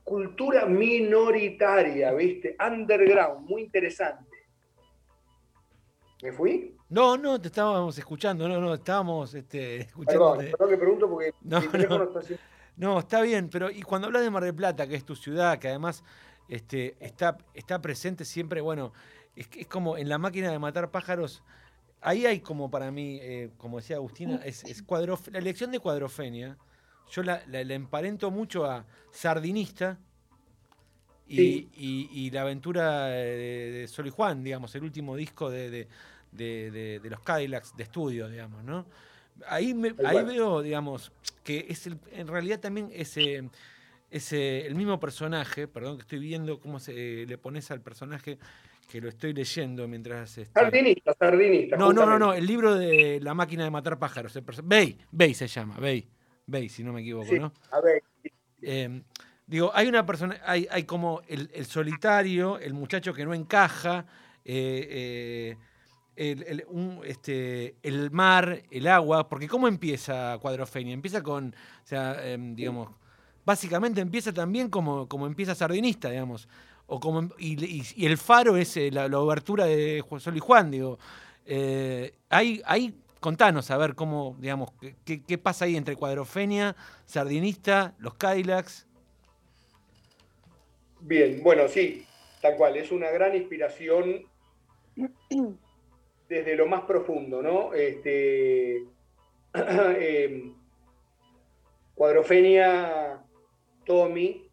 cultura 0.04 0.66
minoritaria, 0.66 2.12
¿viste? 2.12 2.56
Underground, 2.64 3.48
muy 3.48 3.62
interesante. 3.62 4.28
¿Me 6.22 6.32
fui? 6.32 6.76
No, 6.88 7.16
no, 7.16 7.40
te 7.40 7.48
estábamos 7.48 7.96
escuchando, 7.96 8.46
no, 8.48 8.60
no, 8.60 8.74
estábamos 8.74 9.32
este, 9.34 9.76
escuchando. 9.82 10.36
Perdón, 10.36 10.50
perdón 10.52 10.68
que 10.70 10.76
pregunto 10.76 11.08
porque 11.10 11.32
No, 11.42 11.60
mi 11.60 11.68
teléfono 11.68 11.98
no. 11.98 12.04
está 12.04 12.18
así. 12.20 12.36
No, 12.76 12.98
está 12.98 13.20
bien, 13.22 13.48
pero 13.50 13.70
y 13.70 13.82
cuando 13.82 14.06
hablas 14.06 14.22
de 14.22 14.30
Mar 14.30 14.42
del 14.44 14.54
Plata, 14.54 14.86
que 14.86 14.94
es 14.96 15.04
tu 15.04 15.14
ciudad, 15.14 15.58
que 15.58 15.68
además 15.68 16.02
este, 16.48 16.96
está, 17.00 17.36
está 17.54 17.80
presente 17.80 18.24
siempre, 18.24 18.60
bueno, 18.60 18.92
es, 19.36 19.48
que 19.48 19.60
es 19.62 19.66
como 19.66 19.96
en 19.96 20.08
la 20.08 20.18
máquina 20.18 20.50
de 20.50 20.58
matar 20.58 20.90
pájaros, 20.90 21.42
ahí 22.00 22.26
hay 22.26 22.40
como 22.40 22.70
para 22.70 22.90
mí, 22.90 23.18
eh, 23.22 23.50
como 23.58 23.78
decía 23.78 23.96
Agustina, 23.96 24.36
es, 24.44 24.64
es 24.64 24.84
cuadrof- 24.86 25.30
la 25.30 25.38
elección 25.38 25.70
de 25.70 25.78
cuadrofenia, 25.78 26.56
yo 27.10 27.22
la, 27.22 27.42
la- 27.48 27.64
la 27.64 27.74
emparento 27.74 28.30
mucho 28.30 28.64
a 28.64 28.84
Sardinista 29.10 29.98
y, 31.26 31.36
Sí. 31.36 31.68
y- 31.76 32.08
y 32.26 32.30
la 32.30 32.42
aventura 32.42 33.06
de, 33.06 33.70
de 33.72 33.88
Sol 33.88 34.06
y 34.06 34.10
Juan, 34.10 34.42
digamos, 34.42 34.74
el 34.74 34.82
último 34.84 35.14
disco 35.16 35.48
de, 35.50 35.86
de- 36.32 37.00
los 37.04 37.20
Cadillacs 37.20 37.76
de 37.76 37.82
estudio, 37.84 38.28
digamos, 38.28 38.64
¿no? 38.64 38.86
Ahí, 39.46 39.72
me- 39.74 39.94
ahí 40.04 40.22
veo, 40.24 40.60
digamos, 40.62 41.12
que 41.44 41.66
es 41.68 41.86
el- 41.86 41.98
en 42.12 42.26
realidad 42.26 42.60
también 42.60 42.90
es, 42.92 43.16
eh, 43.16 43.48
es, 44.10 44.32
eh, 44.32 44.66
el 44.66 44.74
mismo 44.74 44.98
personaje, 45.00 45.66
perdón 45.68 45.96
que 45.96 46.02
estoy 46.02 46.18
viendo 46.18 46.60
cómo 46.60 46.78
se 46.80 47.24
le 47.26 47.38
pones 47.38 47.70
al 47.70 47.80
personaje 47.80 48.38
que 48.90 49.00
lo 49.00 49.08
estoy 49.08 49.32
leyendo 49.32 49.86
mientras... 49.86 50.36
este- 50.36 50.60
Sardinista, 50.60 51.14
sardinista. 51.16 51.76
no, 51.76 51.92
no, 51.92 52.04
no, 52.04 52.18
no, 52.18 52.34
el 52.34 52.44
libro 52.44 52.74
de 52.74 53.20
La 53.22 53.34
máquina 53.34 53.62
de 53.64 53.70
matar 53.70 53.98
pájaros. 54.00 54.36
Bey, 54.64 54.98
Bey 55.12 55.32
se 55.32 55.46
llama, 55.46 55.76
Bey, 55.78 56.08
Bey, 56.50 56.68
si 56.68 56.82
no 56.82 56.92
me 56.92 57.00
equivoco, 57.00 57.26
Sí, 57.30 57.38
¿no? 57.38 57.52
a 57.70 57.80
ver, 57.80 58.02
Eh, 58.62 59.02
digo, 59.46 59.70
hay 59.74 59.86
una 59.88 60.04
persona, 60.04 60.36
hay, 60.44 60.66
hay 60.70 60.84
como 60.84 61.22
el, 61.28 61.50
el 61.54 61.66
solitario, 61.66 62.58
el 62.58 62.74
muchacho 62.74 63.14
que 63.14 63.24
no 63.24 63.32
encaja, 63.34 64.06
eh, 64.44 65.56
eh, 65.56 65.56
el, 66.16 66.42
el- 66.42 66.64
un, 66.68 67.00
este, 67.04 67.76
el 67.82 68.10
mar, 68.10 68.62
el 68.70 68.86
agua, 68.88 69.28
porque 69.28 69.48
¿cómo 69.48 69.68
empieza 69.68 70.36
Cuadrofenia? 70.40 70.92
Empieza 70.92 71.22
con, 71.22 71.54
o 71.54 71.86
sea, 71.86 72.22
em, 72.32 72.54
digamos, 72.54 72.88
básicamente 73.44 74.00
empieza 74.00 74.32
también 74.32 74.68
como, 74.68 75.08
como 75.08 75.26
empieza 75.26 75.54
Sardinista, 75.54 76.10
digamos, 76.10 76.48
o 76.86 77.00
como, 77.00 77.22
y, 77.38 77.62
y- 77.64 77.82
y 77.96 78.06
el 78.06 78.18
faro 78.18 78.56
es 78.56 78.76
la, 78.92 79.08
la 79.08 79.18
obertura 79.20 79.64
de 79.66 80.00
Juan 80.06 80.20
Sol 80.20 80.36
y 80.36 80.40
Juan, 80.40 80.70
digo. 80.70 80.98
Eh, 81.46 82.14
hay, 82.28 82.60
hay, 82.66 82.94
contanos 83.20 83.70
a 83.70 83.76
ver 83.76 83.94
cómo, 83.94 84.36
digamos, 84.38 84.70
qué- 85.04 85.38
pasa 85.38 85.66
ahí 85.66 85.76
entre 85.76 85.96
Cuadrofenia, 85.96 86.74
Sardinista, 87.06 87.94
los 87.98 88.14
Cadillacs. 88.14 88.86
Bien, 91.00 91.42
bueno, 91.42 91.68
sí, 91.68 92.06
tal 92.42 92.56
cual. 92.56 92.76
Es 92.76 92.90
una 92.90 93.10
gran 93.10 93.34
inspiración 93.36 94.26
desde 96.28 96.56
lo 96.56 96.66
más 96.66 96.82
profundo, 96.82 97.42
¿no? 97.42 97.72
Este, 97.74 98.84
eh, 99.54 100.52
Cuadrofenia, 101.94 103.22
Tommy, 103.84 104.50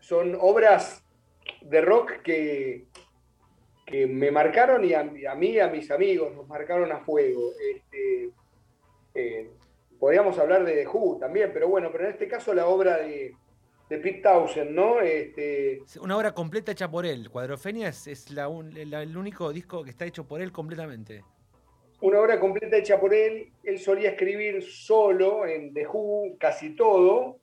son 0.00 0.36
obras 0.40 1.02
de 1.62 1.80
rock 1.80 2.22
que, 2.22 2.87
que 3.88 4.06
me 4.06 4.30
marcaron 4.30 4.84
y 4.84 4.92
a, 4.92 5.00
a 5.00 5.34
mí 5.34 5.48
y 5.48 5.58
a 5.60 5.68
mis 5.68 5.90
amigos 5.90 6.34
nos 6.34 6.46
marcaron 6.46 6.92
a 6.92 6.98
fuego. 7.00 7.52
Este, 7.74 8.30
eh, 9.14 9.50
podríamos 9.98 10.38
hablar 10.38 10.64
de 10.64 10.74
The 10.74 10.86
Who 10.88 11.18
también, 11.18 11.50
pero 11.52 11.68
bueno, 11.68 11.88
pero 11.90 12.04
en 12.04 12.10
este 12.10 12.28
caso 12.28 12.52
la 12.52 12.66
obra 12.66 12.98
de, 12.98 13.34
de 13.88 13.98
Pete 13.98 14.20
Townshend, 14.20 14.70
¿no? 14.72 15.00
Este, 15.00 15.80
Una 16.02 16.16
obra 16.18 16.32
completa 16.34 16.72
hecha 16.72 16.90
por 16.90 17.06
él. 17.06 17.30
Cuadrofenia 17.30 17.88
es, 17.88 18.06
es 18.06 18.30
la 18.30 18.48
un- 18.48 18.74
la- 18.90 19.02
el 19.02 19.16
único 19.16 19.52
disco 19.52 19.82
que 19.82 19.90
está 19.90 20.04
hecho 20.04 20.26
por 20.26 20.42
él 20.42 20.52
completamente. 20.52 21.24
una 22.02 22.20
obra 22.20 22.38
completa 22.38 22.76
hecha 22.76 23.00
por 23.00 23.14
él. 23.14 23.50
Él 23.64 23.78
solía 23.78 24.10
escribir 24.10 24.62
solo 24.62 25.46
en 25.46 25.72
The 25.72 25.86
Who 25.86 26.36
casi 26.38 26.76
todo. 26.76 27.38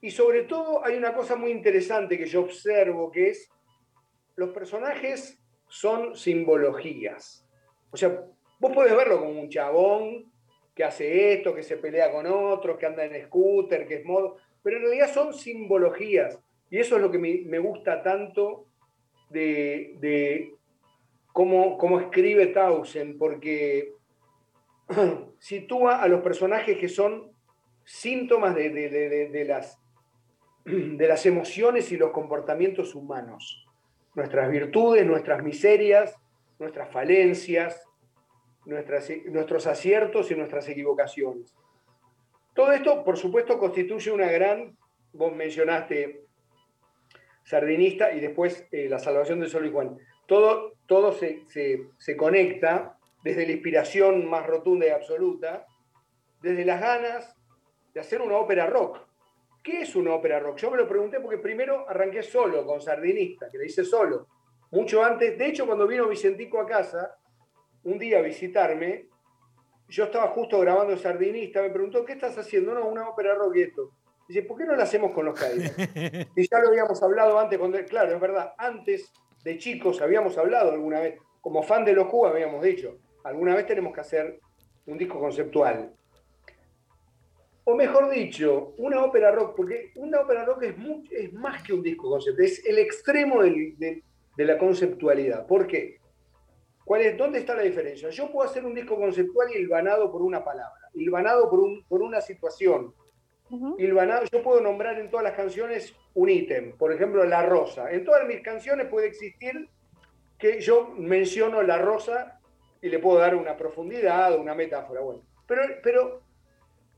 Y 0.00 0.10
sobre 0.10 0.42
todo 0.42 0.84
hay 0.84 0.96
una 0.96 1.14
cosa 1.14 1.36
muy 1.36 1.50
interesante 1.52 2.18
que 2.18 2.26
yo 2.26 2.40
observo, 2.42 3.10
que 3.10 3.30
es 3.30 3.48
los 4.36 4.50
personajes 4.50 5.42
son 5.66 6.14
simbologías. 6.14 7.46
O 7.90 7.96
sea, 7.96 8.24
vos 8.60 8.72
podés 8.72 8.94
verlo 8.94 9.18
como 9.18 9.40
un 9.40 9.48
chabón 9.48 10.30
que 10.74 10.84
hace 10.84 11.32
esto, 11.32 11.54
que 11.54 11.62
se 11.62 11.78
pelea 11.78 12.12
con 12.12 12.26
otros, 12.26 12.76
que 12.76 12.86
anda 12.86 13.04
en 13.04 13.26
scooter, 13.26 13.86
que 13.88 13.96
es 13.96 14.04
modo, 14.04 14.36
pero 14.62 14.76
en 14.76 14.82
realidad 14.82 15.12
son 15.12 15.32
simbologías. 15.32 16.38
Y 16.70 16.78
eso 16.78 16.96
es 16.96 17.02
lo 17.02 17.10
que 17.10 17.18
me, 17.18 17.58
gusta 17.58 18.02
tanto 18.02 18.66
de, 19.30 20.52
cómo, 21.32 22.00
escribe 22.00 22.48
Tausen, 22.48 23.16
porque 23.16 23.94
sitúa 25.38 26.02
a 26.02 26.08
los 26.08 26.20
personajes 26.20 26.76
que 26.76 26.88
son 26.88 27.32
síntomas 27.84 28.54
de 28.54 29.46
las 31.08 31.26
emociones 31.26 31.90
y 31.90 31.96
los 31.96 32.10
comportamientos 32.10 32.94
humanos. 32.94 33.65
Nuestras 34.16 34.50
virtudes, 34.50 35.06
nuestras 35.06 35.42
miserias, 35.44 36.16
nuestras 36.58 36.90
falencias, 36.90 37.80
nuestros 38.64 39.66
aciertos 39.68 40.30
y 40.30 40.34
nuestras 40.34 40.68
equivocaciones. 40.68 41.54
Todo 42.54 42.72
esto, 42.72 43.04
por 43.04 43.16
supuesto, 43.16 43.58
constituye 43.58 44.10
una 44.10 44.28
gran, 44.32 44.76
vos 45.12 45.32
mencionaste 45.32 46.24
Sardinista 47.44 48.10
y 48.12 48.20
después 48.20 48.66
eh, 48.72 48.88
La 48.88 48.98
Salvación 48.98 49.38
de 49.38 49.48
Sol 49.48 49.66
y 49.66 49.70
Juan. 49.70 49.98
Todo, 50.26 50.72
todo 50.86 51.12
se, 51.12 51.44
se- 51.46 51.86
se 51.98 52.16
conecta 52.16 52.98
desde 53.22 53.46
la 53.46 53.52
inspiración 53.52 54.28
más 54.28 54.46
rotunda 54.46 54.86
y 54.86 54.90
absoluta, 54.90 55.66
desde 56.42 56.64
las 56.64 56.80
ganas 56.80 57.36
de 57.94 58.00
hacer 58.00 58.20
una 58.22 58.36
ópera 58.36 58.66
rock. 58.66 59.06
¿Qué 59.66 59.82
es 59.82 59.96
una 59.96 60.14
ópera 60.14 60.38
rock? 60.38 60.58
Yo 60.58 60.70
me 60.70 60.76
lo 60.76 60.86
pregunté 60.86 61.18
porque 61.18 61.38
primero 61.38 61.90
arranqué 61.90 62.22
solo 62.22 62.64
con 62.64 62.80
Sardinista, 62.80 63.50
que 63.50 63.58
le 63.58 63.66
hice 63.66 63.84
solo. 63.84 64.28
Mucho 64.70 65.02
antes, 65.02 65.36
de 65.36 65.44
hecho, 65.44 65.66
cuando 65.66 65.88
vino 65.88 66.06
Vicentico 66.06 66.60
a 66.60 66.66
casa, 66.66 67.18
un 67.82 67.98
día 67.98 68.20
a 68.20 68.22
visitarme, 68.22 69.08
yo 69.88 70.04
estaba 70.04 70.28
justo 70.28 70.60
grabando 70.60 70.96
Sardinista, 70.96 71.62
me 71.62 71.70
preguntó, 71.70 72.04
¿qué 72.04 72.12
estás 72.12 72.38
haciendo? 72.38 72.74
No, 72.74 72.86
una 72.86 73.08
ópera 73.08 73.34
rock 73.34 73.56
y 73.56 73.62
esto. 73.62 73.90
Dice, 74.28 74.42
¿por 74.42 74.56
qué 74.56 74.66
no 74.66 74.76
la 74.76 74.84
hacemos 74.84 75.10
con 75.10 75.24
los 75.24 75.36
Cadillacs? 75.36 75.76
y 76.36 76.48
ya 76.48 76.60
lo 76.60 76.68
habíamos 76.68 77.02
hablado 77.02 77.36
antes, 77.36 77.58
cuando, 77.58 77.84
claro, 77.86 78.14
es 78.14 78.20
verdad, 78.20 78.54
antes 78.58 79.12
de 79.42 79.58
chicos 79.58 80.00
habíamos 80.00 80.38
hablado 80.38 80.70
alguna 80.70 81.00
vez, 81.00 81.18
como 81.40 81.64
fan 81.64 81.84
de 81.84 81.92
los 81.92 82.06
Cuba 82.06 82.30
habíamos 82.30 82.62
dicho, 82.62 83.00
alguna 83.24 83.56
vez 83.56 83.66
tenemos 83.66 83.92
que 83.92 84.00
hacer 84.00 84.38
un 84.86 84.96
disco 84.96 85.18
conceptual. 85.18 85.92
O 87.68 87.74
mejor 87.74 88.08
dicho, 88.10 88.74
una 88.78 89.04
ópera 89.04 89.32
rock, 89.32 89.56
porque 89.56 89.90
una 89.96 90.20
ópera 90.20 90.44
rock 90.44 90.62
es, 90.62 90.74
es 91.10 91.32
más 91.32 91.64
que 91.64 91.72
un 91.72 91.82
disco 91.82 92.08
conceptual, 92.08 92.46
es 92.46 92.64
el 92.64 92.78
extremo 92.78 93.42
del- 93.42 93.76
de 93.76 94.44
la 94.44 94.56
conceptualidad. 94.56 95.46
¿Por 95.46 95.66
qué? 95.66 95.98
¿Cuál 96.84 97.02
es, 97.02 97.16
¿Dónde 97.18 97.40
está 97.40 97.56
la 97.56 97.62
diferencia? 97.62 98.08
Yo 98.10 98.30
puedo 98.30 98.48
hacer 98.48 98.64
un 98.64 98.72
disco 98.72 98.94
conceptual 98.96 99.48
hilvanado 99.52 100.12
por 100.12 100.22
una 100.22 100.44
palabra, 100.44 100.80
hilvanado 100.94 101.50
por, 101.50 101.58
un, 101.58 101.82
por 101.88 102.02
una 102.02 102.20
situación, 102.20 102.94
hilvanado, 103.78 104.26
yo 104.30 104.42
puedo 104.42 104.60
nombrar 104.60 104.98
en 105.00 105.10
todas 105.10 105.24
las 105.24 105.34
canciones 105.34 105.92
un 106.14 106.28
ítem, 106.30 106.76
por 106.76 106.92
ejemplo, 106.92 107.24
la 107.24 107.42
rosa. 107.44 107.90
En 107.90 108.04
todas 108.04 108.24
mis 108.28 108.40
canciones 108.42 108.86
puede 108.86 109.08
existir 109.08 109.68
que 110.38 110.60
yo 110.60 110.88
menciono 110.96 111.62
la 111.62 111.78
rosa 111.78 112.38
y 112.80 112.88
le 112.88 113.00
puedo 113.00 113.18
dar 113.18 113.34
una 113.34 113.56
profundidad 113.56 114.38
una 114.38 114.54
metáfora. 114.54 115.00
Bueno, 115.00 115.22
pero, 115.48 115.62
pero 115.82 116.22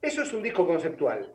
eso 0.03 0.23
es 0.23 0.33
un 0.33 0.43
disco 0.43 0.67
conceptual. 0.67 1.35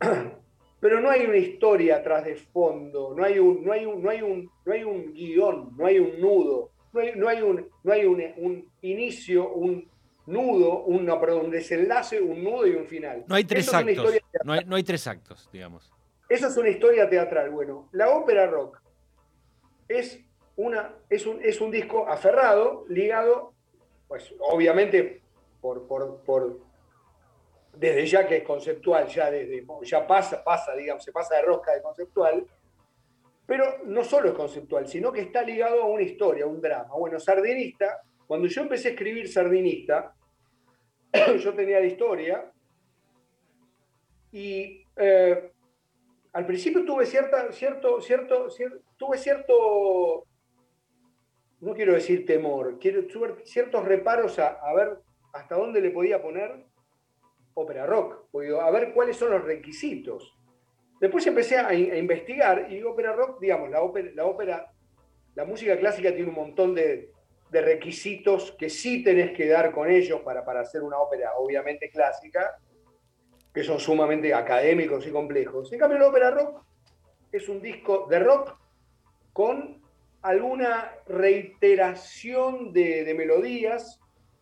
Pero 0.80 1.00
no 1.00 1.10
hay 1.10 1.26
una 1.26 1.36
historia 1.36 1.96
atrás 1.96 2.24
de 2.24 2.36
fondo, 2.36 3.14
no 3.14 3.22
hay 3.22 3.38
un, 3.38 3.62
no 3.64 3.72
hay 3.72 3.84
un, 3.84 4.02
no 4.02 4.08
hay 4.10 4.22
un, 4.22 4.50
no 4.64 4.72
hay 4.72 4.82
un 4.82 5.12
guion, 5.12 5.76
no 5.76 5.84
hay 5.86 5.98
un 5.98 6.18
nudo, 6.20 6.70
no 6.92 7.00
hay, 7.00 7.12
no 7.16 7.28
hay 7.28 7.42
un, 7.42 7.68
no 7.84 7.92
hay 7.92 8.04
un, 8.06 8.22
un 8.38 8.72
inicio, 8.80 9.52
un 9.52 9.86
nudo, 10.24 10.84
un, 10.84 11.04
no, 11.04 11.20
perdón, 11.20 11.46
un 11.46 11.50
desenlace, 11.50 12.18
un 12.20 12.42
nudo 12.42 12.66
y 12.66 12.70
un 12.76 12.86
final. 12.86 13.24
No 13.28 13.34
hay 13.34 13.44
tres 13.44 13.68
Eso 13.68 13.76
actos. 13.76 13.94
historia 13.94 14.22
No 14.44 14.52
hay, 14.54 14.64
no 14.64 14.76
hay 14.76 14.82
tres 14.82 15.06
actos, 15.06 15.50
digamos. 15.52 15.92
eso 16.30 16.46
es 16.46 16.56
una 16.56 16.70
historia 16.70 17.10
teatral. 17.10 17.50
Bueno, 17.50 17.90
la 17.92 18.08
ópera 18.08 18.46
rock 18.46 18.80
es, 19.86 20.18
una, 20.56 20.94
es, 21.10 21.26
un, 21.26 21.44
es 21.44 21.60
un 21.60 21.70
disco 21.70 22.08
aferrado, 22.08 22.86
ligado, 22.88 23.52
pues 24.08 24.34
obviamente 24.40 25.20
por, 25.60 25.86
por, 25.86 26.22
por- 26.22 26.69
desde 27.76 28.06
ya 28.06 28.26
que 28.26 28.38
es 28.38 28.42
conceptual, 28.44 29.06
ya, 29.08 29.30
desde, 29.30 29.64
ya 29.82 30.06
pasa, 30.06 30.42
pasa, 30.44 30.74
digamos, 30.74 31.04
se 31.04 31.12
pasa 31.12 31.36
de 31.36 31.42
rosca 31.42 31.72
de 31.72 31.82
conceptual, 31.82 32.46
pero 33.46 33.78
no 33.84 34.04
solo 34.04 34.28
es 34.28 34.34
conceptual, 34.34 34.86
sino 34.86 35.10
que 35.12 35.22
está 35.22 35.42
ligado 35.42 35.82
a 35.82 35.86
una 35.86 36.02
historia, 36.02 36.44
a 36.44 36.48
un 36.48 36.60
drama. 36.60 36.94
Bueno, 36.94 37.18
Sardinista, 37.18 38.02
cuando 38.26 38.46
yo 38.46 38.62
empecé 38.62 38.88
a 38.88 38.90
escribir 38.92 39.28
Sardinista, 39.28 40.14
yo 41.38 41.54
tenía 41.54 41.80
la 41.80 41.86
historia 41.86 42.52
y 44.32 44.86
eh, 44.96 45.50
al 46.32 46.46
principio 46.46 46.84
tuve 46.84 47.06
cierta, 47.06 47.50
cierto, 47.50 48.00
cierto, 48.00 48.48
cier- 48.50 48.80
tuve 48.96 49.18
cierto, 49.18 50.26
no 51.60 51.74
quiero 51.74 51.94
decir 51.94 52.24
temor, 52.24 52.78
quiero, 52.78 53.04
tuve 53.06 53.44
ciertos 53.44 53.84
reparos 53.84 54.38
a, 54.38 54.48
a 54.60 54.72
ver 54.74 54.98
hasta 55.32 55.56
dónde 55.56 55.80
le 55.80 55.90
podía 55.90 56.22
poner 56.22 56.66
ópera 57.54 57.86
rock, 57.86 58.26
digo, 58.32 58.60
a 58.60 58.70
ver 58.70 58.92
cuáles 58.92 59.16
son 59.16 59.30
los 59.30 59.44
requisitos. 59.44 60.36
Después 61.00 61.26
empecé 61.26 61.58
a, 61.58 61.68
a 61.68 61.74
investigar 61.74 62.70
y 62.70 62.82
ópera 62.82 63.12
rock, 63.12 63.40
digamos, 63.40 63.70
la 63.70 63.82
ópera, 63.82 64.72
la 65.34 65.44
música 65.44 65.78
clásica 65.78 66.14
tiene 66.14 66.28
un 66.28 66.34
montón 66.34 66.74
de, 66.74 67.10
de 67.50 67.60
requisitos 67.60 68.52
que 68.52 68.70
sí 68.70 69.02
tenés 69.02 69.32
que 69.36 69.48
dar 69.48 69.72
con 69.72 69.90
ellos 69.90 70.20
para, 70.20 70.44
para 70.44 70.60
hacer 70.60 70.82
una 70.82 70.98
ópera 70.98 71.32
obviamente 71.36 71.90
clásica, 71.90 72.58
que 73.52 73.64
son 73.64 73.80
sumamente 73.80 74.32
académicos 74.32 75.06
y 75.06 75.10
complejos. 75.10 75.72
En 75.72 75.78
cambio, 75.78 75.98
la 75.98 76.08
ópera 76.08 76.30
rock 76.30 76.64
es 77.32 77.48
un 77.48 77.60
disco 77.60 78.06
de 78.08 78.18
rock 78.20 78.56
con 79.32 79.82
alguna 80.22 80.92
reiteración 81.06 82.72
de 82.72 83.14
melodías 83.16 84.00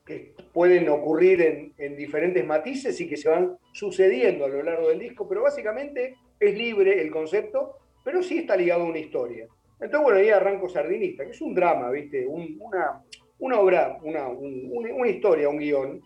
que 0.09 0.33
pueden 0.55 0.89
ocurrir 0.89 1.43
en, 1.43 1.75
en 1.77 1.95
diferentes 1.97 2.45
matices 2.45 2.99
y 3.01 3.07
que 3.09 3.19
se 3.19 3.29
van 3.29 3.59
sucediendo 3.73 4.47
a 4.47 4.49
lo 4.49 4.63
largo 4.63 4.89
del 4.89 4.99
disco, 4.99 5.29
pero 5.29 5.43
básicamente 5.43 6.17
es 6.41 6.55
libre 6.57 7.01
el 7.03 7.11
concepto, 7.11 7.77
pero 8.03 8.23
sí 8.23 8.39
está 8.39 8.57
ligado 8.57 8.85
a 8.85 8.87
una 8.87 8.99
historia. 8.99 9.47
Entonces, 9.75 10.01
bueno, 10.01 10.19
ahí 10.19 10.31
arranco 10.31 10.69
Sardinista, 10.69 11.25
que 11.25 11.33
es 11.33 11.41
un 11.43 11.55
drama, 11.55 11.91
¿viste? 11.91 12.27
Un- 12.27 12.57
una, 12.59 13.05
una 13.39 13.61
obra, 13.61 13.99
una, 14.03 14.29
un- 14.29 14.71
una- 14.73 14.95
una 14.95 15.09
historia, 15.09 15.49
un 15.51 15.59
guion, 15.59 16.01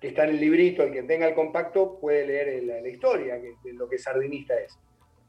que 0.00 0.08
está 0.08 0.24
en 0.24 0.30
el 0.30 0.40
librito, 0.40 0.82
el 0.82 0.92
que 0.92 1.04
tenga 1.04 1.28
el 1.28 1.34
compacto 1.34 1.98
puede 2.00 2.26
leer 2.26 2.48
el- 2.48 2.66
la, 2.66 2.88
historia 2.88 3.40
que- 3.40 3.54
de 3.62 3.72
lo 3.74 3.88
que 3.88 3.98
Sardinista 3.98 4.52
es. 4.60 4.76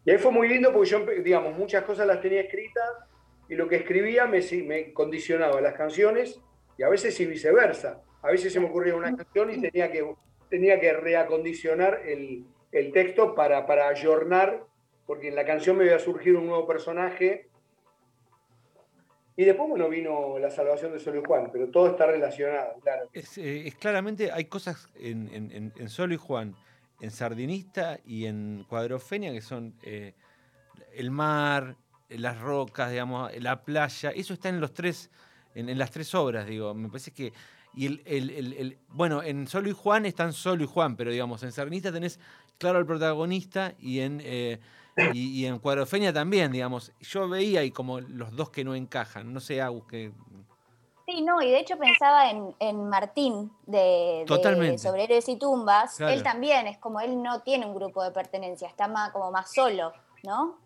Y 0.03 0.11
ahí 0.11 0.17
fue 0.17 0.31
muy 0.31 0.47
lindo 0.49 0.73
porque 0.73 0.89
yo, 0.89 1.05
digamos, 1.23 1.55
muchas 1.57 1.83
cosas 1.83 2.07
las 2.07 2.19
tenía 2.21 2.41
escritas 2.41 2.89
y 3.47 3.55
lo 3.55 3.67
que 3.69 3.75
escribía 3.77 4.25
me, 4.25 4.39
me 4.65 4.91
condicionaba 4.93 5.61
las 5.61 5.75
canciones 5.75 6.41
y 6.77 6.83
a 6.83 6.89
veces 6.89 7.19
y 7.19 7.25
viceversa. 7.25 8.01
A 8.21 8.27
veces 8.31 8.53
se 8.53 8.59
me 8.59 8.67
ocurría 8.67 8.95
una 8.95 9.15
canción 9.15 9.51
y 9.51 9.61
tenía 9.61 9.91
que, 9.91 10.13
tenía 10.49 10.79
que 10.79 10.93
reacondicionar 10.93 12.01
el, 12.05 12.45
el 12.71 12.91
texto 12.91 13.35
para, 13.35 13.65
para 13.65 13.87
ayornar, 13.89 14.63
porque 15.05 15.27
en 15.29 15.35
la 15.35 15.45
canción 15.45 15.77
me 15.77 15.85
iba 15.85 15.95
a 15.95 15.99
surgir 15.99 16.35
un 16.35 16.47
nuevo 16.47 16.65
personaje. 16.65 17.49
Y 19.35 19.45
después, 19.45 19.67
bueno, 19.67 19.89
vino 19.89 20.37
la 20.37 20.51
salvación 20.51 20.93
de 20.93 20.99
Solo 20.99 21.19
y 21.19 21.23
Juan, 21.25 21.49
pero 21.51 21.67
todo 21.69 21.87
está 21.87 22.05
relacionado, 22.05 22.79
claro. 22.81 23.09
Es, 23.13 23.37
eh, 23.39 23.67
es 23.67 23.75
claramente, 23.75 24.31
hay 24.31 24.45
cosas 24.45 24.87
en, 24.95 25.27
en- 25.33 25.73
en- 25.75 25.89
Solo 25.89 26.13
y 26.13 26.17
Juan, 26.17 26.55
en 27.01 27.09
Sardinista 27.09 27.99
y 28.05 28.25
en 28.27 28.63
Cuadrofenia 28.69 29.31
que 29.33 29.41
son 29.41 29.73
eh, 29.81 30.13
el 30.93 31.09
mar, 31.09 31.75
las 32.09 32.39
rocas, 32.39 32.91
digamos, 32.91 33.35
la 33.41 33.63
playa. 33.63 34.11
Eso 34.11 34.35
está 34.35 34.49
en 34.49 34.59
los 34.61 34.71
tres, 34.71 35.09
en, 35.55 35.69
en 35.69 35.77
las 35.77 35.91
tres 35.91 36.13
obras, 36.15 36.45
digo. 36.47 36.73
Me 36.73 36.87
parece 36.89 37.11
que. 37.11 37.33
Y 37.75 37.87
el, 37.87 38.01
el- 38.05 38.29
el- 38.29 38.53
el- 38.53 38.77
bueno, 38.89 39.23
en 39.23 39.47
Solo 39.47 39.67
y 39.69 39.73
Juan 39.73 40.05
están 40.05 40.31
Solo 40.33 40.63
y 40.63 40.67
Juan, 40.67 40.95
pero 40.95 41.11
digamos, 41.11 41.41
en 41.43 41.51
Sardinista 41.51 41.91
tenés 41.91 42.19
claro 42.57 42.77
al 42.79 42.85
protagonista 42.85 43.73
y 43.79 43.99
en. 44.01 44.21
eh, 44.23 44.59
y, 45.13 45.41
y 45.41 45.45
en 45.47 45.57
Cuadrofenia 45.57 46.13
también, 46.13 46.51
digamos. 46.51 46.91
Yo 47.01 47.27
veía 47.27 47.61
ahí 47.61 47.71
como 47.71 47.99
los 47.99 48.35
dos 48.35 48.51
que 48.51 48.63
no 48.63 48.75
encajan. 48.75 49.33
No 49.33 49.39
sé, 49.39 49.59
Agus, 49.61 49.85
que. 49.87 50.11
Sí, 51.07 51.21
no, 51.21 51.41
y 51.41 51.49
de 51.49 51.59
hecho 51.59 51.77
pensaba 51.77 52.29
en, 52.29 52.55
en 52.59 52.87
Martín 52.87 53.51
de, 53.65 54.23
de. 54.41 54.77
Sobre 54.77 55.03
Héroes 55.03 55.27
y 55.27 55.35
Tumbas. 55.35 55.95
Claro. 55.97 56.13
Él 56.13 56.23
también 56.23 56.67
es 56.67 56.77
como 56.77 57.01
él 57.01 57.21
no 57.21 57.41
tiene 57.41 57.65
un 57.65 57.75
grupo 57.75 58.03
de 58.03 58.11
pertenencia, 58.11 58.67
está 58.69 58.87
más, 58.87 59.11
como 59.11 59.29
más 59.31 59.51
solo, 59.51 59.91
¿no? 60.23 60.59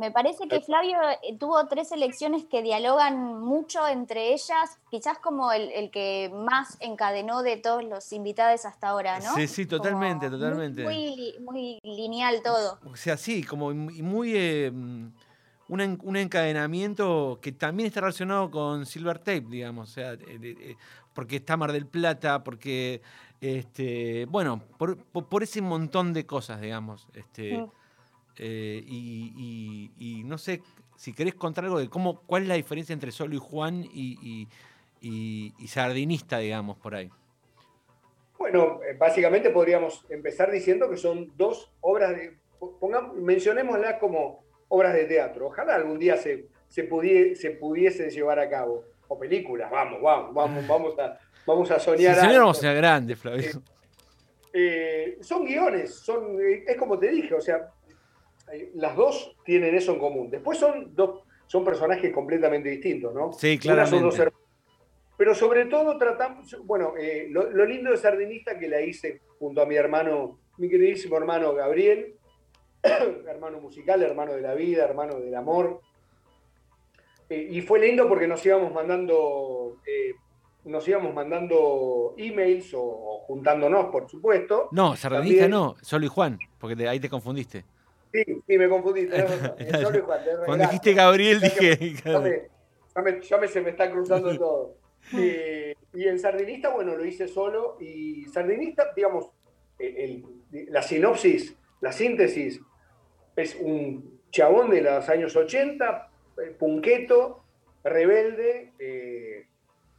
Me 0.00 0.10
parece 0.10 0.48
que 0.48 0.62
Flavio 0.62 0.96
eh, 1.22 1.36
tuvo 1.38 1.66
tres 1.66 1.92
elecciones 1.92 2.46
que 2.46 2.62
dialogan 2.62 3.38
mucho 3.38 3.86
entre 3.86 4.32
ellas, 4.32 4.78
quizás 4.90 5.18
como 5.18 5.52
el, 5.52 5.70
el 5.72 5.90
que 5.90 6.32
más 6.34 6.78
encadenó 6.80 7.42
de 7.42 7.58
todos 7.58 7.84
los 7.84 8.10
invitados 8.14 8.64
hasta 8.64 8.88
ahora, 8.88 9.20
¿no? 9.20 9.34
Sí, 9.34 9.46
sí, 9.46 9.66
totalmente, 9.66 10.30
Como 10.30 10.38
totalmente. 10.38 10.84
Muy, 10.84 11.34
muy 11.40 11.78
lineal 11.82 12.40
todo. 12.42 12.78
O 12.90 12.96
sea, 12.96 13.18
sí, 13.18 13.44
como 13.44 13.74
muy, 13.74 14.32
eh, 14.34 14.70
un, 14.70 15.12
un 15.68 16.16
encadenamiento 16.16 17.38
que 17.42 17.52
también 17.52 17.88
está 17.88 18.00
relacionado 18.00 18.50
con 18.50 18.86
Silver 18.86 19.18
Tape, 19.18 19.44
digamos. 19.50 19.90
O 19.90 19.92
sea, 19.92 20.14
eh, 20.14 20.18
eh, 20.42 20.76
porque 21.12 21.36
está 21.36 21.58
Mar 21.58 21.72
del 21.72 21.86
Plata, 21.86 22.42
porque, 22.42 23.02
este, 23.38 24.24
bueno, 24.30 24.62
por, 24.78 25.42
ese 25.42 25.60
montón 25.60 26.14
de 26.14 26.24
cosas, 26.24 26.58
digamos. 26.58 27.06
Este, 27.12 27.58
Mm. 27.58 27.79
Eh, 28.42 28.82
y, 28.86 29.90
y- 29.98 30.18
y 30.20 30.24
no 30.24 30.38
sé 30.38 30.62
si 30.96 31.12
querés 31.12 31.34
contar 31.34 31.64
algo 31.64 31.78
de 31.78 31.88
cómo, 31.88 32.22
cuál 32.22 32.42
es 32.42 32.48
la 32.48 32.54
diferencia 32.54 32.92
entre 32.94 33.12
Solo 33.12 33.34
y 33.34 33.38
Juan 33.38 33.84
y, 33.92 34.48
Sardinista, 35.66 36.38
digamos, 36.38 36.76
por 36.78 36.94
ahí. 36.94 37.10
Bueno, 38.38 38.80
eh, 38.82 38.96
básicamente 38.98 39.50
podríamos 39.50 40.04
empezar 40.08 40.50
diciendo 40.50 40.88
que 40.88 40.96
son 40.96 41.30
dos 41.36 41.70
obras 41.82 42.16
de, 42.16 42.38
pongamos, 42.80 43.14
mencionémoslas 43.16 43.98
como 43.98 44.42
obras 44.68 44.94
de 44.94 45.04
teatro. 45.04 45.48
Ojalá 45.48 45.74
algún 45.74 45.98
día 45.98 46.16
se, 46.16 46.46
se, 46.68 46.88
pudie- 46.88 47.34
se 47.34 47.50
pudiesen 47.50 48.08
llevar 48.10 48.38
a 48.38 48.48
cabo. 48.48 48.84
O 49.08 49.18
películas, 49.18 49.70
vamos, 49.70 50.00
vamos, 50.00 50.32
vamos, 50.34 50.66
vamos 50.66 50.98
a, 50.98 51.18
vamos 51.44 51.70
a 51.72 51.78
Si 51.80 51.84
soñar. 51.86 52.14
soñáramos 52.16 52.56
sea 52.58 52.72
grande, 52.72 53.16
Flavio. 53.16 53.60
Eh, 54.52 55.18
son 55.20 55.44
guiones, 55.44 55.94
son, 55.96 56.40
eh, 56.40 56.64
es 56.66 56.76
como 56.76 56.98
te 56.98 57.08
dije, 57.10 57.34
o 57.34 57.40
sea, 57.40 57.72
las 58.74 58.96
dos 58.96 59.36
tienen 59.44 59.74
eso 59.74 59.92
en 59.92 59.98
común. 59.98 60.30
Después 60.30 60.58
son 60.58 60.94
dos, 60.94 61.22
son 61.46 61.64
personajes 61.64 62.12
completamente 62.12 62.68
distintos, 62.68 63.14
¿no? 63.14 63.32
Sí, 63.32 63.58
hermanos. 63.64 64.16
Pero 65.16 65.34
sobre 65.34 65.66
todo 65.66 65.98
tratamos, 65.98 66.56
bueno, 66.64 66.94
eh, 66.98 67.26
lo, 67.30 67.50
lo 67.50 67.66
lindo 67.66 67.90
de 67.90 67.98
Sardinista 67.98 68.58
que 68.58 68.68
la 68.68 68.80
hice 68.80 69.20
junto 69.38 69.60
a 69.60 69.66
mi 69.66 69.74
hermano, 69.76 70.38
mi 70.56 70.68
queridísimo 70.70 71.18
hermano 71.18 71.52
Gabriel, 71.54 72.14
hermano 72.82 73.60
musical, 73.60 74.02
hermano 74.02 74.32
de 74.32 74.40
la 74.40 74.54
vida, 74.54 74.84
hermano 74.84 75.20
del 75.20 75.34
amor. 75.34 75.82
Eh, 77.28 77.48
y 77.50 77.60
fue 77.60 77.80
lindo 77.80 78.08
porque 78.08 78.26
nos 78.26 78.44
íbamos 78.46 78.72
mandando 78.72 79.76
eh, 79.86 80.14
nos 80.64 80.86
íbamos 80.88 81.14
mandando 81.14 82.14
emails 82.18 82.74
o, 82.74 82.80
o 82.82 83.18
juntándonos, 83.20 83.86
por 83.86 84.08
supuesto. 84.10 84.68
No, 84.72 84.96
sardinista 84.96 85.42
También- 85.44 85.50
no, 85.50 85.76
solo 85.82 86.06
y 86.06 86.08
Juan, 86.08 86.38
porque 86.58 86.88
ahí 86.88 86.98
te 87.00 87.08
confundiste. 87.08 87.64
Sí, 88.12 88.24
sí, 88.46 88.58
me 88.58 88.68
confundí. 88.68 89.08
solo 89.82 90.04
Juan. 90.04 90.20
Cuando 90.46 90.64
dijiste 90.64 90.94
Gabriel 90.94 91.40
dije. 91.40 91.94
Ya 92.04 92.18
me, 92.20 92.42
ya 92.94 93.02
me- 93.02 93.20
ya 93.20 93.38
me- 93.38 93.48
se 93.48 93.60
me 93.60 93.70
está 93.70 93.90
cruzando 93.90 94.36
todo. 94.38 94.76
Eh, 95.16 95.74
y 95.94 96.06
en 96.08 96.18
Sardinista, 96.18 96.70
bueno, 96.70 96.96
lo 96.96 97.04
hice 97.04 97.28
solo. 97.28 97.76
Y 97.80 98.24
Sardinista, 98.26 98.92
digamos, 98.94 99.30
el- 99.78 99.96
el- 100.52 100.66
la 100.70 100.82
sinopsis, 100.82 101.56
la 101.80 101.92
síntesis, 101.92 102.60
es 103.36 103.56
un 103.60 104.20
chabón 104.30 104.70
de 104.70 104.82
los 104.82 105.08
años 105.08 105.34
80, 105.36 106.10
eh, 106.44 106.50
punqueto, 106.58 107.42
rebelde, 107.82 108.72
eh, 108.78 109.46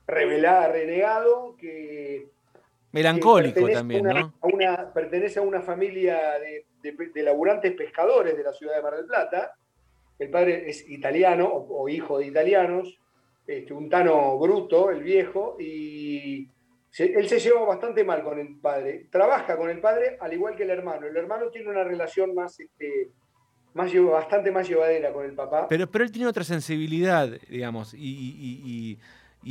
revelada, 0.05 0.68
renegado, 0.70 1.55
que 1.57 2.28
Melancólico 2.91 3.70
también, 3.70 4.01
una- 4.05 4.20
¿no? 4.20 4.34
a 4.41 4.47
una- 4.47 4.93
pertenece 4.93 5.39
a 5.39 5.43
una 5.43 5.62
familia 5.62 6.38
de, 6.39 6.66
de- 6.82 7.23
laburantes 7.23 7.73
pescadores 7.73 8.36
de 8.38 8.43
la 8.43 8.53
ciudad 8.53 8.75
de 8.75 8.82
Mar 8.82 8.95
del 8.95 9.05
Plata. 9.05 9.53
El 10.19 10.29
padre 10.29 10.69
es 10.69 10.88
italiano 10.89 11.47
o, 11.47 11.89
hijo 11.89 12.19
de 12.19 12.27
italianos, 12.27 12.99
este, 13.47 13.73
un 13.73 13.89
tano 13.89 14.38
bruto, 14.38 14.91
el 14.91 15.01
viejo, 15.03 15.57
y 15.59 16.47
se- 16.89 17.13
él 17.13 17.27
se 17.27 17.39
lleva 17.39 17.63
bastante 17.65 18.03
mal 18.03 18.23
con 18.23 18.39
el 18.39 18.55
padre. 18.59 19.07
Trabaja 19.11 19.57
con 19.57 19.69
el 19.69 19.79
padre 19.79 20.17
al 20.19 20.32
igual 20.34 20.55
que 20.55 20.63
el 20.63 20.69
hermano. 20.69 21.07
El 21.07 21.17
hermano 21.17 21.49
tiene 21.49 21.69
una 21.69 21.84
relación 21.84 22.36
más, 22.36 22.59
este, 22.59 23.09
más 23.73 23.91
bastante 24.11 24.51
más 24.51 24.67
llevadera 24.67 25.11
con 25.13 25.25
el 25.25 25.34
papá. 25.34 25.67
Pero, 25.69 25.89
pero 25.89 26.03
él 26.03 26.11
tiene 26.11 26.27
otra 26.27 26.43
sensibilidad, 26.43 27.29
digamos, 27.49 27.93
y, 27.93 27.99
y- 27.99 28.99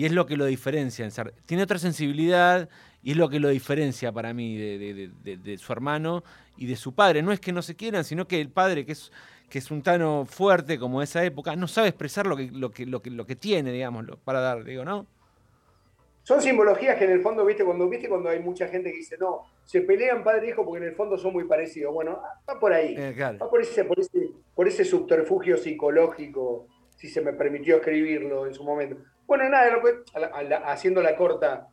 es 0.06 0.12
lo 0.12 0.24
que 0.26 0.36
lo 0.36 0.44
diferencia. 0.44 1.04
en 1.04 1.10
Tiene 1.46 1.64
otra 1.64 1.78
sensibilidad 1.78 2.68
y 3.02 3.10
es 3.12 3.16
lo 3.16 3.28
que 3.28 3.40
lo 3.40 3.48
diferencia 3.48 4.12
para 4.12 4.32
mí 4.32 4.56
de 4.56 5.58
su 5.58 5.72
hermano 5.72 6.22
y 6.60 6.66
de 6.66 6.76
su 6.76 6.94
padre. 6.94 7.22
No 7.22 7.32
es 7.32 7.40
que 7.40 7.52
no 7.52 7.62
se 7.62 7.74
quieran, 7.74 8.04
sino 8.04 8.28
que 8.28 8.38
el 8.40 8.50
padre, 8.50 8.84
que 8.84 8.92
es, 8.92 9.10
que 9.48 9.58
es 9.58 9.70
un 9.70 9.82
tano 9.82 10.26
fuerte 10.26 10.78
como 10.78 11.00
esa 11.02 11.24
época, 11.24 11.56
no 11.56 11.66
sabe 11.66 11.88
expresar 11.88 12.26
lo 12.26 12.36
que, 12.36 12.50
lo 12.52 12.70
que, 12.70 12.84
lo 12.86 13.00
que, 13.00 13.10
lo 13.10 13.24
que 13.26 13.34
tiene, 13.34 13.72
digamos, 13.72 14.04
lo- 14.04 14.18
para 14.18 14.40
dar, 14.40 14.62
digo, 14.62 14.84
¿no? 14.84 15.06
Son 16.22 16.40
simbologías 16.42 16.98
que 16.98 17.04
en 17.06 17.12
el 17.12 17.22
fondo, 17.22 17.46
viste, 17.46 17.64
cuando 17.64 17.88
viste 17.88 18.08
cuando 18.08 18.28
hay 18.28 18.40
mucha 18.40 18.68
gente 18.68 18.90
que 18.92 18.98
dice, 18.98 19.16
no, 19.18 19.46
se 19.64 19.80
pelean 19.80 20.22
padre 20.22 20.46
e 20.46 20.50
hijo 20.50 20.64
porque 20.66 20.84
en 20.84 20.90
el 20.90 20.94
fondo 20.94 21.16
son 21.16 21.32
muy 21.32 21.44
parecidos. 21.44 21.94
Bueno, 21.94 22.20
va 22.48 22.60
por 22.60 22.74
ahí. 22.74 22.94
Eh, 22.96 23.14
claro. 23.16 23.38
Va 23.38 23.48
por 23.48 23.62
ese, 23.62 23.84
por 23.86 23.98
ese, 23.98 24.28
por 24.54 24.68
ese 24.68 24.84
subterfugio 24.84 25.56
psicológico, 25.56 26.66
si 26.94 27.08
se 27.08 27.22
me 27.22 27.32
permitió 27.32 27.76
escribirlo 27.76 28.46
en 28.46 28.52
su 28.52 28.62
momento. 28.62 28.96
Bueno, 29.26 29.48
nada, 29.48 29.70
lo 29.70 29.82
que- 29.82 30.02
a 30.14 30.18
la- 30.20 30.26
a 30.26 30.42
la- 30.42 30.56
haciendo 30.70 31.00
la 31.02 31.16
corta, 31.16 31.68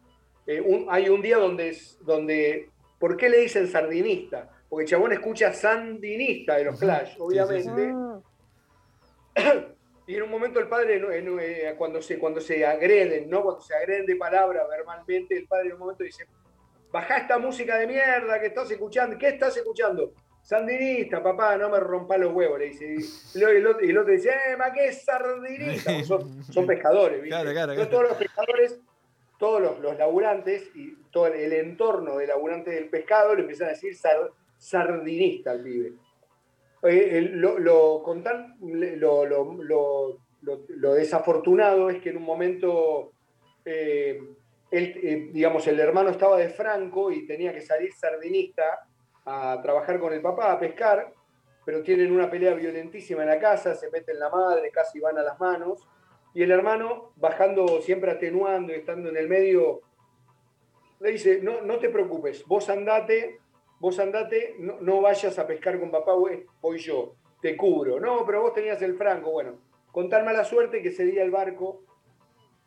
eh, 0.47 0.61
un- 0.61 0.88
hay 0.89 1.09
un 1.09 1.21
día 1.21 1.38
donde, 1.38 1.69
es- 1.69 1.99
donde, 2.05 2.69
¿por 2.99 3.17
qué 3.17 3.27
le 3.29 3.41
dicen 3.41 3.67
sardinista? 3.67 4.49
Porque 4.70 4.84
el 4.84 4.89
chabón 4.89 5.13
escucha 5.13 5.53
sandinista 5.53 6.55
de 6.55 6.65
los. 6.65 6.80
Clash, 6.80 7.15
obviamente. 7.20 7.93
Y 10.09 10.15
en 10.15 10.24
un 10.24 10.32
momento 10.32 10.61
el 10.61 10.70
padre, 10.70 11.01
no, 11.01 11.11
eh, 11.11 11.76
cuando, 11.78 12.01
se, 12.01 12.18
cuando 12.18 12.39
se 12.39 12.65
agreden, 12.65 13.30
¿no? 13.30 13.43
Cuando 13.43 13.59
se 13.59 13.76
agreden 13.76 14.05
de 14.05 14.15
palabra 14.15 14.65
verbalmente, 14.65 15.36
el 15.38 15.45
padre 15.47 15.68
en 15.68 15.74
un 15.74 15.80
momento 15.80 16.05
dice, 16.05 16.26
baja 16.93 17.18
esta 17.18 17.38
música 17.38 17.78
de 17.78 17.88
mierda 17.88 18.39
que 18.39 18.45
estás 18.47 18.72
escuchando. 18.72 19.18
¿Qué 19.18 19.28
estás 19.28 19.57
escuchando? 19.57 20.13
Sandinista, 20.41 21.22
papá, 21.22 21.57
no 21.57 21.68
me 21.70 21.82
rompa 21.82 22.18
los 22.18 22.32
huevos, 22.34 22.57
le 22.57 22.70
dice. 22.70 22.95
Y 23.38 23.43
el 23.43 23.68
otro, 23.68 23.86
y 23.86 23.89
el 23.89 23.97
otro 23.97 24.13
dice, 24.13 24.30
eh, 24.30 24.55
ma, 24.55 24.72
¿qué 24.72 24.93
sardinista? 24.93 26.01
Son, 26.05 26.41
son 26.53 26.65
pescadores, 26.65 27.22
¿viste? 27.22 27.28
Claro, 27.30 27.51
claro, 27.51 27.72
Entonces, 27.74 27.91
todos 27.91 28.03
los 28.07 28.18
pescadores, 28.18 28.80
todos 29.38 29.61
los, 29.61 29.80
los 29.82 29.97
laburantes 29.97 30.72
y 30.74 30.95
todo 31.11 31.28
el 31.28 31.51
entorno 31.51 32.15
de 32.15 32.28
laburantes 32.28 32.74
del 32.74 32.88
pescado 32.88 33.36
le 33.36 33.41
empiezan 33.41 33.68
a 33.68 33.72
decir 33.72 33.93
sar- 33.93 34.32
sardinista 34.57 35.51
al 35.51 35.61
pibe. 35.63 35.93
Eh, 36.83 37.17
el- 37.17 37.37
lo, 37.39 37.57
lo, 37.59 38.03
lo, 38.97 39.25
lo- 39.61 40.19
lo- 40.67 40.93
desafortunado 40.93 41.89
es 41.89 42.01
que 42.01 42.09
en 42.09 42.17
un 42.17 42.23
momento, 42.23 43.11
eh, 43.65 44.21
eh, 44.71 45.29
digamos, 45.31 45.65
el 45.67 45.79
hermano 45.79 46.09
estaba 46.09 46.37
de 46.37 46.49
Franco 46.49 47.11
y 47.11 47.25
tenía 47.25 47.53
que 47.53 47.61
salir 47.61 47.91
sardinista 47.93 48.87
a 49.25 49.59
trabajar 49.61 49.99
con 49.99 50.13
el 50.13 50.21
papá, 50.21 50.51
a 50.53 50.59
pescar, 50.59 51.13
pero 51.65 51.83
tienen 51.83 52.11
una 52.11 52.29
pelea 52.29 52.53
violentísima 52.53 53.23
en 53.23 53.29
la 53.29 53.39
casa, 53.39 53.75
se 53.75 53.89
meten 53.91 54.19
la 54.19 54.29
madre, 54.29 54.71
casi 54.71 54.99
van 54.99 55.17
a 55.17 55.23
las 55.23 55.37
manos, 55.39 55.85
y 56.33 56.43
el 56.43 56.51
hermano, 56.51 57.11
bajando, 57.15 57.81
siempre 57.81 58.11
atenuando 58.11 58.71
y 58.71 58.77
estando 58.77 59.09
en 59.09 59.17
el 59.17 59.27
medio, 59.27 59.81
le 60.99 61.11
dice, 61.11 61.41
no, 61.41 61.61
no 61.61 61.77
te 61.79 61.89
preocupes, 61.89 62.45
vos 62.45 62.69
andate, 62.69 63.39
vos 63.80 63.99
andate, 63.99 64.55
no, 64.59 64.80
no 64.82 65.01
vayas 65.01 65.38
a 65.39 65.47
pescar 65.47 65.80
con 65.80 65.91
papá, 65.91 66.13
voy, 66.13 66.45
voy 66.61 66.78
yo, 66.78 67.15
te 67.41 67.55
cubro. 67.55 67.99
No, 67.99 68.25
pero 68.25 68.41
vos 68.41 68.53
tenías 68.53 68.82
el 68.82 68.95
franco. 68.95 69.32
Bueno, 69.32 69.59
con 69.91 70.09
tal 70.09 70.25
mala 70.25 70.43
suerte 70.43 70.82
que 70.82 70.89
ese 70.89 71.05
día 71.05 71.23
el 71.23 71.32
barco 71.32 71.84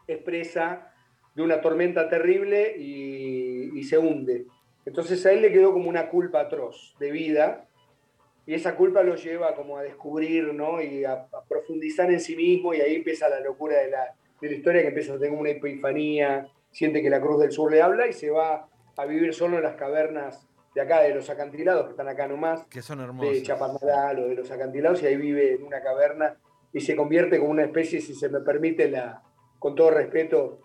es 0.07 0.19
presa 0.19 0.93
de 1.35 1.43
una 1.43 1.61
tormenta 1.61 2.09
terrible 2.09 2.77
y, 2.77 3.83
se 3.85 3.99
hunde. 3.99 4.47
Entonces 4.85 5.25
a 5.27 5.33
él 5.33 5.43
le 5.43 5.51
quedó 5.51 5.73
como 5.73 5.89
una 5.89 6.11
culpa 6.11 6.41
atroz 6.41 6.95
de 7.01 7.11
vida 7.11 7.67
y 8.47 8.55
esa 8.55 8.77
culpa 8.77 9.03
lo 9.03 9.17
lleva 9.17 9.55
como 9.57 9.79
a 9.79 9.83
descubrir 9.83 10.55
¿no? 10.55 10.81
y 10.81 11.05
a, 11.05 11.13
a 11.13 11.45
profundizar 11.49 12.11
en 12.13 12.21
sí 12.21 12.37
mismo 12.37 12.73
y 12.73 12.81
ahí 12.81 12.97
empieza 12.97 13.29
la 13.29 13.41
locura 13.41 13.79
de 13.79 13.91
la, 13.91 14.15
de 14.41 14.49
la 14.49 14.55
historia 14.55 14.83
que 14.83 14.89
empieza 14.89 15.15
a 15.15 15.19
tener 15.19 15.37
una 15.37 15.51
epifanía, 15.51 16.47
siente 16.71 17.03
que 17.03 17.11
la 17.11 17.21
Cruz 17.21 17.41
del 17.41 17.51
Sur 17.51 17.73
le 17.73 17.83
habla 17.83 18.07
y 18.07 18.13
se 18.13 18.31
va 18.31 18.69
a 18.97 19.07
vivir 19.07 19.35
solo 19.35 19.57
en 19.57 19.65
las 19.65 19.75
cavernas 19.75 20.47
de 20.75 20.81
acá, 20.81 21.01
de 21.03 21.15
los 21.15 21.29
acantilados 21.29 21.85
que 21.85 21.91
están 21.91 22.09
acá 22.09 22.29
nomás, 22.29 22.65
Que 22.67 22.83
son 22.83 22.99
de 22.99 23.05
hermosos. 23.05 23.43
Chaparral 23.43 24.21
o 24.21 24.29
de 24.29 24.35
los 24.35 24.51
acantilados 24.51 25.03
y 25.03 25.07
ahí 25.07 25.17
vive 25.17 25.55
en 25.55 25.65
una 25.65 25.83
caverna 25.83 26.37
y 26.73 26.81
se 26.81 26.95
convierte 26.95 27.39
como 27.39 27.51
una 27.51 27.65
especie, 27.65 28.01
si 28.01 28.15
se 28.15 28.29
me 28.29 28.41
permite 28.41 28.89
la, 28.91 29.23
con 29.59 29.75
todo 29.75 29.91
respeto, 29.91 30.61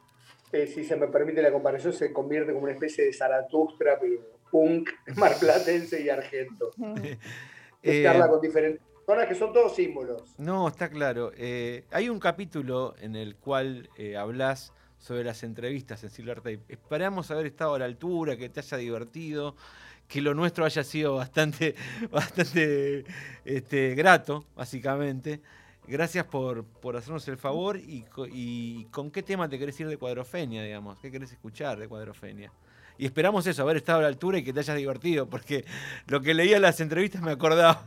eh, 0.52 0.68
si 0.68 0.84
se 0.84 0.96
me 0.96 1.08
permite 1.08 1.42
la 1.42 1.52
comparación, 1.52 1.94
se 1.94 2.14
convierte 2.14 2.54
como 2.54 2.66
una 2.66 2.74
especie 2.74 3.06
de 3.06 3.14
Zaratustra, 3.14 4.00
pero 4.00 4.22
punk, 4.52 4.90
marplatense 5.18 6.02
y 6.02 6.10
argento. 6.10 6.72
Eh, 7.88 8.02
charla 8.02 8.28
con 8.28 8.42
diferentes 8.42 8.82
personas 9.06 9.28
que 9.28 9.36
son 9.36 9.54
todos 9.54 9.76
símbolos. 9.76 10.24
No, 10.40 10.68
está 10.68 10.90
claro. 10.90 11.32
Eh, 11.38 11.86
hay 11.92 12.10
un 12.10 12.20
capítulo 12.20 12.96
en 13.00 13.16
el 13.16 13.36
cual 13.36 13.92
eh, 13.96 14.18
hablas 14.18 14.74
sobre 14.98 15.24
las 15.24 15.44
entrevistas 15.44 16.04
en 16.04 16.10
Silver 16.10 16.38
Tape. 16.38 16.62
Esperamos 16.68 17.30
haber 17.30 17.46
estado 17.46 17.76
a 17.76 17.80
la 17.80 17.86
altura, 17.86 18.38
que 18.38 18.50
te 18.50 18.62
haya 18.62 18.78
divertido, 18.78 19.56
que 20.08 20.22
lo 20.22 20.34
nuestro 20.34 20.66
haya 20.66 20.84
sido 20.84 21.16
bastante, 21.16 21.76
bastante 22.12 23.06
este, 23.44 23.96
grato, 23.96 24.46
básicamente. 24.56 25.42
Gracias 25.88 26.26
por, 26.26 26.64
por 26.64 26.98
hacernos 26.98 27.28
el 27.28 27.38
favor 27.38 27.78
y, 27.78 28.06
y 28.32 28.86
con 28.86 29.12
qué 29.12 29.22
tema 29.22 29.48
te 29.48 29.60
querés 29.60 29.80
ir 29.80 29.88
de 29.88 29.98
Cuadrofenia, 29.98 30.64
digamos. 30.64 31.00
¿Qué 31.00 31.12
querés 31.12 31.32
escuchar 31.32 31.78
de 31.78 31.88
Cuadrofenia? 31.88 32.52
Y 32.98 33.06
esperamos 33.06 33.46
eso, 33.46 33.62
haber 33.62 33.78
estado 33.78 34.00
a 34.00 34.02
la 34.04 34.08
altura 34.08 34.38
y 34.38 34.44
que 34.44 34.54
te 34.54 34.62
hayas 34.62 34.78
divertido, 34.78 35.28
porque 35.28 35.66
lo 36.08 36.22
que 36.22 36.34
leía 36.34 36.56
en 36.56 36.62
las 36.62 36.80
entrevistas 36.80 37.22
me 37.22 37.32
acordaba. 37.32 37.84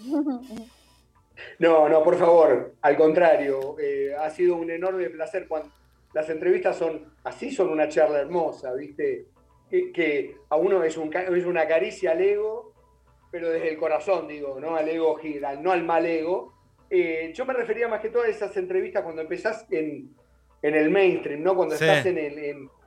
No, 1.58 1.88
no, 1.88 2.02
por 2.02 2.18
favor, 2.18 2.74
al 2.82 2.96
contrario, 2.96 3.76
eh, 3.78 4.14
ha 4.18 4.28
sido 4.30 4.56
un 4.56 4.70
enorme 4.70 5.08
placer 5.08 5.46
cuando 5.48 5.70
las 6.12 6.28
entrevistas 6.28 6.76
son 6.76 7.12
así, 7.24 7.50
son 7.50 7.70
una 7.70 7.88
charla 7.88 8.20
hermosa, 8.20 8.72
¿viste? 8.74 9.26
Que, 9.70 9.92
que 9.92 10.36
a 10.48 10.56
uno 10.56 10.82
es, 10.82 10.96
un, 10.96 11.14
es 11.14 11.46
una 11.46 11.66
caricia 11.68 12.10
al 12.12 12.20
ego, 12.20 12.72
pero 13.30 13.50
desde 13.50 13.68
el 13.70 13.78
corazón, 13.78 14.26
digo, 14.26 14.58
¿no? 14.60 14.74
Al 14.76 14.88
ego 14.88 15.14
giral, 15.16 15.62
no 15.62 15.70
al 15.70 15.84
mal 15.84 16.04
ego. 16.06 16.54
Eh, 16.90 17.30
yo 17.34 17.46
me 17.46 17.54
refería 17.54 17.86
más 17.86 18.00
que 18.00 18.08
todo 18.08 18.24
a 18.24 18.28
esas 18.28 18.56
entrevistas 18.56 19.04
cuando 19.04 19.22
empezás 19.22 19.64
en, 19.70 20.10
en 20.62 20.74
el 20.74 20.90
mainstream, 20.90 21.42
¿no? 21.42 21.54
Cuando 21.54 21.76
Sí. 21.76 21.84
estás 21.84 22.04
en, 22.06 22.18
el- 22.18 22.38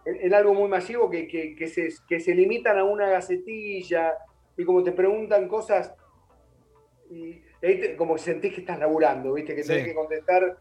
en- 0.06 0.34
algo 0.34 0.54
muy 0.54 0.68
masivo 0.68 1.10
que, 1.10 1.26
que- 1.28 1.56
que 1.56 1.68
se, 1.68 1.88
que 2.10 2.20
se 2.20 2.36
limitan 2.36 2.78
a 2.78 2.84
una 2.84 3.08
gacetilla 3.10 4.14
y 4.58 4.66
como 4.66 4.84
te 4.84 4.92
preguntan 4.92 5.48
cosas 5.48 5.94
y 7.10 7.42
ahí 7.66 7.80
te- 7.80 7.96
como 7.96 8.18
sentís 8.18 8.54
que 8.54 8.60
estás 8.62 8.80
laburando, 8.80 9.34
¿viste? 9.34 9.56
Que 9.56 9.64
tenés 9.64 9.86
que 9.86 9.94
contestar. 9.96 10.58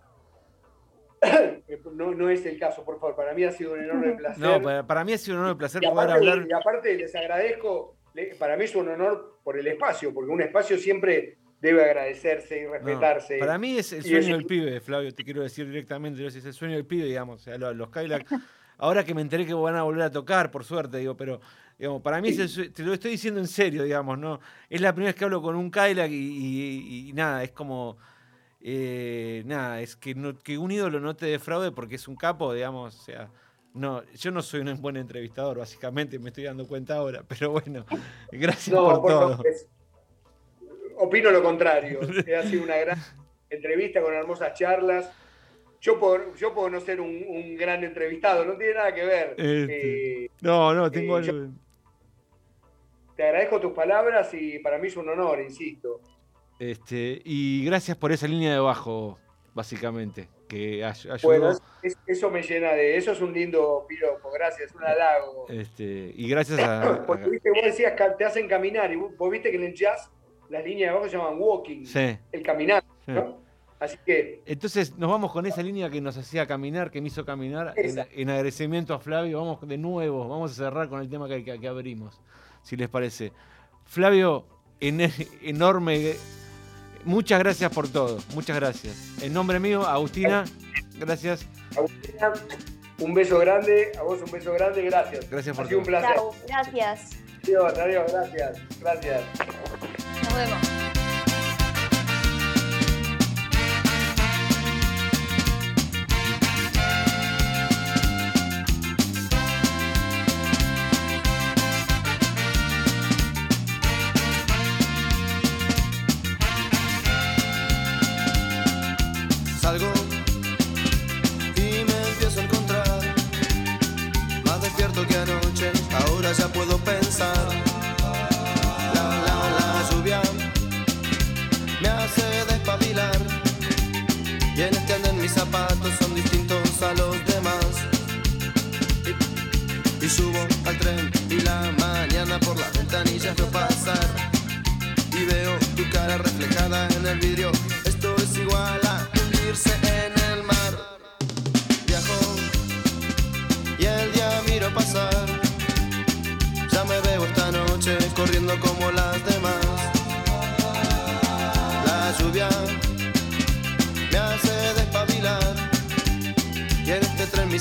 no, 1.95 2.15
no 2.15 2.29
es 2.31 2.45
el 2.47 2.59
caso, 2.59 2.85
por 2.85 2.99
favor. 3.01 3.15
Para 3.17 3.35
mí 3.35 3.45
ha 3.45 3.53
sido 3.53 3.75
un 3.75 3.81
enorme 3.81 4.13
placer. 4.15 4.43
No, 4.43 4.61
para, 4.63 4.87
para 4.87 5.05
mí 5.05 5.13
ha 5.13 5.19
sido 5.19 5.37
un 5.37 5.43
enorme 5.45 5.59
placer 5.59 5.83
y, 5.83 5.87
poder 5.87 6.11
aparte, 6.11 6.31
hablar. 6.31 6.47
y 6.49 6.53
aparte 6.53 6.95
les 6.97 7.15
agradezco, 7.15 7.97
para 8.39 8.57
mí 8.57 8.65
es 8.65 8.75
un 8.75 8.89
honor 8.89 9.39
por 9.45 9.59
el 9.59 9.67
espacio, 9.67 10.13
porque 10.13 10.31
un 10.31 10.43
espacio 10.43 10.77
siempre 10.79 11.39
debe 11.61 11.85
agradecerse 11.85 12.61
y 12.61 12.65
No, 12.65 12.73
respetarse. 12.73 13.39
para 13.39 13.57
mí 13.57 13.79
es 13.79 13.93
el 13.93 14.03
sueño 14.03 14.19
es- 14.19 14.27
del 14.29 14.47
pibe, 14.47 14.81
Flavio, 14.81 15.15
te 15.15 15.25
quiero 15.25 15.43
decir 15.43 15.67
directamente, 15.69 16.27
es 16.27 16.45
el 16.45 16.53
sueño 16.53 16.75
del 16.75 16.87
pibe, 16.87 17.05
digamos. 17.05 17.41
O 17.41 17.45
sea, 17.45 17.57
los, 17.57 17.89
Cadillac, 17.91 18.27
ahora 18.79 19.05
que 19.05 19.15
me 19.15 19.21
enteré 19.23 19.47
que 19.47 19.55
van 19.55 19.77
a 19.77 19.85
volver 19.85 20.03
a 20.03 20.11
tocar, 20.11 20.51
por 20.51 20.65
suerte, 20.65 20.99
digo, 20.99 21.17
pero 21.17 21.41
digamos, 21.79 22.03
para 22.03 22.21
mí 22.21 22.31
es 22.31 22.57
el 22.59 22.73
te 22.73 22.83
lo 22.83 22.93
estoy 22.93 23.13
diciendo 23.13 23.39
en 23.39 23.47
serio, 23.47 23.85
digamos, 23.85 24.19
¿no? 24.19 24.41
Es 24.69 24.81
la 24.81 24.93
primera 24.93 25.11
vez 25.13 25.17
que 25.19 25.25
hablo 25.25 25.41
con 25.41 25.55
un 25.55 25.71
Cadillac 25.71 26.11
y, 26.11 26.15
y- 26.15 27.09
y 27.11 27.13
nada, 27.13 27.45
es 27.45 27.53
como. 27.53 27.97
Eh, 28.65 29.43
nada, 29.47 29.81
es 29.81 29.97
que, 29.97 30.15
no- 30.15 30.39
que 30.39 30.57
un 30.59 30.71
ídolo 30.71 31.01
no 31.01 31.17
te 31.17 31.27
defraude 31.27 31.73
porque 31.73 31.97
es 31.97 32.07
un 32.09 32.17
capo, 32.17 32.53
digamos, 32.55 32.95
o 32.99 33.03
sea, 33.03 33.29
No, 33.75 34.03
yo 34.13 34.31
no 34.31 34.43
soy 34.43 34.61
un 34.61 34.67
buen 34.83 34.97
entrevistador, 34.99 35.59
básicamente, 35.59 36.19
me 36.19 36.29
estoy 36.29 36.45
dando 36.45 36.67
cuenta 36.67 36.97
ahora, 36.97 37.25
pero 37.27 37.51
bueno, 37.53 37.85
gracias 38.33 38.69
No, 38.75 38.85
por, 38.85 39.01
por 39.01 39.11
todo. 39.11 39.45
es- 39.45 39.67
opino 40.99 41.31
lo 41.31 41.43
contrario. 41.43 42.01
Ha 42.39 42.43
sido 42.45 42.63
una 42.65 42.77
gran 42.77 42.99
entrevista 43.51 44.01
con 44.03 44.13
hermosas 44.15 44.53
charlas. 44.59 45.11
Yo 45.81 45.99
puedo 45.99 46.71
no 46.71 46.81
ser 46.81 47.01
un, 47.01 47.25
un 47.29 47.57
gran 47.57 47.83
entrevistado, 47.83 48.45
no 48.45 48.57
tiene 48.57 48.75
nada 48.75 48.95
que 48.95 49.05
ver. 49.05 49.31
Este, 49.37 50.25
Eh, 50.27 50.31
No, 50.43 50.73
no, 50.75 50.91
tengo 50.91 51.19
Eh, 51.19 51.23
yo- 51.25 51.33
algo- 51.33 51.53
te 53.17 53.25
agradezco 53.25 53.61
tus 53.61 53.73
palabras 53.73 54.33
y 54.35 54.59
para 54.61 54.79
mí 54.79 54.89
es 54.89 54.97
un 54.97 55.09
honor, 55.09 55.41
insisto. 55.41 56.01
Este, 56.59 57.21
y 57.25 57.65
gracias 57.65 57.97
por 57.97 58.13
esa 58.13 58.27
línea 58.29 58.53
de 58.53 58.59
bajo, 58.61 59.19
básicamente, 59.55 60.29
que 60.49 60.85
ay- 60.85 60.93
ayudó. 61.11 61.19
Bueno, 61.23 61.51
es- 61.51 61.63
es- 61.83 61.99
eso 62.07 62.31
me 62.31 62.43
llena 62.43 62.73
de. 62.73 62.97
Eso 62.97 63.13
es 63.13 63.21
un 63.21 63.33
lindo 63.33 63.85
piropo, 63.89 64.31
gracias, 64.31 64.75
un 64.75 64.85
halago. 64.85 65.47
Este, 65.49 66.13
y 66.15 66.29
gracias 66.29 66.61
a. 66.61 67.05
Porque 67.07 67.29
viste, 67.29 67.51
vos 67.51 67.63
decías 67.65 67.93
que 67.93 68.05
te 68.19 68.25
hacen 68.25 68.49
caminar 68.49 68.93
y 68.93 68.97
vos 68.97 69.17
vos 69.17 69.31
viste 69.31 69.51
que 69.51 69.57
en 69.57 69.65
el 69.65 69.75
jazz 69.75 70.11
las 70.49 70.65
líneas 70.65 70.89
de 70.89 70.91
abajo 70.91 71.09
se 71.09 71.17
llaman 71.17 71.35
walking, 71.39 71.85
sí. 71.87 72.17
el 72.31 72.43
caminar, 72.43 72.85
Sí. 73.07 73.13
¿no? 73.13 73.41
Así 73.81 73.97
que 74.07 74.43
Entonces 74.47 74.97
nos 74.97 75.11
vamos 75.11 75.33
con 75.33 75.45
esa 75.45 75.61
línea 75.61 75.91
que 75.91 76.01
nos 76.01 76.17
hacía 76.17 76.47
caminar, 76.47 76.93
que 76.93 77.01
me 77.01 77.09
hizo 77.09 77.25
caminar, 77.25 77.75
en 77.77 78.31
agradecimiento 78.31 78.95
a 78.95 79.01
Flavio. 79.01 79.41
Vamos 79.41 79.67
de 79.67 79.77
nuevo, 79.77 80.29
vamos 80.29 80.53
a 80.53 80.55
cerrar 80.55 80.89
con 80.89 81.01
el 81.01 81.09
tema 81.09 81.27
que, 81.27 81.43
que- 81.43 81.59
que 81.59 81.67
abrimos, 81.67 82.21
si 82.63 82.77
les 82.77 82.89
parece. 82.89 83.33
Flavio, 83.87 84.47
en- 84.79 85.11
enorme, 85.43 86.15
muchas 87.05 87.39
gracias 87.39 87.71
por 87.73 87.89
todo, 87.89 88.19
muchas 88.35 88.57
gracias. 88.57 88.95
En 89.23 89.33
nombre 89.33 89.59
mío, 89.59 89.87
Agustina, 89.87 90.45
gracias, 90.99 91.47
Agustina, 91.77 92.33
un 92.99 93.15
beso 93.15 93.39
grande, 93.39 93.93
a 93.99 94.03
vos 94.03 94.21
un 94.23 94.31
beso 94.31 94.53
grande, 94.53 94.83
gracias. 94.83 95.29
gracias 95.31 95.57
por 95.57 95.65
Ha 95.65 95.69
sido 95.69 95.81
un 95.81 95.85
todo. 95.85 95.91
placer. 96.01 96.17
Chau, 96.17 96.35
gracias. 96.47 97.11
Adiós, 97.45 97.79
adiós, 97.79 98.13
gracias, 98.13 98.59
gracias. 98.81 99.23
Nos 100.25 100.35
vemos. 100.35 100.82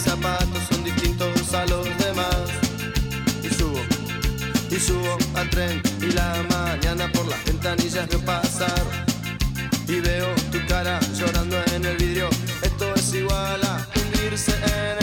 Mis 0.02 0.12
zapatos 0.12 0.64
son 0.70 0.84
distintos 0.84 1.54
a 1.54 1.66
los 1.66 1.86
demás. 2.00 2.48
Y 3.44 3.50
subo 3.50 3.80
y 4.70 4.80
subo 4.80 5.18
al 5.36 5.50
tren 5.50 5.82
y 6.02 6.12
la 6.12 6.44
mañana 6.50 7.12
por 7.12 7.28
las 7.28 7.44
ventanillas 7.46 8.08
veo 8.10 8.20
pasar 8.26 8.84
y 9.88 10.00
veo 10.00 10.28
tu 10.52 10.60
cara 10.68 11.00
llorando 11.18 11.58
en 11.76 11.86
el 11.86 11.98
vidrio. 11.98 12.30
Esto 12.64 12.94
es 12.96 13.14
igual 13.14 13.62
a 13.64 13.88
hundirse 13.96 14.54
en 14.56 14.98
el 14.98 15.01